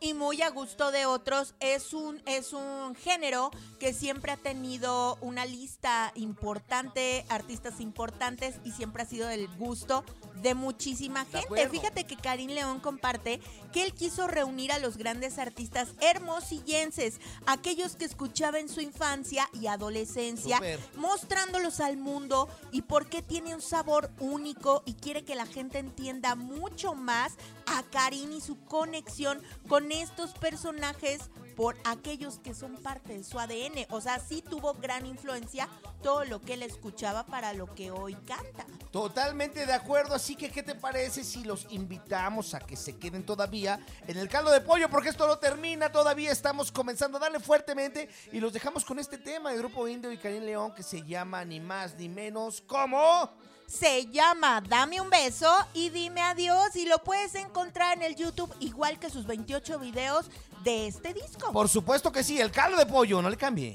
y 0.00 0.14
muy 0.14 0.40
a 0.42 0.50
gusto 0.50 0.90
de 0.90 1.06
otros, 1.06 1.54
es 1.60 1.92
un, 1.92 2.22
es 2.26 2.52
un 2.52 2.94
género 2.94 3.50
que 3.78 3.92
siempre 3.92 4.32
ha 4.32 4.36
tenido 4.36 5.18
una 5.20 5.44
lista 5.44 6.12
importante, 6.14 7.26
artistas 7.28 7.80
importantes 7.80 8.56
y 8.64 8.72
siempre 8.72 9.02
ha 9.02 9.06
sido 9.06 9.28
del 9.28 9.48
gusto 9.56 10.04
de 10.36 10.54
muchísima 10.54 11.24
De 11.24 11.30
gente. 11.30 11.46
acuerdo. 11.46 11.70
Fíjate 11.70 12.04
que 12.04 12.16
Karim 12.16 12.50
León 12.50 12.80
comparte 12.80 13.40
que 13.72 13.82
él 13.84 13.92
quiso 13.92 14.26
reunir 14.28 14.72
a 14.72 14.78
los 14.78 14.96
grandes 14.96 15.38
artistas 15.38 15.88
hermosillenses, 16.00 17.20
aquellos 17.46 17.96
que 17.96 18.04
escuchaba 18.04 18.58
en 18.58 18.68
su 18.68 18.80
infancia 18.80 19.48
y 19.52 19.66
adolescencia, 19.66 20.56
Súper. 20.56 20.80
mostrándolos 20.96 21.80
al 21.80 21.96
mundo 21.96 22.48
y 22.72 22.82
por 22.82 23.08
qué 23.08 23.22
tiene 23.22 23.54
un 23.54 23.62
sabor 23.62 24.10
único 24.20 24.82
y 24.86 24.94
quiere 24.94 25.24
que 25.24 25.34
la 25.34 25.46
gente 25.46 25.78
entienda 25.78 26.34
mucho 26.36 26.94
más 26.94 27.32
a 27.76 27.82
Karim 27.82 28.32
y 28.32 28.40
su 28.40 28.58
conexión 28.64 29.42
con 29.68 29.92
estos 29.92 30.32
personajes 30.32 31.30
por 31.58 31.76
aquellos 31.84 32.38
que 32.38 32.54
son 32.54 32.76
parte 32.76 33.14
de 33.14 33.24
su 33.24 33.36
ADN. 33.36 33.86
O 33.90 34.00
sea, 34.00 34.20
sí 34.20 34.42
tuvo 34.42 34.74
gran 34.74 35.04
influencia 35.06 35.68
todo 36.04 36.24
lo 36.24 36.40
que 36.40 36.54
él 36.54 36.62
escuchaba 36.62 37.26
para 37.26 37.52
lo 37.52 37.74
que 37.74 37.90
hoy 37.90 38.14
canta. 38.14 38.64
Totalmente 38.92 39.66
de 39.66 39.72
acuerdo, 39.72 40.14
así 40.14 40.36
que 40.36 40.52
¿qué 40.52 40.62
te 40.62 40.76
parece 40.76 41.24
si 41.24 41.42
los 41.42 41.66
invitamos 41.70 42.54
a 42.54 42.60
que 42.60 42.76
se 42.76 42.96
queden 42.96 43.26
todavía 43.26 43.80
en 44.06 44.18
el 44.18 44.28
caldo 44.28 44.52
de 44.52 44.60
pollo? 44.60 44.88
Porque 44.88 45.08
esto 45.08 45.26
no 45.26 45.38
termina, 45.38 45.90
todavía 45.90 46.30
estamos 46.30 46.70
comenzando 46.70 47.18
a 47.18 47.22
darle 47.22 47.40
fuertemente 47.40 48.08
y 48.32 48.38
los 48.38 48.52
dejamos 48.52 48.84
con 48.84 49.00
este 49.00 49.18
tema 49.18 49.50
de 49.50 49.58
Grupo 49.58 49.88
Indio 49.88 50.12
y 50.12 50.18
Karim 50.18 50.44
León 50.44 50.72
que 50.76 50.84
se 50.84 51.02
llama 51.02 51.44
ni 51.44 51.58
más 51.58 51.96
ni 51.96 52.08
menos 52.08 52.60
como... 52.60 53.47
Se 53.68 54.06
llama 54.06 54.62
Dame 54.66 54.98
un 54.98 55.10
beso 55.10 55.54
y 55.74 55.90
dime 55.90 56.22
adiós 56.22 56.74
y 56.74 56.86
lo 56.86 56.98
puedes 57.04 57.34
encontrar 57.34 57.98
en 57.98 58.02
el 58.02 58.16
YouTube 58.16 58.50
igual 58.60 58.98
que 58.98 59.10
sus 59.10 59.26
28 59.26 59.78
videos 59.78 60.30
de 60.64 60.86
este 60.86 61.12
disco. 61.12 61.52
Por 61.52 61.68
supuesto 61.68 62.10
que 62.10 62.24
sí, 62.24 62.40
el 62.40 62.50
caldo 62.50 62.78
de 62.78 62.86
pollo, 62.86 63.20
no 63.20 63.28
le 63.28 63.36
cambie. 63.36 63.74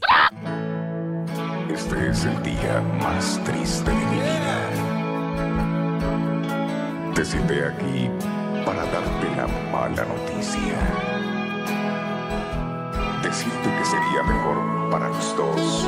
Este 1.71 2.09
es 2.09 2.25
el 2.25 2.41
día 2.41 2.81
más 2.99 3.39
triste 3.43 3.91
de 3.91 3.95
mi 3.95 4.15
vida. 4.15 4.69
Te 7.13 7.23
cité 7.23 7.63
aquí 7.63 8.09
para 8.65 8.83
darte 8.85 9.35
la 9.35 9.47
mala 9.71 10.05
noticia. 10.05 10.79
Decirte 13.21 13.69
que 13.77 13.85
sería 13.85 14.23
mejor 14.23 14.89
para 14.89 15.07
los 15.09 15.37
dos 15.37 15.87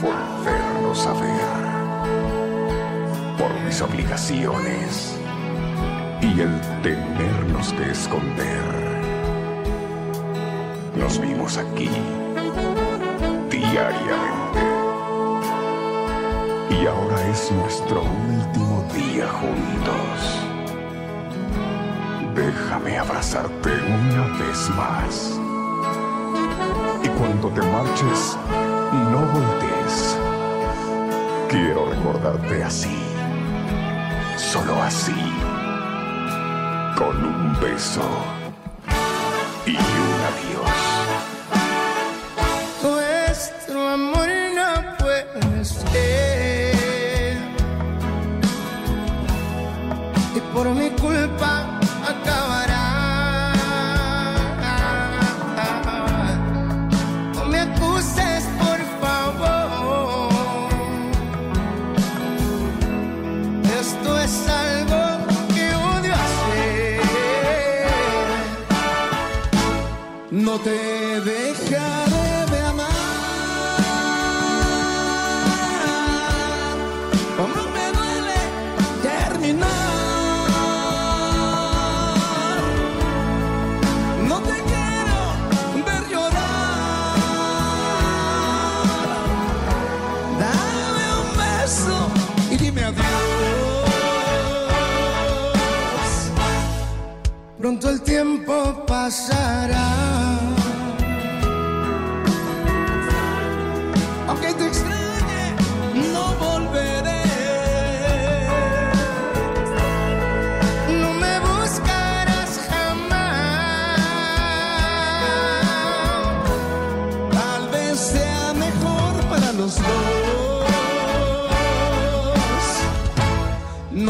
volvernos 0.00 1.06
a 1.06 1.12
ver. 1.12 1.83
Por 3.38 3.52
mis 3.64 3.80
obligaciones 3.82 5.16
y 6.20 6.40
el 6.40 6.60
tenernos 6.82 7.72
que 7.72 7.90
esconder. 7.90 8.84
Nos 10.96 11.20
vimos 11.20 11.58
aquí 11.58 11.90
diariamente. 13.50 14.60
Y 16.70 16.86
ahora 16.86 17.28
es 17.28 17.50
nuestro 17.52 18.02
último 18.02 18.84
día 18.94 19.26
juntos. 19.28 20.44
Déjame 22.34 22.98
abrazarte 22.98 23.70
una 23.70 24.26
vez 24.38 24.70
más. 24.70 25.40
Y 27.02 27.08
cuando 27.08 27.48
te 27.48 27.62
marches, 27.62 28.36
no 29.10 29.20
voltees. 29.32 30.18
Quiero 31.48 31.90
recordarte 31.90 32.64
así. 32.64 33.13
Solo 34.54 34.80
así. 34.80 35.12
Con 36.96 37.16
un 37.24 37.60
beso. 37.60 38.08
Y 39.66 39.74
un 39.74 40.20
adiós. 40.30 41.53
No 70.54 70.60
te 70.60 71.20
dejaré 71.20 72.46
de 72.52 72.60
amar. 72.60 72.86
Como 77.36 77.60
me 77.74 77.86
duele 77.96 78.40
terminar. 79.02 79.68
No 84.28 84.36
te 84.48 84.56
quiero 84.70 85.18
ver 85.88 86.02
llorar. 86.08 87.18
Dame 90.38 91.06
un 91.20 91.28
beso 91.36 91.96
y 92.52 92.56
dime 92.58 92.82
adiós. 92.84 93.04
Pronto 97.58 97.84
el 97.90 97.98
tiempo 98.02 98.54
pasará. 98.86 99.43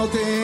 no 0.06 0.43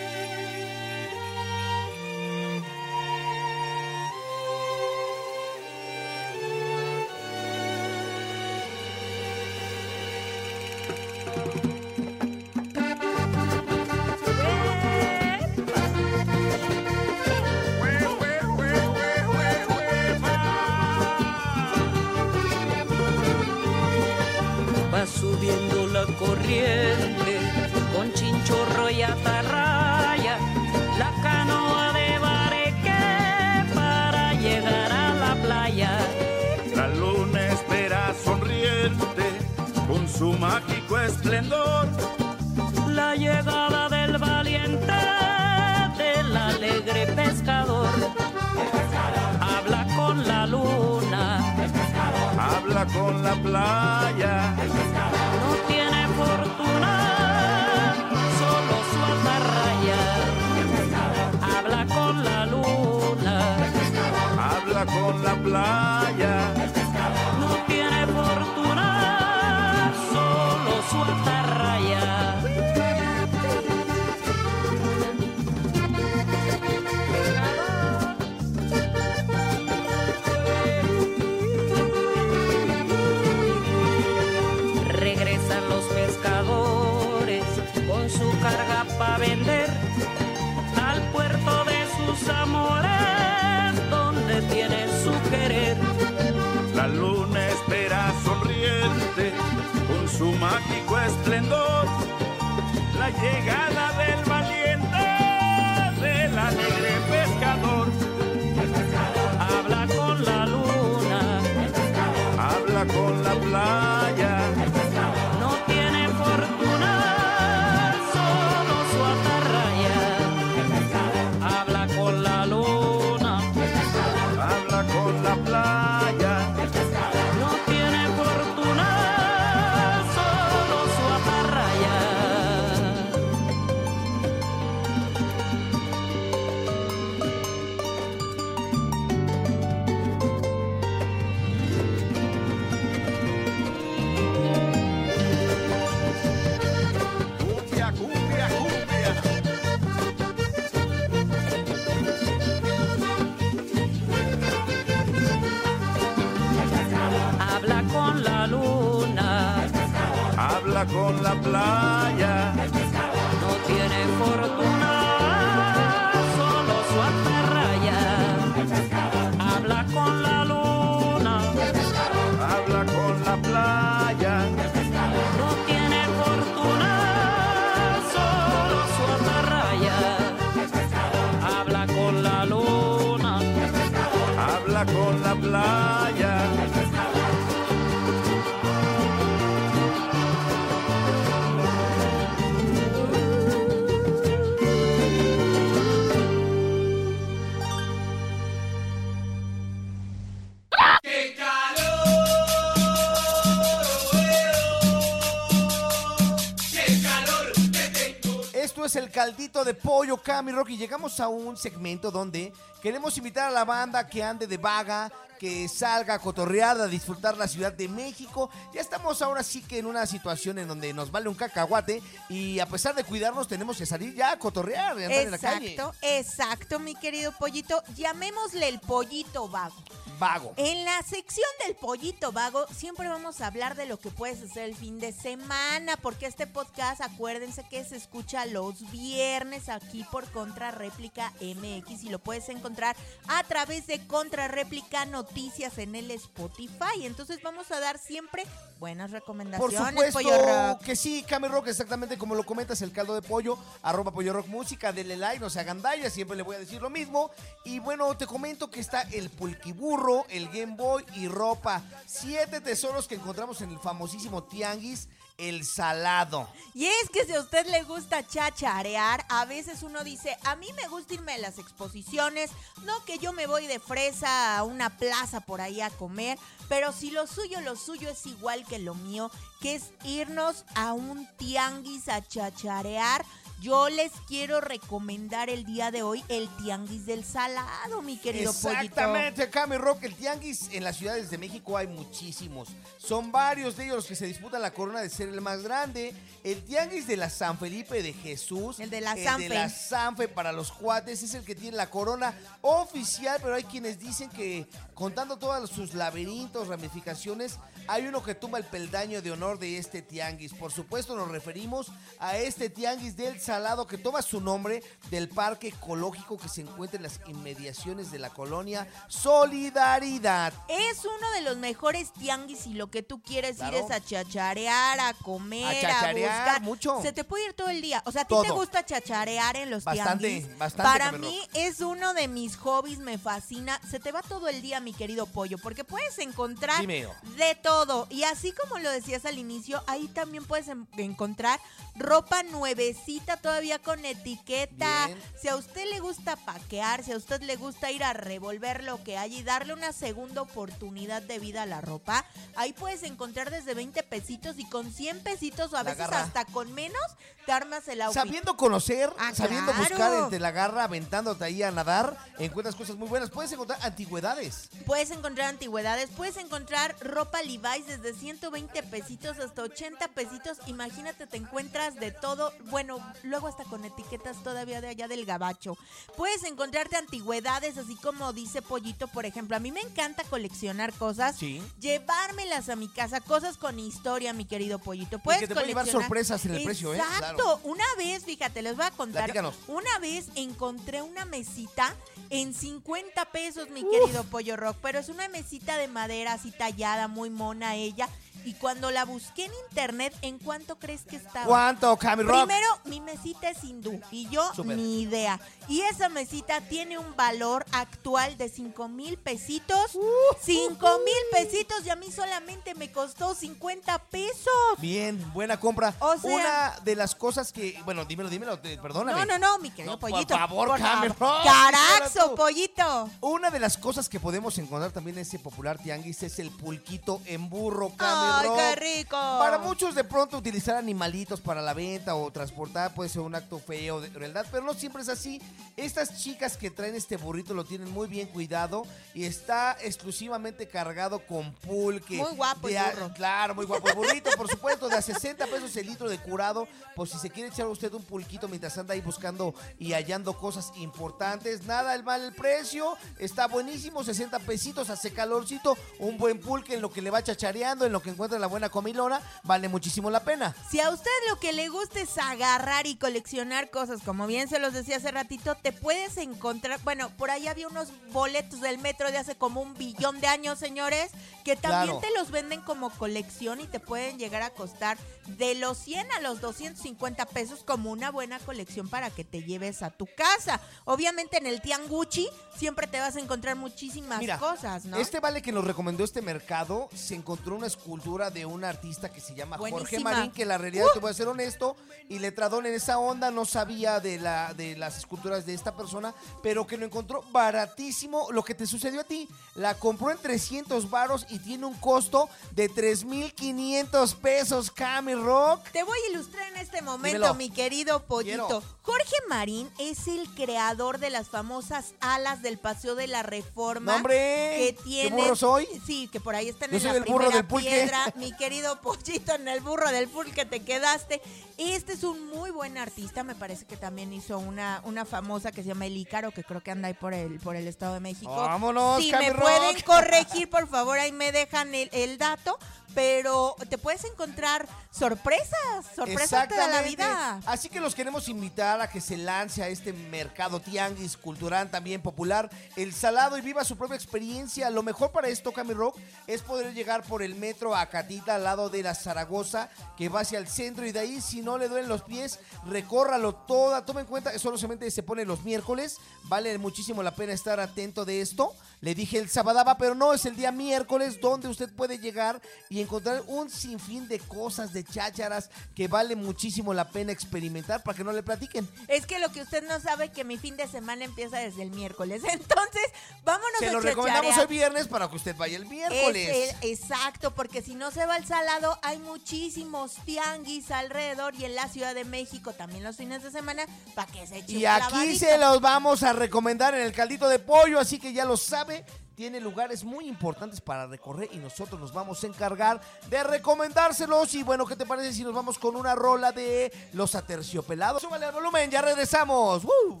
es 208.92 208.96
el 208.96 209.10
caldito 209.10 209.64
de 209.64 209.72
pollo, 209.72 210.18
Cami 210.18 210.52
Rocky. 210.52 210.76
Llegamos 210.76 211.18
a 211.18 211.28
un 211.28 211.56
segmento 211.56 212.10
donde 212.10 212.52
queremos 212.82 213.16
invitar 213.16 213.48
a 213.48 213.50
la 213.50 213.64
banda 213.64 214.06
que 214.06 214.22
ande 214.22 214.46
de 214.46 214.58
vaga, 214.58 215.10
que 215.42 215.66
salga 215.66 216.14
a 216.14 216.18
cotorrear, 216.20 216.80
a 216.80 216.86
disfrutar 216.86 217.36
la 217.36 217.48
Ciudad 217.48 217.72
de 217.72 217.88
México. 217.88 218.48
Ya 218.72 218.80
estamos 218.80 219.20
ahora 219.22 219.42
sí 219.42 219.60
que 219.60 219.80
en 219.80 219.86
una 219.86 220.06
situación 220.06 220.60
en 220.60 220.68
donde 220.68 220.92
nos 220.92 221.10
vale 221.10 221.28
un 221.28 221.34
cacahuate 221.34 222.00
y 222.28 222.60
a 222.60 222.66
pesar 222.66 222.94
de 222.94 223.02
cuidarnos 223.02 223.48
tenemos 223.48 223.76
que 223.76 223.84
salir 223.84 224.14
ya 224.14 224.30
a 224.30 224.38
cotorrear, 224.38 224.96
y 225.00 225.02
andar 225.02 225.18
en 225.18 225.30
la 225.32 225.38
calle. 225.38 225.72
Exacto, 225.72 225.98
exacto, 226.00 226.78
mi 226.78 226.94
querido 226.94 227.32
pollito. 227.32 227.82
Llamémosle 227.96 228.68
el 228.68 228.78
pollito 228.78 229.48
vago. 229.48 229.74
Vago. 230.20 230.54
En 230.56 230.84
la 230.84 231.02
sección 231.02 231.48
del 231.66 231.74
pollito 231.74 232.30
vago 232.30 232.64
siempre 232.68 233.08
vamos 233.08 233.40
a 233.40 233.48
hablar 233.48 233.74
de 233.74 233.86
lo 233.86 233.98
que 233.98 234.10
puedes 234.10 234.40
hacer 234.42 234.68
el 234.68 234.76
fin 234.76 235.00
de 235.00 235.10
semana, 235.10 235.96
porque 235.96 236.26
este 236.26 236.46
podcast, 236.46 237.00
acuérdense 237.00 237.64
que 237.68 237.84
se 237.84 237.96
escucha 237.96 238.46
los 238.46 238.88
viernes 238.92 239.68
aquí 239.68 240.04
por 240.12 240.30
Contrarréplica 240.30 241.32
MX 241.40 242.04
y 242.04 242.10
lo 242.10 242.20
puedes 242.20 242.48
encontrar 242.48 242.94
a 243.26 243.42
través 243.42 243.88
de 243.88 244.06
Contrarréplica 244.06 245.04
Noticias 245.06 245.31
en 245.34 245.94
el 245.94 246.10
Spotify. 246.10 247.04
Entonces 247.04 247.40
vamos 247.42 247.70
a 247.70 247.80
dar 247.80 247.98
siempre 247.98 248.44
buenas 248.78 249.10
Por 249.10 249.20
recomendaciones. 249.20 249.88
supuesto 249.88 250.18
Pollo 250.18 250.70
Rock. 250.72 250.82
que 250.82 250.96
sí, 250.96 251.24
Cami 251.26 251.48
Rock, 251.48 251.68
exactamente 251.68 252.18
como 252.18 252.34
lo 252.34 252.44
comentas, 252.44 252.82
el 252.82 252.92
caldo 252.92 253.14
de 253.14 253.22
pollo, 253.22 253.56
arroba 253.82 254.12
pollo 254.12 254.32
rock 254.32 254.48
música, 254.48 254.92
denle 254.92 255.16
like, 255.16 255.40
no 255.40 255.48
se 255.48 255.60
hagan 255.60 255.80
daño, 255.80 256.10
siempre 256.10 256.36
le 256.36 256.42
voy 256.42 256.56
a 256.56 256.58
decir 256.58 256.82
lo 256.82 256.90
mismo. 256.90 257.30
Y 257.64 257.78
bueno, 257.78 258.14
te 258.16 258.26
comento 258.26 258.70
que 258.70 258.80
está 258.80 259.02
el 259.12 259.30
pulquiburro, 259.30 260.26
el 260.28 260.48
Game 260.48 260.76
Boy 260.76 261.04
y 261.14 261.28
ropa. 261.28 261.82
Siete 262.06 262.60
tesoros 262.60 263.08
que 263.08 263.14
encontramos 263.14 263.60
en 263.62 263.70
el 263.70 263.78
famosísimo 263.78 264.44
Tianguis, 264.44 265.08
el 265.48 265.64
Salado. 265.64 266.48
Y 266.74 266.86
es 266.86 267.10
que 267.12 267.24
si 267.24 267.34
a 267.34 267.40
usted 267.40 267.66
le 267.66 267.82
gusta 267.82 268.26
chacharear, 268.26 269.26
a 269.28 269.44
veces 269.44 269.82
uno 269.82 270.04
dice, 270.04 270.36
a 270.44 270.56
mí 270.56 270.68
me 270.74 270.88
gusta 270.88 271.14
irme 271.14 271.34
a 271.34 271.38
las 271.38 271.58
exposiciones, 271.58 272.50
no 272.84 273.04
que 273.04 273.18
yo 273.18 273.32
me 273.32 273.46
voy 273.46 273.66
de 273.66 273.80
fresa 273.80 274.56
a 274.56 274.64
una 274.64 274.96
plaza 274.96 275.40
por 275.40 275.60
ahí 275.60 275.80
a 275.80 275.90
comer, 275.90 276.38
pero 276.68 276.92
si 276.92 277.10
lo 277.10 277.26
suyo, 277.26 277.60
lo 277.60 277.76
suyo 277.76 278.08
es 278.08 278.24
igual 278.26 278.64
que 278.66 278.78
lo 278.78 278.94
mío, 278.94 279.30
que 279.60 279.74
es 279.74 279.90
irnos 280.04 280.64
a 280.74 280.92
un 280.92 281.26
tianguis 281.36 282.08
a 282.08 282.26
chacharear. 282.26 283.24
Yo 283.62 283.88
les 283.88 284.10
quiero 284.26 284.60
recomendar 284.60 285.48
el 285.48 285.64
día 285.64 285.92
de 285.92 286.02
hoy 286.02 286.24
el 286.28 286.48
tianguis 286.56 287.06
del 287.06 287.24
salado, 287.24 288.02
mi 288.02 288.16
querido 288.16 288.52
pollito. 288.52 288.80
Exactamente, 288.80 289.48
Cami 289.50 289.76
Rock, 289.76 290.02
el 290.02 290.16
tianguis 290.16 290.68
en 290.72 290.82
las 290.82 290.96
ciudades 290.96 291.30
de 291.30 291.38
México 291.38 291.76
hay 291.76 291.86
muchísimos. 291.86 292.70
Son 292.98 293.30
varios 293.30 293.76
de 293.76 293.84
ellos 293.84 293.96
los 293.98 294.06
que 294.06 294.16
se 294.16 294.26
disputan 294.26 294.62
la 294.62 294.72
corona 294.72 295.00
de 295.00 295.08
ser 295.08 295.28
el 295.28 295.40
más 295.40 295.62
grande. 295.62 296.12
El 296.42 296.64
tianguis 296.64 297.06
de 297.06 297.16
la 297.16 297.30
San 297.30 297.56
Felipe 297.56 298.02
de 298.02 298.12
Jesús. 298.12 298.80
El 298.80 298.90
de 298.90 299.00
la 299.00 299.12
el 299.12 299.22
Sanfe. 299.22 299.48
de 299.48 299.54
la 299.54 299.68
Sanfe 299.68 300.26
para 300.26 300.50
los 300.50 300.72
cuates 300.72 301.22
es 301.22 301.32
el 301.34 301.44
que 301.44 301.54
tiene 301.54 301.76
la 301.76 301.88
corona 301.88 302.34
oficial, 302.62 303.38
pero 303.40 303.54
hay 303.54 303.62
quienes 303.62 304.00
dicen 304.00 304.28
que 304.28 304.66
contando 304.94 305.36
todos 305.38 305.70
sus 305.70 305.94
laberintos, 305.94 306.66
ramificaciones, 306.66 307.60
hay 307.86 308.08
uno 308.08 308.24
que 308.24 308.34
tumba 308.34 308.58
el 308.58 308.64
peldaño 308.64 309.22
de 309.22 309.30
honor 309.30 309.60
de 309.60 309.78
este 309.78 310.02
tianguis. 310.02 310.52
Por 310.52 310.72
supuesto 310.72 311.14
nos 311.14 311.30
referimos 311.30 311.92
a 312.18 312.36
este 312.38 312.68
tianguis 312.68 313.16
del 313.16 313.40
Salado 313.40 313.51
que 313.88 313.98
toma 313.98 314.22
su 314.22 314.40
nombre 314.40 314.82
del 315.10 315.28
parque 315.28 315.68
ecológico 315.68 316.38
que 316.38 316.48
se 316.48 316.62
encuentra 316.62 316.96
en 316.96 317.02
las 317.02 317.20
inmediaciones 317.26 318.10
de 318.10 318.18
la 318.18 318.30
colonia 318.30 318.86
Solidaridad. 319.08 320.52
Es 320.68 321.04
uno 321.04 321.30
de 321.32 321.42
los 321.42 321.56
mejores 321.58 322.12
tianguis 322.14 322.60
si 322.60 322.74
lo 322.74 322.90
que 322.90 323.02
tú 323.02 323.20
quieres 323.20 323.56
Claro. 323.56 323.76
ir 323.76 323.84
es 323.84 323.90
a 323.90 324.02
chacharear, 324.02 325.00
a 325.00 325.12
comer, 325.14 325.66
A 325.66 325.70
a, 325.70 325.80
chacharear, 325.92 326.44
buscar. 326.44 326.62
mucho. 326.62 327.02
Se 327.02 327.12
te 327.12 327.24
puede 327.24 327.46
ir 327.46 327.52
todo 327.52 327.68
el 327.68 327.82
día. 327.82 328.02
O 328.06 328.12
sea, 328.12 328.22
¿a 328.22 328.24
ti 328.24 328.34
te 328.42 328.50
gusta 328.50 328.84
chacharear 328.86 329.56
en 329.56 329.70
los 329.70 329.84
Bastante, 329.84 330.28
tianguis? 330.28 330.58
bastante, 330.58 330.82
Para 330.90 331.04
Camerón. 331.06 331.28
mí 331.30 331.40
es 331.54 331.80
uno 331.80 332.14
de 332.14 332.28
mis 332.28 332.56
hobbies, 332.56 332.98
me 333.00 333.18
fascina. 333.18 333.78
Se 333.90 334.00
te 334.00 334.12
va 334.12 334.22
todo 334.22 334.48
el 334.48 334.62
día, 334.62 334.80
mi 334.80 334.94
querido 334.94 335.26
pollo, 335.26 335.58
porque 335.58 335.84
puedes 335.84 336.18
encontrar 336.18 336.86
de 336.86 337.54
todo. 337.62 338.06
Y 338.10 338.22
así 338.24 338.52
como 338.52 338.78
lo 338.78 338.90
decías 338.90 339.26
al 339.26 339.38
inicio, 339.38 339.82
ahí 339.86 340.08
también 340.08 340.44
puedes 340.44 340.68
en- 340.68 340.88
encontrar 340.96 341.60
ropa 341.96 342.42
nuevecita 342.44 343.36
todavía 343.42 343.78
con 343.80 344.04
etiqueta. 344.04 345.06
Bien. 345.08 345.18
Si 345.40 345.48
a 345.48 345.56
usted 345.56 345.84
le 345.90 346.00
gusta 346.00 346.36
paquear, 346.36 347.02
si 347.04 347.12
a 347.12 347.16
usted 347.16 347.42
le 347.42 347.56
gusta 347.56 347.90
ir 347.90 348.04
a 348.04 348.12
revolver 348.12 348.84
lo 348.84 349.02
que 349.02 349.18
hay 349.18 349.36
y 349.36 349.42
darle 349.42 349.74
una 349.74 349.92
segunda 349.92 350.42
oportunidad 350.42 351.20
de 351.22 351.38
vida 351.38 351.62
a 351.62 351.66
la 351.66 351.80
ropa, 351.80 352.24
ahí 352.56 352.72
puedes 352.72 353.02
encontrar 353.02 353.50
desde 353.50 353.74
20 353.74 354.02
pesitos 354.04 354.58
y 354.58 354.64
con 354.64 354.92
100 354.92 355.20
pesitos 355.20 355.72
o 355.72 355.76
a 355.76 355.82
La 355.82 355.90
veces 355.90 355.98
garra. 356.08 356.22
hasta 356.22 356.44
con 356.46 356.72
menos 356.72 357.02
te 357.44 357.50
armas 357.52 357.88
el 357.88 358.00
outfit. 358.02 358.22
Sabiendo 358.22 358.56
conocer, 358.56 359.12
Ah, 359.18 359.32
sabiendo 359.34 359.72
claro. 359.72 359.88
buscar 359.88 360.14
entre 360.24 360.38
la 360.38 360.52
garra, 360.52 360.84
aventándote 360.84 361.44
ahí 361.44 361.62
a 361.64 361.72
nadar, 361.72 362.16
encuentras 362.38 362.76
cosas 362.76 362.94
muy 362.96 363.08
buenas. 363.08 363.30
Puedes 363.30 363.50
encontrar 363.52 363.80
antigüedades. 363.82 364.68
Puedes 364.86 365.10
encontrar 365.10 365.48
antigüedades, 365.48 366.10
puedes 366.10 366.36
encontrar 366.36 366.94
ropa 367.00 367.42
Levi's 367.42 367.86
desde 367.88 368.14
120 368.14 368.82
pesitos 368.84 369.38
hasta 369.40 369.62
80 369.62 370.06
pesitos. 370.08 370.58
Imagínate, 370.66 371.26
te 371.26 371.36
encuentras 371.36 371.96
de 371.96 372.12
todo. 372.12 372.52
Bueno, 372.70 372.98
luego 373.22 373.48
hasta 373.48 373.64
con 373.64 373.84
etiquetas 373.84 374.42
todavía 374.42 374.80
de 374.80 374.88
allá 374.88 375.08
del 375.08 375.24
gabacho. 375.24 375.76
Puedes 376.16 376.44
encontrarte 376.44 376.96
antigüedades, 376.96 377.78
así 377.78 377.96
como 377.96 378.32
dice 378.32 378.62
Pollito, 378.62 379.08
por 379.08 379.26
ejemplo. 379.26 379.56
A 379.56 379.60
mí 379.60 379.72
me 379.72 379.80
encanta 379.80 380.24
coleccionar 380.24 380.92
cosas. 380.92 381.36
Sí. 381.36 381.62
Llevármelas 381.80 382.68
a 382.68 382.76
mi 382.76 382.88
casa, 382.88 383.20
cosas 383.20 383.56
con 383.56 383.78
historia, 383.78 384.32
mi 384.32 384.44
querido 384.44 384.78
Pollito. 384.78 385.18
Puedes 385.18 385.40
que 385.42 385.48
te 385.48 385.54
pueden 385.54 385.68
llevar 385.68 385.84
coleccionar- 385.86 386.02
sorpresas 386.02 386.44
en 386.46 386.54
el 386.54 386.64
precio, 386.64 386.94
¿eh? 386.94 386.98
Exacto. 386.98 387.42
Claro. 387.44 387.60
Una 387.64 387.84
vez, 387.98 388.24
fíjate, 388.24 388.62
les 388.62 388.76
voy 388.76 388.84
a 388.86 388.90
contar. 388.90 389.24
Platícanos. 389.24 389.54
Una 389.68 389.98
vez 390.00 390.28
encontré 390.34 391.02
una 391.02 391.24
mesita 391.24 391.94
en 392.30 392.54
50 392.54 393.26
pesos, 393.26 393.68
mi 393.70 393.82
querido 393.88 394.24
Pollo 394.24 394.56
Rock, 394.56 394.76
pero 394.82 394.98
es 394.98 395.08
una 395.08 395.28
mesita 395.28 395.76
de 395.76 395.86
madera 395.88 396.32
así 396.32 396.50
tallada, 396.50 397.08
muy 397.08 397.30
mona 397.30 397.74
ella. 397.76 398.08
Y 398.44 398.54
cuando 398.54 398.90
la 398.90 399.04
busqué 399.04 399.44
en 399.46 399.52
internet, 399.68 400.14
¿en 400.22 400.38
cuánto 400.38 400.76
crees 400.78 401.02
que 401.02 401.16
estaba? 401.16 401.46
¿Cuánto, 401.46 401.96
Cami 401.96 402.22
Rock? 402.24 402.44
Primero, 402.46 402.66
mi 402.84 403.00
mesita 403.00 403.50
es 403.50 403.62
hindú 403.64 404.00
y 404.10 404.28
yo 404.28 404.52
Súper. 404.54 404.76
ni 404.76 405.02
idea. 405.02 405.38
Y 405.68 405.80
esa 405.82 406.08
mesita 406.08 406.60
tiene 406.62 406.98
un 406.98 407.14
valor 407.16 407.64
actual 407.72 408.36
de 408.36 408.48
5 408.48 408.88
mil 408.88 409.16
pesitos. 409.18 409.92
5 410.40 410.98
mil 411.04 411.14
pesitos 411.44 411.84
y 411.86 411.90
a 411.90 411.96
mí 411.96 412.10
solamente 412.10 412.74
me 412.74 412.90
costó 412.90 413.34
50 413.34 413.98
pesos. 413.98 414.52
Bien, 414.78 415.32
buena 415.32 415.58
compra. 415.60 415.94
O 416.00 416.16
sea- 416.18 416.30
Una 416.30 416.80
de 416.84 416.96
las 416.96 417.14
cosas 417.14 417.52
que. 417.52 417.80
Bueno, 417.84 418.04
dímelo, 418.04 418.28
dímelo, 418.28 418.58
te- 418.58 418.76
perdóname. 418.78 419.18
No, 419.20 419.26
no, 419.26 419.38
no, 419.38 419.58
mi 419.58 419.70
querido 419.70 419.92
No, 419.92 419.98
por 420.00 420.10
pollito. 420.10 420.36
favor, 420.36 420.68
Cami 420.78 421.08
favor. 421.10 421.36
Rock, 421.38 421.44
Caraxo, 421.44 422.34
pollito. 422.34 423.10
Una 423.20 423.50
de 423.50 423.60
las 423.60 423.76
cosas 423.78 424.08
que 424.08 424.18
podemos 424.20 424.58
encontrar 424.58 424.90
también 424.92 425.16
en 425.18 425.22
ese 425.22 425.38
popular 425.38 425.78
tianguis 425.78 426.22
es 426.22 426.38
el 426.38 426.50
pulquito 426.50 427.20
en 427.26 427.48
burro, 427.48 427.90
Cami 427.96 428.31
Ay, 428.40 428.48
Rock. 428.48 428.56
qué 428.58 428.76
rico. 428.76 429.16
Para 429.16 429.58
muchos 429.58 429.94
de 429.94 430.04
pronto 430.04 430.38
utilizar 430.38 430.76
animalitos 430.76 431.40
para 431.40 431.60
la 431.62 431.74
venta 431.74 432.14
o 432.14 432.30
transportar 432.30 432.94
puede 432.94 433.08
ser 433.10 433.20
un 433.22 433.34
acto 433.34 433.58
feo 433.58 434.00
de 434.00 434.08
realidad, 434.10 434.46
pero 434.50 434.64
no 434.64 434.74
siempre 434.74 435.02
es 435.02 435.08
así. 435.08 435.40
Estas 435.76 436.18
chicas 436.18 436.56
que 436.56 436.70
traen 436.70 436.94
este 436.94 437.16
burrito 437.16 437.54
lo 437.54 437.64
tienen 437.64 437.90
muy 437.90 438.06
bien 438.08 438.28
cuidado 438.28 438.84
y 439.14 439.24
está 439.24 439.76
exclusivamente 439.80 440.68
cargado 440.68 441.20
con 441.26 441.52
pulque. 441.54 442.16
Muy 442.16 442.32
guapo 442.36 442.66
De 442.68 442.74
el 442.74 442.78
a- 442.78 442.90
burro. 442.90 443.14
Claro, 443.14 443.54
muy 443.54 443.66
guapo 443.66 443.88
el 443.88 443.94
burrito, 443.94 444.30
por 444.36 444.48
supuesto, 444.50 444.88
de 444.88 444.96
a 444.96 445.02
60 445.02 445.46
pesos 445.46 445.76
el 445.76 445.86
litro 445.86 446.08
de 446.08 446.18
curado. 446.18 446.66
Pues 446.96 447.10
si 447.10 447.18
se 447.18 447.30
quiere 447.30 447.48
echar 447.50 447.66
usted 447.66 447.92
un 447.94 448.02
pulquito 448.04 448.48
mientras 448.48 448.76
anda 448.78 448.94
ahí 448.94 449.00
buscando 449.00 449.54
y 449.78 449.92
hallando 449.92 450.36
cosas 450.38 450.72
importantes, 450.76 451.64
nada 451.64 451.94
el 451.94 452.02
mal 452.04 452.22
el 452.22 452.32
precio, 452.34 452.96
está 453.18 453.46
buenísimo, 453.46 454.04
60 454.04 454.38
pesitos, 454.40 454.90
hace 454.90 455.12
calorcito, 455.12 455.76
un 455.98 456.18
buen 456.18 456.38
pulque 456.40 456.74
en 456.74 456.80
lo 456.82 456.92
que 456.92 457.02
le 457.02 457.10
va 457.10 457.22
chachareando, 457.22 457.84
en 457.86 457.92
lo 457.92 458.00
que 458.02 458.10
encuentra 458.10 458.21
la 458.30 458.46
buena 458.46 458.68
comilona, 458.68 459.20
vale 459.44 459.68
muchísimo 459.68 460.10
la 460.10 460.24
pena. 460.24 460.54
Si 460.70 460.80
a 460.80 460.90
usted 460.90 461.10
lo 461.28 461.38
que 461.38 461.52
le 461.52 461.68
gusta 461.68 462.00
es 462.00 462.16
agarrar 462.18 462.86
y 462.86 462.96
coleccionar 462.96 463.70
cosas, 463.70 464.00
como 464.04 464.26
bien 464.26 464.48
se 464.48 464.58
los 464.58 464.72
decía 464.72 464.96
hace 464.96 465.10
ratito, 465.10 465.54
te 465.56 465.72
puedes 465.72 466.16
encontrar, 466.16 466.80
bueno, 466.82 467.10
por 467.16 467.30
ahí 467.30 467.48
había 467.48 467.68
unos 467.68 467.88
boletos 468.12 468.60
del 468.60 468.78
metro 468.78 469.10
de 469.10 469.18
hace 469.18 469.34
como 469.36 469.60
un 469.60 469.74
billón 469.74 470.20
de 470.20 470.26
años, 470.26 470.58
señores, 470.58 471.10
que 471.44 471.56
también 471.56 471.98
Claro. 471.98 471.98
te 472.00 472.18
los 472.18 472.30
venden 472.30 472.60
como 472.60 472.90
colección 472.90 473.60
y 473.60 473.66
te 473.66 473.80
pueden 473.80 474.18
llegar 474.18 474.42
a 474.42 474.50
costar 474.50 474.96
de 475.26 475.54
los 475.54 475.78
100 475.78 476.06
a 476.12 476.20
los 476.20 476.40
250 476.40 477.26
pesos 477.26 477.62
como 477.64 477.90
una 477.90 478.10
buena 478.10 478.38
colección 478.38 478.88
para 478.88 479.10
que 479.10 479.24
te 479.24 479.42
lleves 479.42 479.82
a 479.82 479.90
tu 479.90 480.06
casa. 480.16 480.60
Obviamente 480.84 481.38
en 481.38 481.46
el 481.46 481.60
Tianguchi 481.60 482.28
siempre 482.56 482.86
te 482.86 483.00
vas 483.00 483.16
a 483.16 483.20
encontrar 483.20 483.56
muchísimas 483.56 484.18
Mira, 484.20 484.38
cosas, 484.38 484.84
¿no? 484.84 484.96
Este 484.96 485.20
vale 485.20 485.42
que 485.42 485.52
nos 485.52 485.64
recomendó 485.64 486.04
este 486.04 486.22
mercado. 486.22 486.88
Se 486.94 487.14
encontró 487.14 487.56
una 487.56 487.66
escultura 487.66 488.11
de 488.12 488.44
un 488.46 488.62
artista 488.64 489.10
que 489.10 489.20
se 489.20 489.34
llama 489.34 489.56
Jorge. 489.56 489.98
Marín, 490.00 490.30
que 490.30 490.44
la 490.44 490.58
realidad, 490.58 490.84
te 490.92 490.98
voy 491.00 491.10
a 491.10 491.14
ser 491.14 491.28
honesto, 491.28 491.76
y 492.10 492.18
letradón 492.18 492.66
en 492.66 492.74
esa 492.74 492.98
onda, 492.98 493.30
no 493.30 493.44
sabía 493.46 494.00
de, 494.00 494.18
la, 494.18 494.52
de 494.54 494.76
las 494.76 494.98
esculturas 494.98 495.46
de 495.46 495.54
esta 495.54 495.74
persona, 495.74 496.14
pero 496.42 496.66
que 496.66 496.76
lo 496.76 496.84
encontró 496.84 497.22
baratísimo. 497.32 498.30
Lo 498.32 498.44
que 498.44 498.54
te 498.54 498.66
sucedió 498.66 499.00
a 499.00 499.04
ti, 499.04 499.28
la 499.54 499.74
compró 499.74 500.10
en 500.10 500.18
300 500.18 500.90
varos 500.90 501.26
y 501.30 501.38
tiene 501.38 501.64
un 501.66 501.74
costo 501.74 502.28
de 502.50 502.68
3,500 502.68 504.14
pesos, 504.16 504.70
Cami 504.70 505.14
Rock. 505.14 505.68
Te 505.72 505.82
voy 505.82 505.98
a 506.06 506.10
ilustrar 506.12 506.48
en 506.48 506.56
este 506.58 506.82
momento, 506.82 507.16
Dímelo. 507.18 507.34
mi 507.34 507.50
querido 507.50 508.04
pollito. 508.04 508.46
Quiero. 508.46 508.62
Jorge 508.82 509.14
Marín 509.28 509.70
es 509.78 510.08
el 510.08 510.28
creador 510.34 510.98
de 510.98 511.10
las 511.10 511.28
famosas 511.28 511.94
alas 512.00 512.42
del 512.42 512.58
Paseo 512.58 512.94
de 512.96 513.06
la 513.06 513.22
Reforma. 513.22 513.92
¡No, 513.92 513.96
hombre! 513.98 514.16
Que 514.58 514.74
¿Qué 514.76 514.82
tiene. 514.82 515.16
burro 515.22 515.36
soy? 515.36 515.68
Sí, 515.86 516.08
que 516.10 516.18
por 516.20 516.34
ahí 516.34 516.48
están 516.48 516.70
Yo 516.70 516.76
en 516.76 516.82
soy 516.82 516.90
la 516.90 516.96
el 516.98 517.04
burro 517.04 517.18
primera 517.18 517.36
del 517.36 517.46
pulque. 517.46 517.68
piedra. 517.70 518.01
Mi 518.16 518.32
querido 518.36 518.80
pollito, 518.80 519.34
en 519.34 519.48
el 519.48 519.60
burro 519.60 519.90
del 519.90 520.08
pulque 520.08 520.44
te 520.44 520.60
quedaste. 520.60 521.20
Este 521.58 521.92
es 521.92 522.02
un 522.04 522.28
muy 522.28 522.50
buen 522.50 522.78
artista. 522.78 523.22
Me 523.22 523.34
parece 523.34 523.64
que 523.66 523.76
también 523.76 524.12
hizo 524.12 524.38
una, 524.38 524.80
una 524.84 525.04
famosa 525.04 525.52
que 525.52 525.62
se 525.62 525.68
llama 525.68 525.86
El 525.86 525.96
Ícaro, 525.96 526.30
que 526.32 526.44
creo 526.44 526.62
que 526.62 526.70
anda 526.70 526.88
ahí 526.88 526.94
por 526.94 527.14
el, 527.14 527.38
por 527.40 527.56
el 527.56 527.66
Estado 527.68 527.94
de 527.94 528.00
México. 528.00 528.34
¡Vámonos, 528.34 529.02
Si 529.02 529.10
Cami 529.10 529.26
me 529.26 529.32
Rock! 529.32 529.42
pueden 529.42 529.82
corregir, 529.82 530.50
por 530.50 530.68
favor, 530.68 530.98
ahí 530.98 531.12
me 531.12 531.32
dejan 531.32 531.74
el, 531.74 531.88
el 531.92 532.18
dato. 532.18 532.58
pero 532.94 533.56
te 533.70 533.78
puedes 533.78 534.04
encontrar 534.04 534.68
sorpresas, 534.90 535.86
sorpresas 535.96 536.46
te 536.48 536.56
da 536.56 536.68
la 536.68 536.82
vida. 536.82 537.40
Así 537.46 537.68
que 537.68 537.80
los 537.80 537.94
queremos 537.94 538.28
invitar 538.28 538.80
a 538.80 538.88
que 538.90 539.00
se 539.00 539.16
lance 539.16 539.62
a 539.62 539.68
este 539.68 539.92
mercado 539.92 540.60
tianguis 540.60 541.16
cultural 541.16 541.70
también 541.70 542.02
popular, 542.02 542.50
el 542.76 542.92
salado 542.92 543.38
y 543.38 543.40
viva 543.40 543.64
su 543.64 543.76
propia 543.76 543.96
experiencia. 543.96 544.68
Lo 544.70 544.82
mejor 544.82 545.10
para 545.10 545.28
esto, 545.28 545.52
Cami 545.52 545.72
Rock, 545.74 545.98
es 546.26 546.42
poder 546.42 546.74
llegar 546.74 547.02
por 547.04 547.22
el 547.22 547.34
metro 547.34 547.74
a 547.74 547.86
Catita 547.92 548.36
al 548.36 548.44
lado 548.44 548.70
de 548.70 548.82
la 548.82 548.94
Zaragoza, 548.94 549.68
que 549.98 550.08
va 550.08 550.20
hacia 550.20 550.38
el 550.38 550.48
centro 550.48 550.86
y 550.86 550.92
de 550.92 551.00
ahí 551.00 551.20
si 551.20 551.42
no 551.42 551.58
le 551.58 551.68
duelen 551.68 551.90
los 551.90 552.02
pies, 552.02 552.38
recórralo 552.66 553.34
toda. 553.34 553.84
Toma 553.84 554.00
en 554.00 554.06
cuenta 554.06 554.32
que 554.32 554.38
solamente 554.38 554.90
se 554.90 555.02
pone 555.02 555.26
los 555.26 555.44
miércoles, 555.44 555.98
vale 556.24 556.56
muchísimo 556.56 557.02
la 557.02 557.14
pena 557.14 557.34
estar 557.34 557.60
atento 557.60 558.06
de 558.06 558.22
esto. 558.22 558.54
Le 558.80 558.94
dije 558.94 559.18
el 559.18 559.28
sabadaba, 559.28 559.76
pero 559.76 559.94
no, 559.94 560.12
es 560.14 560.24
el 560.24 560.34
día 560.36 560.50
miércoles 560.50 561.20
donde 561.20 561.48
usted 561.48 561.72
puede 561.72 561.98
llegar 561.98 562.40
y 562.68 562.80
encontrar 562.80 563.22
un 563.28 563.48
sinfín 563.50 564.08
de 564.08 564.18
cosas, 564.18 564.72
de 564.72 564.82
chácharas 564.84 565.50
que 565.76 565.86
vale 565.86 566.16
muchísimo 566.16 566.72
la 566.74 566.88
pena 566.88 567.12
experimentar 567.12 567.82
para 567.82 567.96
que 567.96 568.04
no 568.04 568.12
le 568.12 568.22
platiquen. 568.22 568.66
Es 568.88 569.06
que 569.06 569.18
lo 569.20 569.30
que 569.30 569.42
usted 569.42 569.62
no 569.68 569.78
sabe 569.80 570.10
que 570.10 570.24
mi 570.24 570.38
fin 570.38 570.56
de 570.56 570.66
semana 570.66 571.04
empieza 571.04 571.38
desde 571.38 571.62
el 571.62 571.70
miércoles. 571.70 572.22
Entonces, 572.28 572.82
vámonos 573.24 573.58
Se 573.58 573.68
a 573.68 573.72
lo 573.72 573.80
recomendamos 573.80 574.36
hoy 574.38 574.46
viernes 574.46 574.88
para 574.88 575.08
que 575.08 575.16
usted 575.16 575.36
vaya 575.36 575.58
el 575.58 575.66
miércoles. 575.66 576.28
Es 576.28 576.54
el- 576.62 576.70
exacto, 576.70 577.34
porque 577.34 577.60
si 577.62 577.74
no 577.74 577.81
se 577.90 578.06
va 578.06 578.16
al 578.16 578.26
salado, 578.26 578.78
hay 578.82 578.98
muchísimos 578.98 579.94
tianguis 580.04 580.70
alrededor 580.70 581.34
y 581.34 581.44
en 581.44 581.54
la 581.54 581.68
Ciudad 581.68 581.94
de 581.94 582.04
México 582.04 582.52
también 582.52 582.84
los 582.84 582.96
fines 582.96 583.22
de 583.22 583.30
semana 583.30 583.64
para 583.94 584.10
que 584.10 584.26
se 584.26 584.38
eche 584.38 584.52
Y 584.52 584.64
un 584.64 584.70
aquí 584.70 585.16
se 585.18 585.38
los 585.38 585.60
vamos 585.60 586.02
a 586.02 586.12
recomendar 586.12 586.74
en 586.74 586.82
el 586.82 586.92
caldito 586.92 587.28
de 587.28 587.38
pollo, 587.38 587.80
así 587.80 587.98
que 587.98 588.12
ya 588.12 588.24
lo 588.24 588.36
sabe. 588.36 588.84
Tiene 589.14 589.40
lugares 589.40 589.84
muy 589.84 590.06
importantes 590.06 590.60
para 590.60 590.86
recorrer 590.86 591.28
y 591.32 591.36
nosotros 591.36 591.80
nos 591.80 591.92
vamos 591.92 592.22
a 592.24 592.26
encargar 592.26 592.80
de 593.08 593.22
recomendárselos. 593.22 594.34
Y 594.34 594.42
bueno, 594.42 594.66
¿qué 594.66 594.74
te 594.74 594.86
parece 594.86 595.12
si 595.12 595.22
nos 595.22 595.34
vamos 595.34 595.58
con 595.58 595.76
una 595.76 595.94
rola 595.94 596.32
de 596.32 596.72
los 596.92 597.14
aterciopelados? 597.14 598.02
Súbale 598.02 598.26
al 598.26 598.32
volumen, 598.32 598.70
ya 598.70 598.80
regresamos. 598.80 599.64
¡Woo! 599.64 600.00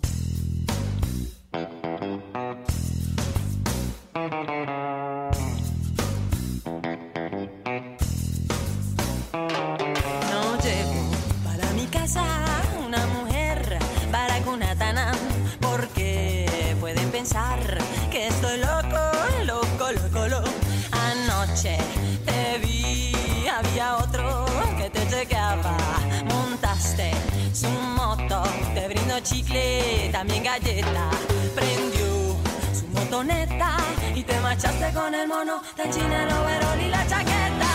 Brindó 29.12 29.20
chicle, 29.20 30.08
también 30.12 30.42
galleta. 30.42 31.10
Prendió 31.54 32.36
su 32.72 32.86
motoneta 32.88 33.76
y 34.14 34.22
te 34.22 34.40
marchaste 34.40 34.92
con 34.92 35.14
el 35.14 35.28
mono 35.28 35.62
del 35.76 35.90
chinero, 35.90 36.44
verón 36.44 36.80
y 36.80 36.88
la 36.88 37.06
chaqueta. 37.06 37.72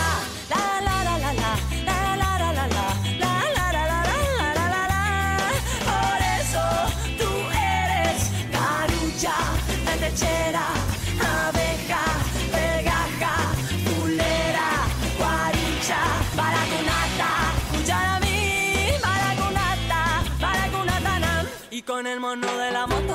La 0.50 0.80
la 0.80 1.04
la 1.04 1.18
la 1.18 1.32
la, 1.32 1.56
la 1.84 2.16
la 2.16 2.38
la 2.38 2.38
la 2.38 2.52
la, 2.52 2.66
la 3.18 3.32
la 3.54 3.72
la 3.72 3.82
la 3.82 4.02
la 4.38 4.54
la 4.54 4.68
la 4.68 4.82
la. 4.88 5.02
Por 5.86 6.18
eso 6.40 6.64
tú 7.18 7.30
eres 7.50 8.30
lechera, 10.00 10.64
abeja, 10.64 10.77
con 21.88 22.06
el 22.06 22.20
mono 22.20 22.46
de 22.58 22.70
la 22.70 22.86
moto 22.86 23.07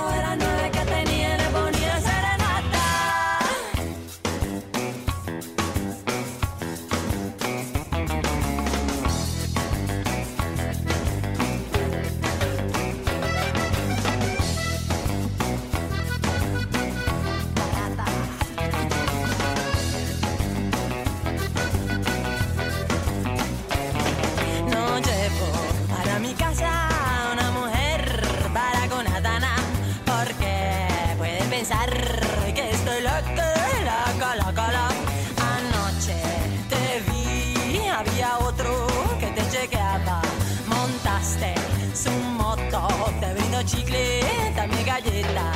chicle, 44.63 44.67
también 44.67 44.85
galleta. 44.85 45.51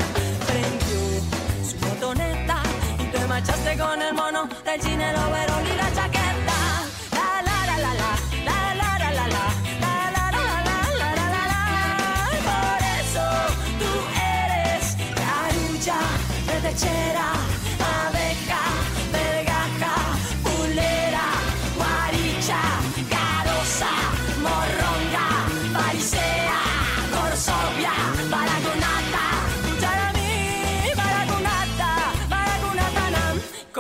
Prendió 0.48 1.00
su 1.70 1.78
motoneta 1.86 2.62
y 3.00 3.04
te 3.06 3.28
marchaste 3.28 3.78
con 3.78 4.02
el 4.02 4.14
mono 4.14 4.50
del 4.66 4.82
chinelo, 4.82 5.32
verón 5.32 5.47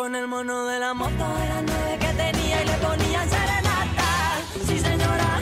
Con 0.07 0.15
el 0.15 0.25
mono 0.25 0.65
de 0.67 0.79
la 0.79 0.93
moto 0.93 1.25
era 1.43 1.61
nueve 1.63 1.97
que 1.99 2.13
tenía 2.13 2.63
y 2.63 2.65
le 2.65 2.73
ponían 2.75 3.29
serenata. 3.29 4.39
Sí, 4.65 4.79
señora. 4.79 5.41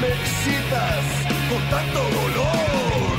Me 0.00 0.08
excitas 0.08 1.04
con 1.50 1.62
tanto 1.68 1.98
dolor. 1.98 3.18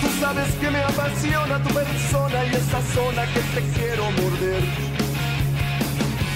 Tú 0.00 0.08
sabes 0.20 0.54
que 0.60 0.70
me 0.70 0.78
apasiona 0.78 1.62
tu 1.62 1.74
persona 1.74 2.44
y 2.44 2.54
esa 2.54 2.82
zona 2.94 3.24
que 3.32 3.40
te 3.40 3.62
quiero 3.72 4.10
morder. 4.10 4.89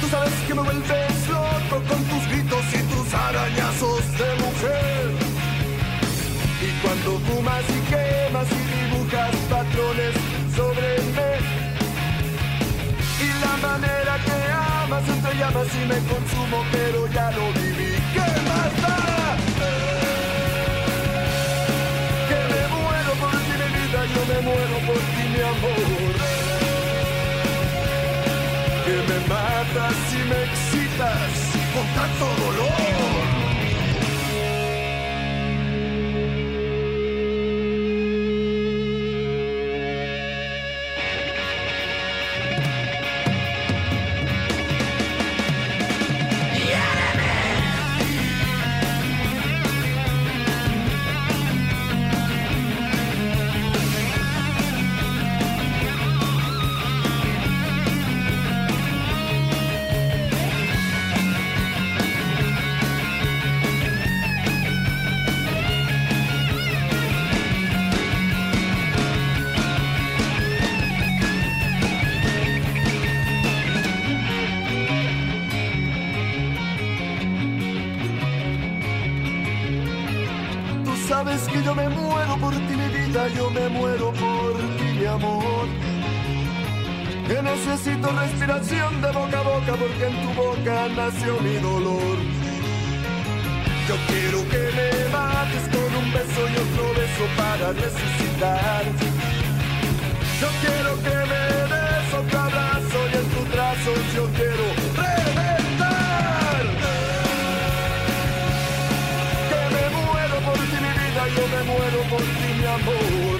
Tú 0.04 0.10
sabes 0.10 0.34
que 0.46 0.54
me 0.54 0.60
vuelves 0.60 1.28
loco 1.28 1.76
con 1.88 2.04
tus 2.04 2.28
gritos 2.28 2.64
y 2.74 2.80
tus 2.92 3.14
arañazos 3.14 4.02
de 4.20 4.28
mujer. 4.44 5.04
Y 6.60 6.68
cuando 6.82 7.10
fumas 7.20 7.64
y 7.70 7.80
quemas 7.88 8.48
y 8.52 8.62
dibujas 8.74 9.34
patrones 9.48 10.14
sobre 10.54 10.88
mí. 11.16 11.32
Y 13.24 13.28
la 13.44 13.54
manera 13.66 14.14
que 14.26 14.36
amas 14.84 15.08
entre 15.08 15.38
llamas 15.38 15.68
y 15.72 15.86
me 15.88 15.98
consumo, 16.12 16.58
pero 16.70 17.08
ya 17.08 17.30
lo 17.30 17.46
viví. 17.58 17.96
¿Qué 18.12 18.28
más 18.50 18.72
da? 18.84 18.98
Que 22.28 22.40
me 22.52 22.62
muero 22.74 23.12
por 23.22 23.36
ti, 23.44 23.54
mi 23.60 23.68
vida, 23.72 24.00
yo 24.12 24.20
me 24.30 24.38
muero 24.48 24.76
por 24.86 25.00
ti, 25.14 25.22
mi 25.32 25.40
amor. 25.40 25.73
Con 32.18 32.28
tanto 32.36 33.13
porque 89.84 90.06
en 90.06 90.22
tu 90.22 90.30
boca 90.42 90.88
nació 90.96 91.40
mi 91.40 91.56
dolor. 91.56 92.16
Yo 93.88 93.96
quiero 94.08 94.38
que 94.52 94.62
me 94.78 94.88
mates 95.12 95.64
con 95.74 95.90
un 96.00 96.08
beso 96.16 96.40
y 96.52 96.54
otro 96.64 96.84
beso 97.00 97.24
para 97.36 97.66
resucitar. 97.84 98.84
Yo 100.40 100.48
quiero 100.62 100.92
que 101.06 101.16
me 101.30 101.42
des 101.72 102.06
otro 102.20 102.38
abrazo 102.48 102.98
y 103.12 103.14
en 103.20 103.26
tus 103.34 103.46
brazos 103.54 103.98
yo 104.16 104.24
quiero 104.38 104.64
reventar. 105.02 106.64
Que 109.50 109.60
me 109.74 109.84
muero 109.96 110.36
por 110.48 110.58
ti, 110.70 110.78
mi 110.84 110.92
vida, 111.00 111.22
yo 111.36 111.44
me 111.54 111.60
muero 111.70 112.00
por 112.12 112.24
ti, 112.38 112.48
mi 112.58 112.66
amor. 112.78 113.38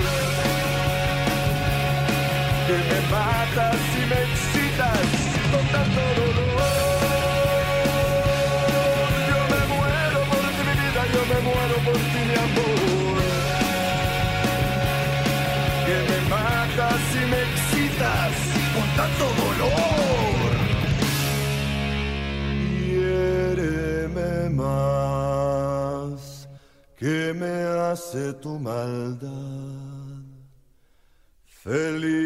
Que 2.66 2.76
me 2.88 2.98
matas 3.12 3.93
tanto 19.04 19.26
dolor. 19.42 19.84
Más 24.50 26.48
que 26.96 27.34
me 27.34 27.54
hace 27.88 28.32
tu 28.34 28.58
maldad. 28.58 29.30
Feliz 31.44 32.23